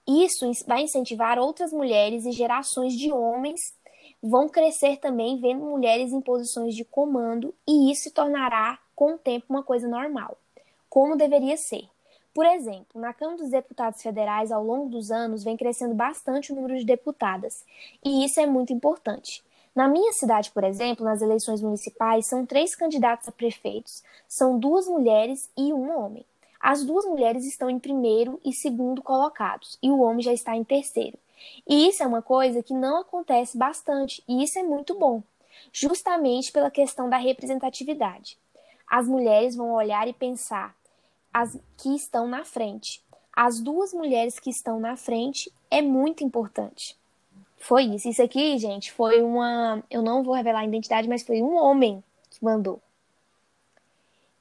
Isso 0.07 0.51
vai 0.67 0.83
incentivar 0.83 1.39
outras 1.39 1.71
mulheres 1.71 2.25
e 2.25 2.33
gerações 2.33 2.95
de 2.95 3.13
homens 3.13 3.61
vão 4.23 4.49
crescer 4.49 4.99
também 4.99 5.41
vendo 5.41 5.65
mulheres 5.65 6.13
em 6.13 6.21
posições 6.21 6.75
de 6.75 6.85
comando 6.85 7.55
e 7.67 7.91
isso 7.91 8.05
se 8.05 8.11
tornará 8.11 8.79
com 8.95 9.15
o 9.15 9.19
tempo 9.19 9.47
uma 9.49 9.63
coisa 9.63 9.87
normal, 9.87 10.37
como 10.89 11.17
deveria 11.17 11.57
ser. 11.57 11.89
Por 12.35 12.47
exemplo, 12.47 13.01
na 13.01 13.13
Câmara 13.13 13.39
dos 13.39 13.51
Deputados 13.51 14.03
Federais, 14.03 14.53
ao 14.53 14.63
longo 14.63 14.89
dos 14.89 15.11
anos, 15.11 15.43
vem 15.43 15.57
crescendo 15.57 15.95
bastante 15.95 16.53
o 16.53 16.55
número 16.55 16.79
de 16.79 16.85
deputadas, 16.85 17.65
e 18.05 18.25
isso 18.25 18.41
é 18.41 18.47
muito 18.47 18.73
importante. 18.73 19.43
Na 19.75 19.87
minha 19.87 20.13
cidade, 20.13 20.51
por 20.51 20.65
exemplo, 20.65 21.05
nas 21.05 21.23
eleições 21.23 21.63
municipais, 21.63 22.27
são 22.27 22.45
três 22.45 22.75
candidatos 22.75 23.29
a 23.29 23.33
prefeitos, 23.33 24.03
são 24.27 24.59
duas 24.59 24.87
mulheres 24.87 25.49
e 25.57 25.73
um 25.73 25.97
homem. 25.97 26.25
As 26.61 26.85
duas 26.85 27.05
mulheres 27.05 27.45
estão 27.45 27.71
em 27.71 27.79
primeiro 27.79 28.41
e 28.45 28.53
segundo 28.53 29.03
colocados, 29.03 29.79
e 29.83 29.91
o 29.91 30.01
homem 30.01 30.23
já 30.23 30.33
está 30.33 30.57
em 30.57 30.65
terceiro. 30.65 31.17
E 31.67 31.89
isso 31.89 32.03
é 32.03 32.07
uma 32.07 32.23
coisa 32.23 32.63
que 32.63 32.75
não 32.75 33.01
acontece 33.01 33.57
bastante, 33.57 34.23
e 34.29 34.43
isso 34.43 34.59
é 34.59 34.63
muito 34.63 34.99
bom, 34.99 35.23
justamente 35.73 36.53
pela 36.53 36.71
questão 36.71 37.09
da 37.09 37.17
representatividade. 37.17 38.39
As 38.87 39.07
mulheres 39.07 39.55
vão 39.55 39.73
olhar 39.73 40.09
e 40.09 40.13
pensar 40.13 40.75
as 41.33 41.59
que 41.77 41.95
estão 41.95 42.27
na 42.27 42.45
frente. 42.45 43.03
As 43.35 43.61
duas 43.61 43.93
mulheres 43.93 44.39
que 44.39 44.51
estão 44.51 44.81
na 44.81 44.97
frente 44.97 45.53
é 45.71 45.81
muito 45.83 46.25
importante. 46.25 46.97
Foi 47.59 47.85
isso. 47.85 48.09
Isso 48.09 48.23
aqui, 48.23 48.59
gente, 48.59 48.93
foi 48.93 49.23
uma. 49.23 49.83
Eu 49.91 50.03
não 50.03 50.23
vou 50.23 50.35
revelar 50.35 50.61
a 50.61 50.65
identidade, 50.65 51.09
mas 51.09 51.23
foi 51.23 51.43
um 51.43 51.57
homem 51.57 52.03
que 52.31 52.43
mandou. 52.43 52.81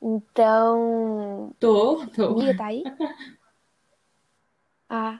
Então. 0.01 1.51
Tô, 1.59 2.05
tô. 2.07 2.25
Amiga, 2.25 2.57
tá 2.57 2.65
aí? 2.67 2.83
Ah. 4.89 5.19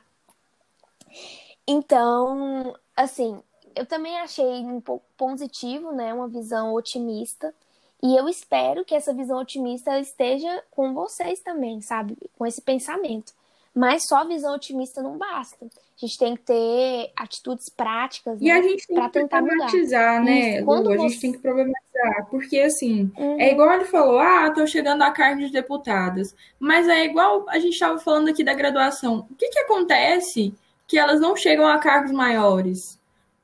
Então, 1.67 2.73
assim, 2.95 3.41
eu 3.75 3.85
também 3.85 4.17
achei 4.19 4.61
um 4.65 4.79
pouco 4.79 5.05
positivo, 5.17 5.91
né? 5.91 6.13
Uma 6.13 6.27
visão 6.27 6.73
otimista. 6.73 7.53
E 8.01 8.15
eu 8.15 8.29
espero 8.29 8.85
que 8.85 8.95
essa 8.95 9.13
visão 9.13 9.39
otimista 9.39 9.99
esteja 9.99 10.63
com 10.71 10.93
vocês 10.93 11.39
também, 11.39 11.81
sabe? 11.81 12.15
Com 12.37 12.45
esse 12.45 12.61
pensamento. 12.61 13.33
Mas 13.73 14.07
só 14.07 14.25
visão 14.25 14.55
otimista 14.55 15.01
não 15.03 15.17
basta. 15.17 15.65
A 15.65 16.05
gente 16.05 16.17
tem 16.17 16.35
que 16.35 16.43
ter 16.43 17.11
atitudes 17.15 17.69
práticas 17.69 18.39
e 18.39 18.45
né, 18.45 18.51
a 18.51 18.61
gente 18.61 18.87
tem 18.87 18.95
que 18.95 19.09
tentar 19.09 19.37
problematizar, 19.37 20.19
mudar. 20.19 20.31
né? 20.31 20.59
Lu, 20.59 20.65
Quando 20.65 20.91
A 20.91 20.95
você... 20.95 21.09
gente 21.09 21.21
tem 21.21 21.31
que 21.31 21.37
problematizar, 21.39 22.27
porque 22.29 22.59
assim, 22.59 23.11
uhum. 23.17 23.39
é 23.39 23.51
igual 23.51 23.71
ele 23.73 23.85
falou, 23.85 24.19
ah, 24.19 24.51
tô 24.51 24.65
chegando 24.65 25.03
à 25.03 25.11
cargo 25.11 25.41
de 25.41 25.51
deputadas, 25.51 26.35
mas 26.59 26.87
é 26.87 27.05
igual 27.05 27.45
a 27.49 27.59
gente 27.59 27.73
estava 27.73 27.99
falando 27.99 28.29
aqui 28.29 28.43
da 28.43 28.53
graduação. 28.53 29.27
O 29.29 29.35
que 29.35 29.49
que 29.49 29.59
acontece 29.59 30.55
que 30.87 30.97
elas 30.97 31.19
não 31.19 31.35
chegam 31.35 31.67
a 31.67 31.77
cargos 31.77 32.11
maiores, 32.11 32.99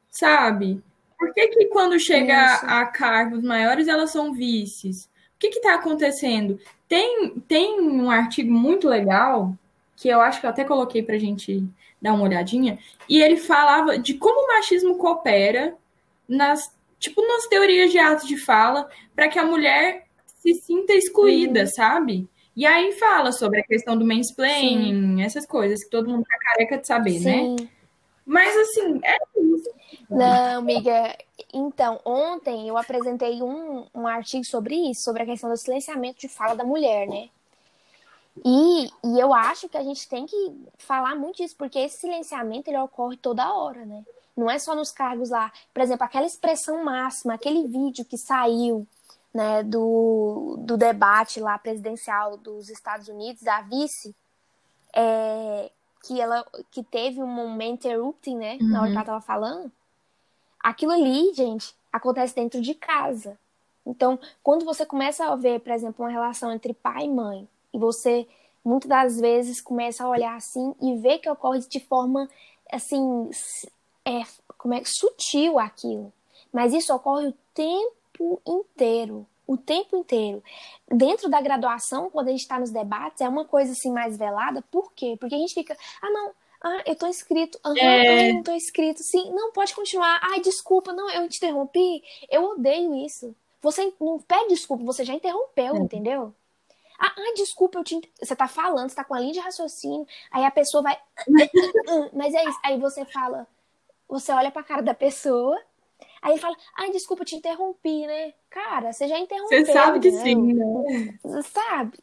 sabe? 0.09 0.81
Por 1.17 1.33
que, 1.33 1.47
que 1.49 1.65
quando 1.65 1.99
chega 1.99 2.55
a 2.55 2.85
cargos 2.85 3.43
maiores 3.43 3.87
elas 3.87 4.11
são 4.11 4.33
vices? 4.33 5.05
O 5.35 5.39
que 5.39 5.47
está 5.47 5.75
acontecendo? 5.75 6.59
Tem, 6.87 7.31
tem 7.47 7.81
um 7.81 8.09
artigo 8.09 8.51
muito 8.51 8.87
legal 8.87 9.53
que 9.95 10.09
eu 10.09 10.21
acho 10.21 10.39
que 10.39 10.45
eu 10.45 10.49
até 10.49 10.63
coloquei 10.63 11.03
para 11.03 11.15
a 11.15 11.19
gente 11.19 11.63
dar 12.01 12.13
uma 12.13 12.25
olhadinha, 12.25 12.77
e 13.07 13.21
ele 13.21 13.37
falava 13.37 13.97
de 13.97 14.15
como 14.15 14.43
o 14.43 14.55
machismo 14.55 14.97
coopera 14.97 15.73
nas, 16.27 16.75
tipo, 16.99 17.25
nas 17.25 17.47
teorias 17.47 17.91
de 17.91 17.97
atos 17.97 18.27
de 18.27 18.35
fala 18.35 18.89
para 19.15 19.29
que 19.29 19.39
a 19.39 19.45
mulher 19.45 20.05
se 20.25 20.53
sinta 20.55 20.93
excluída, 20.93 21.61
uhum. 21.61 21.67
sabe? 21.67 22.27
E 22.55 22.65
aí 22.65 22.91
fala 22.93 23.31
sobre 23.31 23.61
a 23.61 23.63
questão 23.63 23.97
do 23.97 24.05
mansplaining, 24.05 25.17
Sim. 25.17 25.23
essas 25.23 25.45
coisas 25.45 25.83
que 25.83 25.89
todo 25.89 26.09
mundo 26.09 26.23
tá 26.23 26.37
careca 26.37 26.77
de 26.77 26.85
saber, 26.85 27.19
né? 27.19 27.33
Sim. 27.33 27.55
né? 27.55 27.69
Mas 28.25 28.55
assim, 28.55 29.01
é 29.03 29.17
isso. 29.37 29.69
Não, 30.09 30.59
amiga. 30.59 31.17
Então, 31.53 31.99
ontem 32.05 32.67
eu 32.67 32.77
apresentei 32.77 33.41
um, 33.41 33.85
um 33.93 34.07
artigo 34.07 34.45
sobre 34.45 34.75
isso, 34.75 35.03
sobre 35.03 35.23
a 35.23 35.25
questão 35.25 35.49
do 35.49 35.57
silenciamento 35.57 36.19
de 36.19 36.29
fala 36.29 36.55
da 36.55 36.63
mulher, 36.63 37.07
né? 37.07 37.29
E, 38.45 38.85
e 39.03 39.19
eu 39.19 39.33
acho 39.33 39.69
que 39.69 39.77
a 39.77 39.83
gente 39.83 40.07
tem 40.07 40.25
que 40.25 40.35
falar 40.77 41.15
muito 41.15 41.37
disso, 41.37 41.55
porque 41.57 41.77
esse 41.79 41.99
silenciamento 41.99 42.69
ele 42.69 42.79
ocorre 42.79 43.17
toda 43.17 43.53
hora, 43.53 43.85
né? 43.85 44.03
Não 44.35 44.49
é 44.49 44.57
só 44.57 44.75
nos 44.75 44.91
cargos 44.91 45.29
lá. 45.29 45.51
Por 45.73 45.81
exemplo, 45.81 46.03
aquela 46.03 46.25
expressão 46.25 46.83
máxima, 46.83 47.35
aquele 47.35 47.67
vídeo 47.67 48.05
que 48.05 48.17
saiu 48.17 48.87
né, 49.33 49.63
do, 49.63 50.57
do 50.59 50.77
debate 50.77 51.39
lá 51.39 51.57
presidencial 51.57 52.37
dos 52.37 52.69
Estados 52.69 53.07
Unidos, 53.07 53.41
da 53.41 53.61
vice, 53.61 54.15
é, 54.93 55.71
que 56.03 56.19
ela 56.19 56.45
que 56.69 56.83
teve 56.83 57.21
um 57.21 57.27
momento 57.27 57.87
interrupting, 57.87 58.37
né, 58.37 58.57
uhum. 58.61 58.69
na 58.69 58.81
hora 58.81 58.91
que 58.91 58.95
ela 58.95 59.05
tava 59.05 59.21
falando. 59.21 59.71
Aquilo 60.59 60.91
ali, 60.91 61.33
gente, 61.33 61.75
acontece 61.91 62.35
dentro 62.35 62.61
de 62.61 62.73
casa. 62.73 63.37
Então, 63.85 64.17
quando 64.41 64.63
você 64.63 64.85
começa 64.85 65.25
a 65.25 65.35
ver, 65.35 65.59
por 65.59 65.71
exemplo, 65.71 66.05
uma 66.05 66.11
relação 66.11 66.51
entre 66.51 66.73
pai 66.73 67.05
e 67.05 67.09
mãe, 67.09 67.47
e 67.73 67.77
você 67.77 68.27
muitas 68.63 68.87
das 68.87 69.19
vezes 69.19 69.59
começa 69.59 70.03
a 70.03 70.09
olhar 70.09 70.35
assim 70.35 70.73
e 70.81 70.95
ver 70.97 71.19
que 71.19 71.29
ocorre 71.29 71.59
de 71.59 71.79
forma 71.81 72.29
assim 72.71 73.29
é, 74.05 74.21
como 74.57 74.73
é 74.73 74.83
sutil 74.85 75.59
aquilo 75.59 76.13
mas 76.51 76.73
isso 76.73 76.93
ocorre 76.93 77.27
o 77.27 77.33
tempo 77.53 77.93
inteiro 78.45 79.25
o 79.45 79.57
tempo 79.57 79.97
inteiro 79.97 80.41
dentro 80.89 81.29
da 81.29 81.41
graduação 81.41 82.09
quando 82.09 82.29
a 82.29 82.31
gente 82.31 82.41
está 82.41 82.59
nos 82.59 82.71
debates 82.71 83.21
é 83.21 83.27
uma 83.27 83.45
coisa 83.45 83.73
assim 83.73 83.91
mais 83.91 84.17
velada 84.17 84.61
por 84.71 84.93
quê 84.93 85.17
porque 85.19 85.35
a 85.35 85.37
gente 85.37 85.53
fica 85.53 85.75
ah 86.01 86.09
não 86.09 86.31
ah, 86.65 86.81
eu 86.85 86.95
tô 86.95 87.07
inscrito. 87.07 87.59
É... 87.75 88.29
ah, 88.29 88.33
não 88.33 88.41
tô 88.41 88.53
inscrito. 88.53 89.03
Sim, 89.03 89.31
não, 89.31 89.51
pode 89.51 89.75
continuar. 89.75 90.17
Ai, 90.23 90.39
desculpa, 90.39 90.93
não, 90.93 91.09
eu 91.11 91.27
te 91.27 91.35
interrompi. 91.35 92.01
Eu 92.31 92.51
odeio 92.51 92.95
isso. 93.05 93.35
Você 93.61 93.93
não 93.99 94.19
pede 94.19 94.49
desculpa, 94.49 94.83
você 94.83 95.03
já 95.03 95.13
interrompeu, 95.13 95.75
é. 95.75 95.79
entendeu? 95.79 96.33
Ah, 96.97 97.13
ah, 97.17 97.33
desculpa, 97.35 97.79
eu 97.79 97.83
te... 97.83 97.99
você 98.21 98.35
tá 98.35 98.47
falando, 98.47 98.89
você 98.89 98.95
tá 98.95 99.03
com 99.03 99.13
a 99.13 99.19
linha 99.19 99.33
de 99.33 99.39
raciocínio, 99.39 100.07
aí 100.31 100.45
a 100.45 100.51
pessoa 100.51 100.81
vai. 100.83 100.97
Mas 102.13 102.33
é 102.33 102.43
isso. 102.45 102.59
Aí 102.63 102.79
você 102.79 103.03
fala, 103.05 103.45
você 104.07 104.31
olha 104.31 104.51
pra 104.51 104.63
cara 104.63 104.81
da 104.81 104.93
pessoa, 104.93 105.59
aí 106.23 106.31
ele 106.31 106.41
fala, 106.41 106.55
ai, 106.77 106.91
desculpa, 106.91 107.23
te 107.23 107.35
interrompi, 107.35 108.07
né? 108.07 108.33
Cara, 108.49 108.91
você 108.91 109.07
já 109.07 109.19
interrompeu. 109.19 109.65
Você 109.65 109.71
sabe 109.71 109.99
que 109.99 110.11
né? 110.11 110.23
sim, 110.23 110.53
né? 110.53 111.19
Você 111.21 111.49
sabe. 111.49 111.99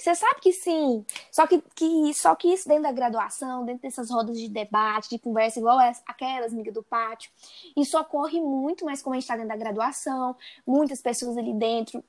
Você 0.00 0.14
sabe 0.14 0.40
que 0.40 0.52
sim. 0.52 1.04
Só 1.30 1.46
que, 1.46 1.62
que, 1.74 2.14
só 2.14 2.34
que 2.34 2.48
isso 2.48 2.66
dentro 2.66 2.84
da 2.84 2.92
graduação, 2.92 3.66
dentro 3.66 3.82
dessas 3.82 4.10
rodas 4.10 4.38
de 4.38 4.48
debate, 4.48 5.10
de 5.10 5.18
conversa, 5.18 5.58
igual 5.58 5.78
essa, 5.78 6.02
aquelas, 6.06 6.54
amigas 6.54 6.72
do 6.72 6.82
pátio, 6.82 7.30
isso 7.76 7.98
ocorre 7.98 8.40
muito 8.40 8.84
mais 8.86 9.02
como 9.02 9.12
a 9.12 9.16
gente 9.16 9.24
está 9.24 9.34
dentro 9.34 9.50
da 9.50 9.56
graduação. 9.56 10.34
Muitas 10.66 11.02
pessoas 11.02 11.36
ali 11.36 11.52
dentro 11.52 12.02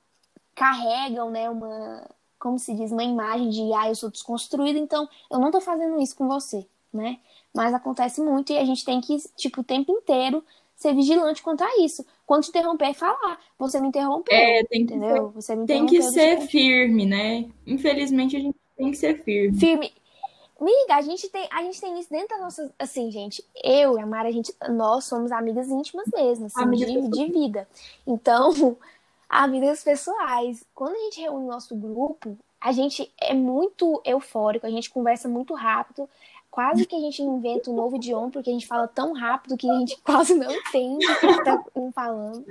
carregam, 0.54 1.30
né, 1.30 1.50
uma, 1.50 2.08
como 2.38 2.58
se 2.58 2.74
diz, 2.74 2.90
uma 2.92 3.04
imagem 3.04 3.50
de, 3.50 3.74
ah, 3.74 3.88
eu 3.88 3.94
sou 3.94 4.10
desconstruída, 4.10 4.78
então 4.78 5.08
eu 5.30 5.38
não 5.38 5.50
tô 5.50 5.60
fazendo 5.60 6.00
isso 6.00 6.16
com 6.16 6.26
você, 6.26 6.66
né? 6.92 7.20
Mas 7.54 7.74
acontece 7.74 8.22
muito 8.22 8.52
e 8.52 8.58
a 8.58 8.64
gente 8.64 8.84
tem 8.84 9.00
que, 9.00 9.16
tipo, 9.36 9.60
o 9.60 9.64
tempo 9.64 9.92
inteiro 9.92 10.42
ser 10.82 10.94
vigilante 10.94 11.42
quanto 11.42 11.62
a 11.62 11.78
isso. 11.78 12.04
Quando 12.26 12.42
te 12.44 12.50
interromper, 12.50 12.90
é 12.90 12.94
falar. 12.94 13.38
Você 13.58 13.80
me 13.80 13.88
interrompeu. 13.88 14.36
É, 14.36 14.64
tem 14.64 14.86
que 14.86 14.94
entendeu? 14.94 15.28
Ser, 15.28 15.32
você 15.32 15.56
me 15.56 15.66
tem 15.66 15.86
que 15.86 16.02
ser 16.02 16.40
firme, 16.42 17.06
né? 17.06 17.48
Infelizmente, 17.66 18.36
a 18.36 18.40
gente 18.40 18.56
tem 18.76 18.90
que 18.90 18.96
ser 18.96 19.22
firme. 19.22 19.58
Firme. 19.58 19.92
Miga, 20.60 20.94
a 20.94 21.02
gente 21.02 21.28
tem, 21.28 21.48
a 21.50 21.62
gente 21.62 21.80
tem 21.80 21.98
isso 21.98 22.10
dentro 22.10 22.28
da 22.28 22.38
nossa. 22.38 22.72
Assim, 22.78 23.10
gente, 23.10 23.44
eu 23.64 23.98
e 23.98 24.00
a 24.00 24.06
Mara, 24.06 24.28
a 24.28 24.32
gente, 24.32 24.54
nós 24.70 25.04
somos 25.04 25.32
amigas 25.32 25.68
íntimas 25.68 26.06
mesmo, 26.12 26.46
assim, 26.46 26.70
de, 26.70 27.08
de 27.08 27.24
vida. 27.32 27.68
Então, 28.06 28.76
amigas 29.28 29.82
pessoais. 29.82 30.64
Quando 30.74 30.94
a 30.94 30.98
gente 30.98 31.20
reúne 31.20 31.46
o 31.46 31.48
nosso 31.48 31.74
grupo, 31.74 32.38
a 32.60 32.70
gente 32.70 33.12
é 33.20 33.34
muito 33.34 34.00
eufórico, 34.04 34.64
a 34.64 34.70
gente 34.70 34.88
conversa 34.88 35.28
muito 35.28 35.52
rápido. 35.52 36.08
Quase 36.52 36.84
que 36.84 36.94
a 36.94 37.00
gente 37.00 37.22
inventa 37.22 37.70
um 37.70 37.74
novo 37.74 37.96
idioma, 37.96 38.30
porque 38.30 38.50
a 38.50 38.52
gente 38.52 38.66
fala 38.66 38.86
tão 38.86 39.14
rápido 39.14 39.56
que 39.56 39.68
a 39.68 39.72
gente 39.78 39.96
quase 40.04 40.34
não 40.34 40.52
entende 40.52 41.06
o 41.06 41.18
que 41.18 41.26
está 41.26 41.64
falando. 41.94 42.44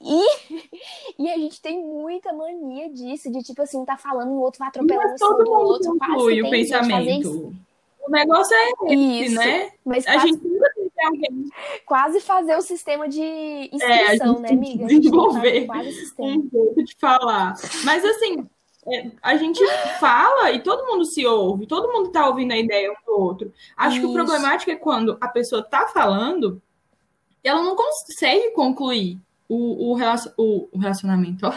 E, 0.00 1.18
e 1.18 1.28
a 1.28 1.36
gente 1.36 1.60
tem 1.60 1.84
muita 1.84 2.32
mania 2.32 2.88
disso, 2.90 3.28
de 3.32 3.42
tipo 3.42 3.60
assim, 3.60 3.84
tá 3.84 3.96
falando, 3.96 4.30
o 4.30 4.40
outro 4.40 4.60
vai 4.60 4.68
atropelando 4.68 5.16
o 5.20 5.50
outro. 5.50 5.98
Quase 5.98 6.42
o 6.42 6.48
pensamento. 6.48 7.52
O 8.06 8.10
negócio 8.10 8.54
é 8.54 8.70
esse, 8.92 9.24
Isso, 9.24 9.34
né? 9.34 9.72
Mas 9.84 10.06
a 10.06 10.12
quase, 10.12 10.28
gente 10.28 10.46
nunca 10.46 10.70
tem 10.74 11.06
alguém. 11.06 11.44
Quase 11.84 12.20
fazer 12.20 12.56
o 12.56 12.62
sistema 12.62 13.08
de 13.08 13.68
inscrição, 13.72 14.36
é, 14.36 14.40
né, 14.40 14.48
amiga? 14.50 14.86
Desenvolver 14.86 15.66
um 16.20 16.48
jeito 16.52 16.84
de 16.84 16.96
falar. 17.00 17.54
Mas 17.82 18.04
assim, 18.04 18.46
é, 18.86 19.10
a 19.22 19.36
gente 19.36 19.64
fala 19.98 20.50
e 20.52 20.62
todo 20.62 20.86
mundo 20.86 21.04
se 21.04 21.26
ouve, 21.26 21.66
todo 21.66 21.92
mundo 21.92 22.10
tá 22.10 22.26
ouvindo 22.28 22.52
a 22.52 22.58
ideia 22.58 22.90
um 22.90 23.06
do 23.06 23.20
outro. 23.20 23.52
Acho 23.76 23.96
Isso. 23.96 24.06
que 24.06 24.10
o 24.10 24.14
problemático 24.14 24.70
é 24.70 24.76
quando 24.76 25.16
a 25.20 25.28
pessoa 25.28 25.62
tá 25.62 25.88
falando 25.88 26.60
ela 27.44 27.62
não 27.62 27.76
consegue 27.76 28.52
concluir 28.52 29.18
o, 29.46 29.92
o, 29.92 29.98
o, 30.38 30.68
o 30.72 30.78
relacionamento, 30.78 31.46
ó. 31.46 31.52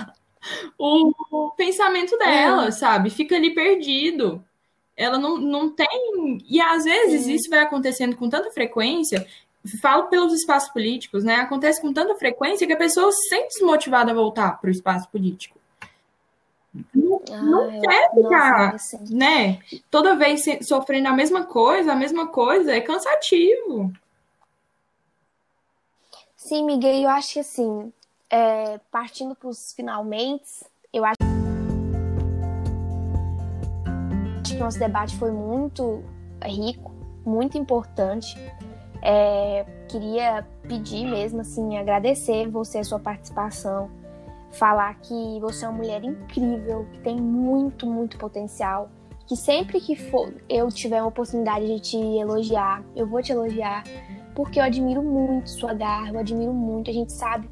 O, 0.78 1.14
o 1.32 1.52
pensamento 1.52 2.18
dela, 2.18 2.68
é. 2.68 2.72
sabe? 2.72 3.10
Fica 3.10 3.36
ali 3.36 3.54
perdido. 3.54 4.44
Ela 4.96 5.18
não, 5.18 5.38
não 5.38 5.70
tem. 5.70 6.38
E 6.48 6.62
às 6.62 6.84
vezes 6.84 7.24
Sim. 7.24 7.34
isso 7.34 7.50
vai 7.50 7.60
acontecendo 7.60 8.16
com 8.16 8.30
tanta 8.30 8.52
frequência. 8.52 9.26
Falo 9.82 10.08
pelos 10.08 10.34
espaços 10.34 10.70
políticos, 10.70 11.24
né? 11.24 11.36
Acontece 11.36 11.82
com 11.82 11.92
tanta 11.92 12.16
frequência 12.16 12.68
que 12.68 12.74
a 12.74 12.78
pessoa 12.78 13.12
se 13.12 13.30
sente 13.30 13.56
desmotivada 13.56 14.12
a 14.12 14.16
voltar 14.16 14.60
para 14.60 14.68
o 14.68 14.72
espaço 14.72 15.10
político. 15.10 15.60
Não, 17.30 17.38
ah, 17.38 17.72
não 17.72 17.82
quer 17.82 18.12
ficar, 18.12 18.72
nossa, 18.74 19.00
né? 19.10 19.60
Toda 19.92 20.16
vez 20.16 20.46
sofrendo 20.62 21.08
a 21.08 21.14
mesma 21.14 21.46
coisa, 21.46 21.94
a 21.94 21.96
mesma 21.96 22.28
coisa, 22.28 22.74
é 22.74 22.82
cansativo. 22.82 23.92
Sim, 26.36 26.66
Miguel, 26.66 27.02
eu 27.02 27.10
acho 27.10 27.34
que 27.34 27.40
assim, 27.40 27.92
é, 28.30 28.80
partindo 28.92 29.36
para 29.36 29.50
os 29.50 29.74
finalmente, 29.74 30.66
eu 30.94 31.04
acho 31.04 31.18
que 34.46 34.56
o 34.56 34.60
nosso 34.60 34.80
debate 34.80 35.18
foi 35.18 35.32
muito 35.32 36.04
rico, 36.44 36.94
muito 37.26 37.58
importante. 37.58 38.38
É, 39.02 39.66
queria 39.90 40.46
pedir 40.68 41.06
mesmo, 41.06 41.42
assim, 41.42 41.78
agradecer 41.78 42.48
você 42.50 42.80
a 42.80 42.84
sua 42.84 43.00
participação, 43.00 43.92
falar 44.58 44.96
que 44.96 45.40
você 45.40 45.66
é 45.66 45.70
uma 45.70 45.78
mulher 45.78 46.04
incrível, 46.04 46.88
que 46.92 47.00
tem 47.00 47.16
muito, 47.16 47.86
muito 47.86 48.18
potencial, 48.18 48.90
que 49.26 49.36
sempre 49.36 49.80
que 49.80 49.96
for 49.96 50.34
eu 50.50 50.70
tiver 50.70 51.02
uma 51.02 51.10
oportunidade 51.10 51.68
de 51.68 51.80
te 51.80 51.98
elogiar, 51.98 52.84
eu 52.96 53.06
vou 53.06 53.22
te 53.22 53.32
elogiar, 53.32 53.84
porque 54.36 54.60
eu 54.60 54.64
admiro 54.64 55.04
muito 55.04 55.50
sua 55.50 55.74
garra, 55.74 56.12
eu 56.12 56.20
admiro 56.20 56.54
muito, 56.54 56.90
a 56.90 56.94
gente 56.94 57.12
sabe, 57.12 57.50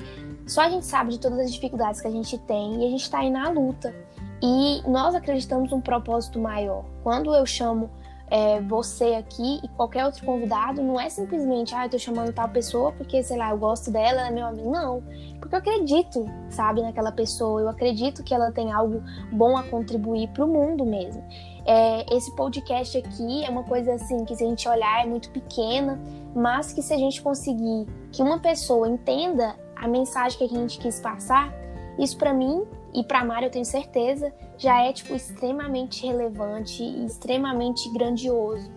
só 0.48 0.62
a 0.62 0.70
gente 0.70 0.86
sabe 0.86 1.12
de 1.12 1.20
todas 1.20 1.40
as 1.40 1.54
dificuldades 1.54 2.02
que 2.02 2.08
a 2.08 2.12
gente 2.12 2.38
tem 2.40 2.82
e 2.82 2.88
a 2.88 2.90
gente 2.90 3.04
está 3.04 3.20
aí 3.20 3.30
na 3.30 3.50
luta. 3.50 3.94
E 4.42 4.82
nós 4.88 5.16
acreditamos 5.16 5.72
num 5.72 5.82
propósito 5.82 6.40
maior. 6.40 6.86
Quando 7.02 7.34
eu 7.34 7.46
chamo 7.46 7.90
é, 8.30 8.60
você 8.62 9.14
aqui 9.16 9.60
e 9.64 9.68
qualquer 9.70 10.06
outro 10.06 10.26
convidado, 10.26 10.82
não 10.82 11.00
é 11.00 11.10
simplesmente, 11.10 11.76
ah, 11.76 11.86
eu 11.86 11.90
tô 11.90 12.00
chamando 12.00 12.34
tal 12.34 12.50
pessoa 12.50 12.92
porque, 12.92 13.22
sei 13.22 13.38
lá, 13.38 13.52
eu 13.52 13.58
gosto 13.58 13.92
dela, 13.92 14.22
ela 14.22 14.28
é 14.28 14.32
meu 14.32 14.46
amigo. 14.48 14.72
Não, 14.72 15.04
porque 15.40 15.56
eu 15.56 15.60
acredito, 15.60 16.26
sabe, 16.50 16.82
naquela 16.82 17.12
pessoa, 17.12 17.62
eu 17.62 17.70
acredito 17.70 18.24
que 18.24 18.34
ela 18.34 18.52
tem 18.52 18.72
algo 18.72 19.04
bom 19.32 19.56
a 19.58 19.64
contribuir 19.64 20.28
para 20.30 20.44
o 20.44 20.48
mundo 20.48 20.86
mesmo. 20.86 21.24
É, 21.66 22.16
esse 22.16 22.36
podcast 22.36 22.98
aqui 22.98 23.44
é 23.44 23.50
uma 23.50 23.64
coisa 23.64 23.94
assim 23.94 24.24
que 24.26 24.36
se 24.36 24.44
a 24.44 24.48
gente 24.48 24.68
olhar 24.68 25.04
é 25.04 25.08
muito 25.08 25.30
pequena, 25.32 26.00
mas 26.36 26.74
que 26.74 26.82
se 26.82 26.94
a 26.94 26.98
gente 26.98 27.22
conseguir 27.22 27.88
que 28.12 28.22
uma 28.22 28.40
pessoa 28.40 28.88
entenda 28.88 29.56
a 29.76 29.88
mensagem 29.88 30.38
que 30.38 30.44
a 30.44 30.48
gente 30.48 30.78
quis 30.78 31.00
passar, 31.00 31.54
isso 31.98 32.18
para 32.18 32.34
mim 32.34 32.66
e 32.96 33.04
para 33.04 33.24
Mari 33.24 33.46
eu 33.46 33.52
tenho 33.52 33.66
certeza 33.66 34.34
já 34.58 34.84
é 34.84 34.94
tipo 34.94 35.14
extremamente 35.14 36.06
relevante 36.06 36.82
e 36.82 37.06
extremamente 37.06 37.92
grandioso. 37.94 38.72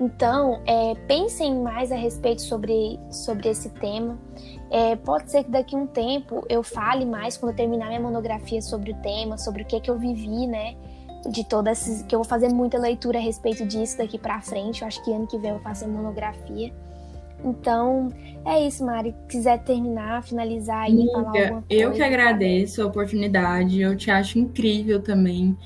Então, 0.00 0.60
é, 0.66 0.94
pensem 1.06 1.54
mais 1.54 1.90
a 1.90 1.96
respeito 1.96 2.42
sobre, 2.42 3.00
sobre 3.10 3.48
esse 3.48 3.70
tema. 3.70 4.18
É, 4.70 4.94
pode 4.94 5.30
ser 5.30 5.44
que 5.44 5.50
daqui 5.50 5.74
a 5.74 5.78
um 5.78 5.86
tempo 5.86 6.44
eu 6.48 6.62
fale 6.62 7.06
mais 7.06 7.36
quando 7.36 7.52
eu 7.52 7.56
terminar 7.56 7.88
minha 7.88 8.00
monografia 8.00 8.60
sobre 8.60 8.92
o 8.92 8.96
tema, 8.96 9.38
sobre 9.38 9.62
o 9.62 9.64
que, 9.64 9.80
que 9.80 9.90
eu 9.90 9.98
vivi, 9.98 10.46
né? 10.46 10.76
de 11.30 11.44
todas 11.44 12.04
que 12.08 12.14
eu 12.14 12.20
vou 12.20 12.28
fazer 12.28 12.48
muita 12.48 12.78
leitura 12.78 13.18
a 13.18 13.20
respeito 13.20 13.66
disso 13.66 13.98
daqui 13.98 14.18
para 14.18 14.40
frente. 14.40 14.82
Eu 14.82 14.88
acho 14.88 15.02
que 15.04 15.12
ano 15.12 15.26
que 15.26 15.38
vem 15.38 15.50
eu 15.50 15.56
vou 15.56 15.64
fazer 15.64 15.86
monografia. 15.86 16.72
Então, 17.46 18.08
é 18.44 18.66
isso, 18.66 18.84
Mari. 18.84 19.14
Quiser 19.28 19.62
terminar, 19.62 20.22
finalizar 20.22 20.82
aí, 20.82 20.92
Amiga, 20.92 21.12
falar 21.12 21.26
alguma 21.26 21.62
coisa. 21.62 21.64
Eu 21.70 21.92
que 21.92 22.02
agradeço 22.02 22.82
a 22.82 22.86
oportunidade. 22.86 23.80
Eu 23.80 23.96
te 23.96 24.10
acho 24.10 24.38
incrível 24.38 25.00
também. 25.00 25.56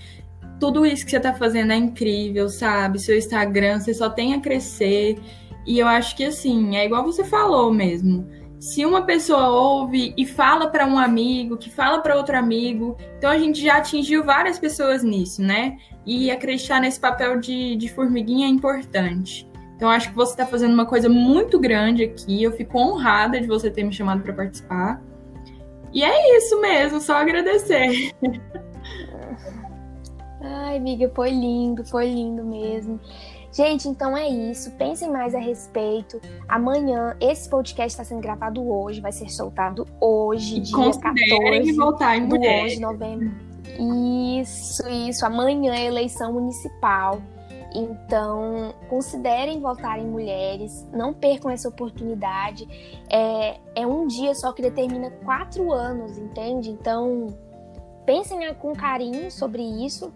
Tudo 0.59 0.85
isso 0.85 1.05
que 1.05 1.11
você 1.11 1.17
está 1.17 1.33
fazendo 1.33 1.73
é 1.73 1.77
incrível, 1.77 2.49
sabe? 2.49 2.99
Seu 2.99 3.17
Instagram, 3.17 3.81
você 3.81 3.95
só 3.95 4.11
tem 4.11 4.35
a 4.35 4.41
crescer. 4.41 5.19
E 5.67 5.79
eu 5.79 5.87
acho 5.87 6.15
que 6.15 6.25
assim, 6.25 6.77
é 6.77 6.85
igual 6.85 7.03
você 7.03 7.25
falou 7.25 7.73
mesmo 7.73 8.27
se 8.61 8.85
uma 8.85 9.03
pessoa 9.07 9.49
ouve 9.49 10.13
e 10.19 10.27
fala 10.27 10.69
para 10.69 10.87
um 10.87 10.99
amigo, 10.99 11.57
que 11.57 11.71
fala 11.71 12.01
para 12.01 12.15
outro 12.15 12.37
amigo, 12.37 12.95
então 13.17 13.31
a 13.31 13.39
gente 13.39 13.61
já 13.61 13.79
atingiu 13.79 14.23
várias 14.23 14.59
pessoas 14.59 15.03
nisso, 15.03 15.41
né? 15.41 15.79
E 16.05 16.31
acreditar 16.31 16.79
nesse 16.79 17.01
papel 17.01 17.41
de, 17.41 17.75
de 17.77 17.89
formiguinha 17.89 18.47
é 18.47 18.51
importante. 18.51 19.50
Então 19.81 19.89
acho 19.89 20.11
que 20.11 20.15
você 20.15 20.33
está 20.33 20.45
fazendo 20.45 20.75
uma 20.75 20.85
coisa 20.85 21.09
muito 21.09 21.59
grande 21.59 22.05
aqui. 22.05 22.43
Eu 22.43 22.53
fico 22.53 22.79
honrada 22.79 23.41
de 23.41 23.47
você 23.47 23.71
ter 23.71 23.83
me 23.83 23.91
chamado 23.91 24.21
para 24.23 24.35
participar. 24.35 25.01
E 25.91 26.05
é 26.05 26.37
isso 26.37 26.61
mesmo, 26.61 27.01
só 27.01 27.15
agradecer. 27.15 28.13
Ai, 30.45 30.77
amiga, 30.77 31.11
foi 31.15 31.31
lindo, 31.31 31.83
foi 31.83 32.11
lindo 32.11 32.45
mesmo. 32.45 33.01
Gente, 33.51 33.89
então 33.89 34.15
é 34.15 34.29
isso. 34.29 34.71
Pensem 34.73 35.11
mais 35.11 35.35
a 35.35 35.39
respeito. 35.39 36.21
Amanhã, 36.47 37.17
esse 37.19 37.49
podcast 37.49 37.93
está 37.93 38.05
sendo 38.05 38.21
gravado 38.21 38.63
hoje, 38.71 39.01
vai 39.01 39.13
ser 39.13 39.31
soltado 39.31 39.87
hoje, 39.99 40.59
e 40.59 40.61
dia 40.61 40.77
14 40.77 41.73
voltar 41.73 42.19
em 42.19 42.27
mulher. 42.27 42.67
de 42.67 42.81
novembro. 42.81 43.33
Isso, 44.39 44.87
isso. 44.87 45.25
Amanhã 45.25 45.75
é 45.75 45.87
eleição 45.87 46.35
municipal. 46.35 47.23
Então, 47.75 48.75
considerem 48.89 49.61
votar 49.61 49.99
em 49.99 50.07
mulheres, 50.07 50.89
não 50.93 51.13
percam 51.15 51.51
essa 51.51 51.69
oportunidade. 51.69 52.67
É, 53.09 53.59
é 53.75 53.87
um 53.87 54.07
dia 54.07 54.35
só 54.35 54.53
que 54.53 54.63
determina 54.63 55.11
quatro 55.25 55.73
anos, 55.73 56.19
entende? 56.19 56.71
Então, 56.71 57.29
pensem 58.05 58.53
com 58.55 58.75
carinho 58.75 59.31
sobre 59.31 59.63
isso. 59.63 60.13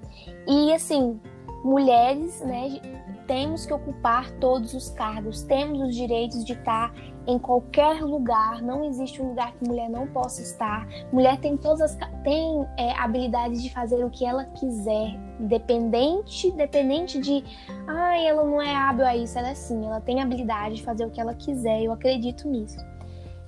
E, 0.46 0.72
assim, 0.72 1.20
mulheres, 1.64 2.40
né, 2.40 2.80
temos 3.26 3.64
que 3.64 3.72
ocupar 3.72 4.30
todos 4.32 4.74
os 4.74 4.90
cargos, 4.90 5.42
temos 5.42 5.80
os 5.80 5.94
direitos 5.94 6.44
de 6.44 6.52
estar 6.52 6.92
em 7.27 7.39
qualquer 7.39 8.03
lugar, 8.03 8.62
não 8.62 8.85
existe 8.85 9.20
um 9.22 9.29
lugar 9.29 9.53
que 9.53 9.66
mulher 9.66 9.89
não 9.89 10.07
possa 10.07 10.43
estar. 10.43 10.87
Mulher 11.12 11.39
tem 11.39 11.57
todas 11.57 11.81
as 11.81 11.97
tem 12.22 12.66
é, 12.79 12.93
habilidades 12.99 13.62
de 13.62 13.70
fazer 13.70 14.05
o 14.05 14.11
que 14.11 14.25
ela 14.25 14.45
quiser, 14.45 15.18
dependente, 15.41 16.51
dependente 16.53 17.20
de, 17.20 17.45
ah, 17.87 18.18
ela 18.18 18.45
não 18.45 18.61
é 18.61 18.75
hábil 18.75 19.07
a 19.07 19.16
isso, 19.16 19.39
ela 19.39 19.51
é 19.51 19.55
sim, 19.55 19.87
ela 19.87 20.01
tem 20.01 20.22
habilidade 20.22 20.77
de 20.77 20.83
fazer 20.83 21.05
o 21.07 21.11
que 21.11 21.20
ela 21.20 21.35
quiser, 21.35 21.83
eu 21.83 21.93
acredito 21.93 22.49
nisso. 22.49 22.79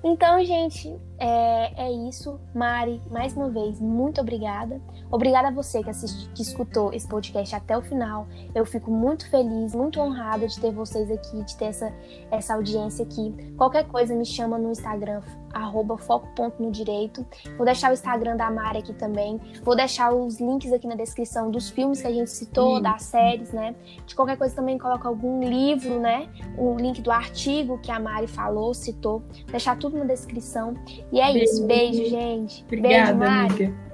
Então, 0.03 0.43
gente, 0.43 0.95
é, 1.19 1.87
é, 1.87 1.91
isso. 1.91 2.39
Mari, 2.53 3.01
mais 3.09 3.35
uma 3.35 3.49
vez, 3.49 3.79
muito 3.79 4.21
obrigada. 4.21 4.79
Obrigada 5.11 5.47
a 5.47 5.51
você 5.51 5.83
que, 5.83 5.89
assiste, 5.89 6.29
que 6.29 6.41
escutou 6.41 6.93
esse 6.93 7.07
podcast 7.07 7.55
até 7.55 7.77
o 7.77 7.81
final. 7.81 8.27
Eu 8.53 8.65
fico 8.65 8.91
muito 8.91 9.29
feliz, 9.29 9.73
muito 9.73 9.99
honrada 9.99 10.47
de 10.47 10.59
ter 10.59 10.71
vocês 10.71 11.09
aqui, 11.09 11.43
de 11.43 11.55
ter 11.57 11.65
essa, 11.65 11.93
essa 12.29 12.53
audiência 12.53 13.03
aqui. 13.03 13.33
Qualquer 13.57 13.87
coisa, 13.87 14.13
me 14.15 14.25
chama 14.25 14.57
no 14.57 14.71
Instagram, 14.71 15.21
arroba 15.53 15.97
foco.no-direito. 15.97 17.25
Vou 17.55 17.65
deixar 17.65 17.89
o 17.89 17.93
Instagram 17.93 18.35
da 18.35 18.51
Mari 18.51 18.79
aqui 18.79 18.93
também. 18.93 19.39
Vou 19.63 19.75
deixar 19.75 20.13
os 20.13 20.39
links 20.39 20.71
aqui 20.71 20.87
na 20.87 20.95
descrição 20.95 21.49
dos 21.49 21.69
filmes 21.69 22.01
que 22.01 22.07
a 22.07 22.11
gente 22.11 22.29
citou, 22.29 22.79
das 22.79 23.03
séries, 23.03 23.51
né? 23.51 23.75
De 24.05 24.15
qualquer 24.15 24.37
coisa 24.37 24.55
também 24.55 24.77
coloca 24.77 25.07
algum 25.07 25.41
livro, 25.41 25.99
né? 25.99 26.29
O 26.57 26.75
link 26.75 27.01
do 27.01 27.11
artigo 27.11 27.79
que 27.79 27.91
a 27.91 27.99
Mari 27.99 28.27
falou, 28.27 28.73
citou. 28.73 29.19
Vou 29.19 29.51
deixar 29.51 29.77
tudo 29.77 29.97
na 29.97 30.05
descrição. 30.05 30.75
E 31.11 31.19
é 31.19 31.33
beijo. 31.33 31.45
isso. 31.45 31.67
Beijo, 31.67 32.05
gente. 32.05 32.63
Obrigada, 32.63 33.13
beijo, 33.13 33.17
Mari. 33.17 33.65
Amiga. 33.65 33.86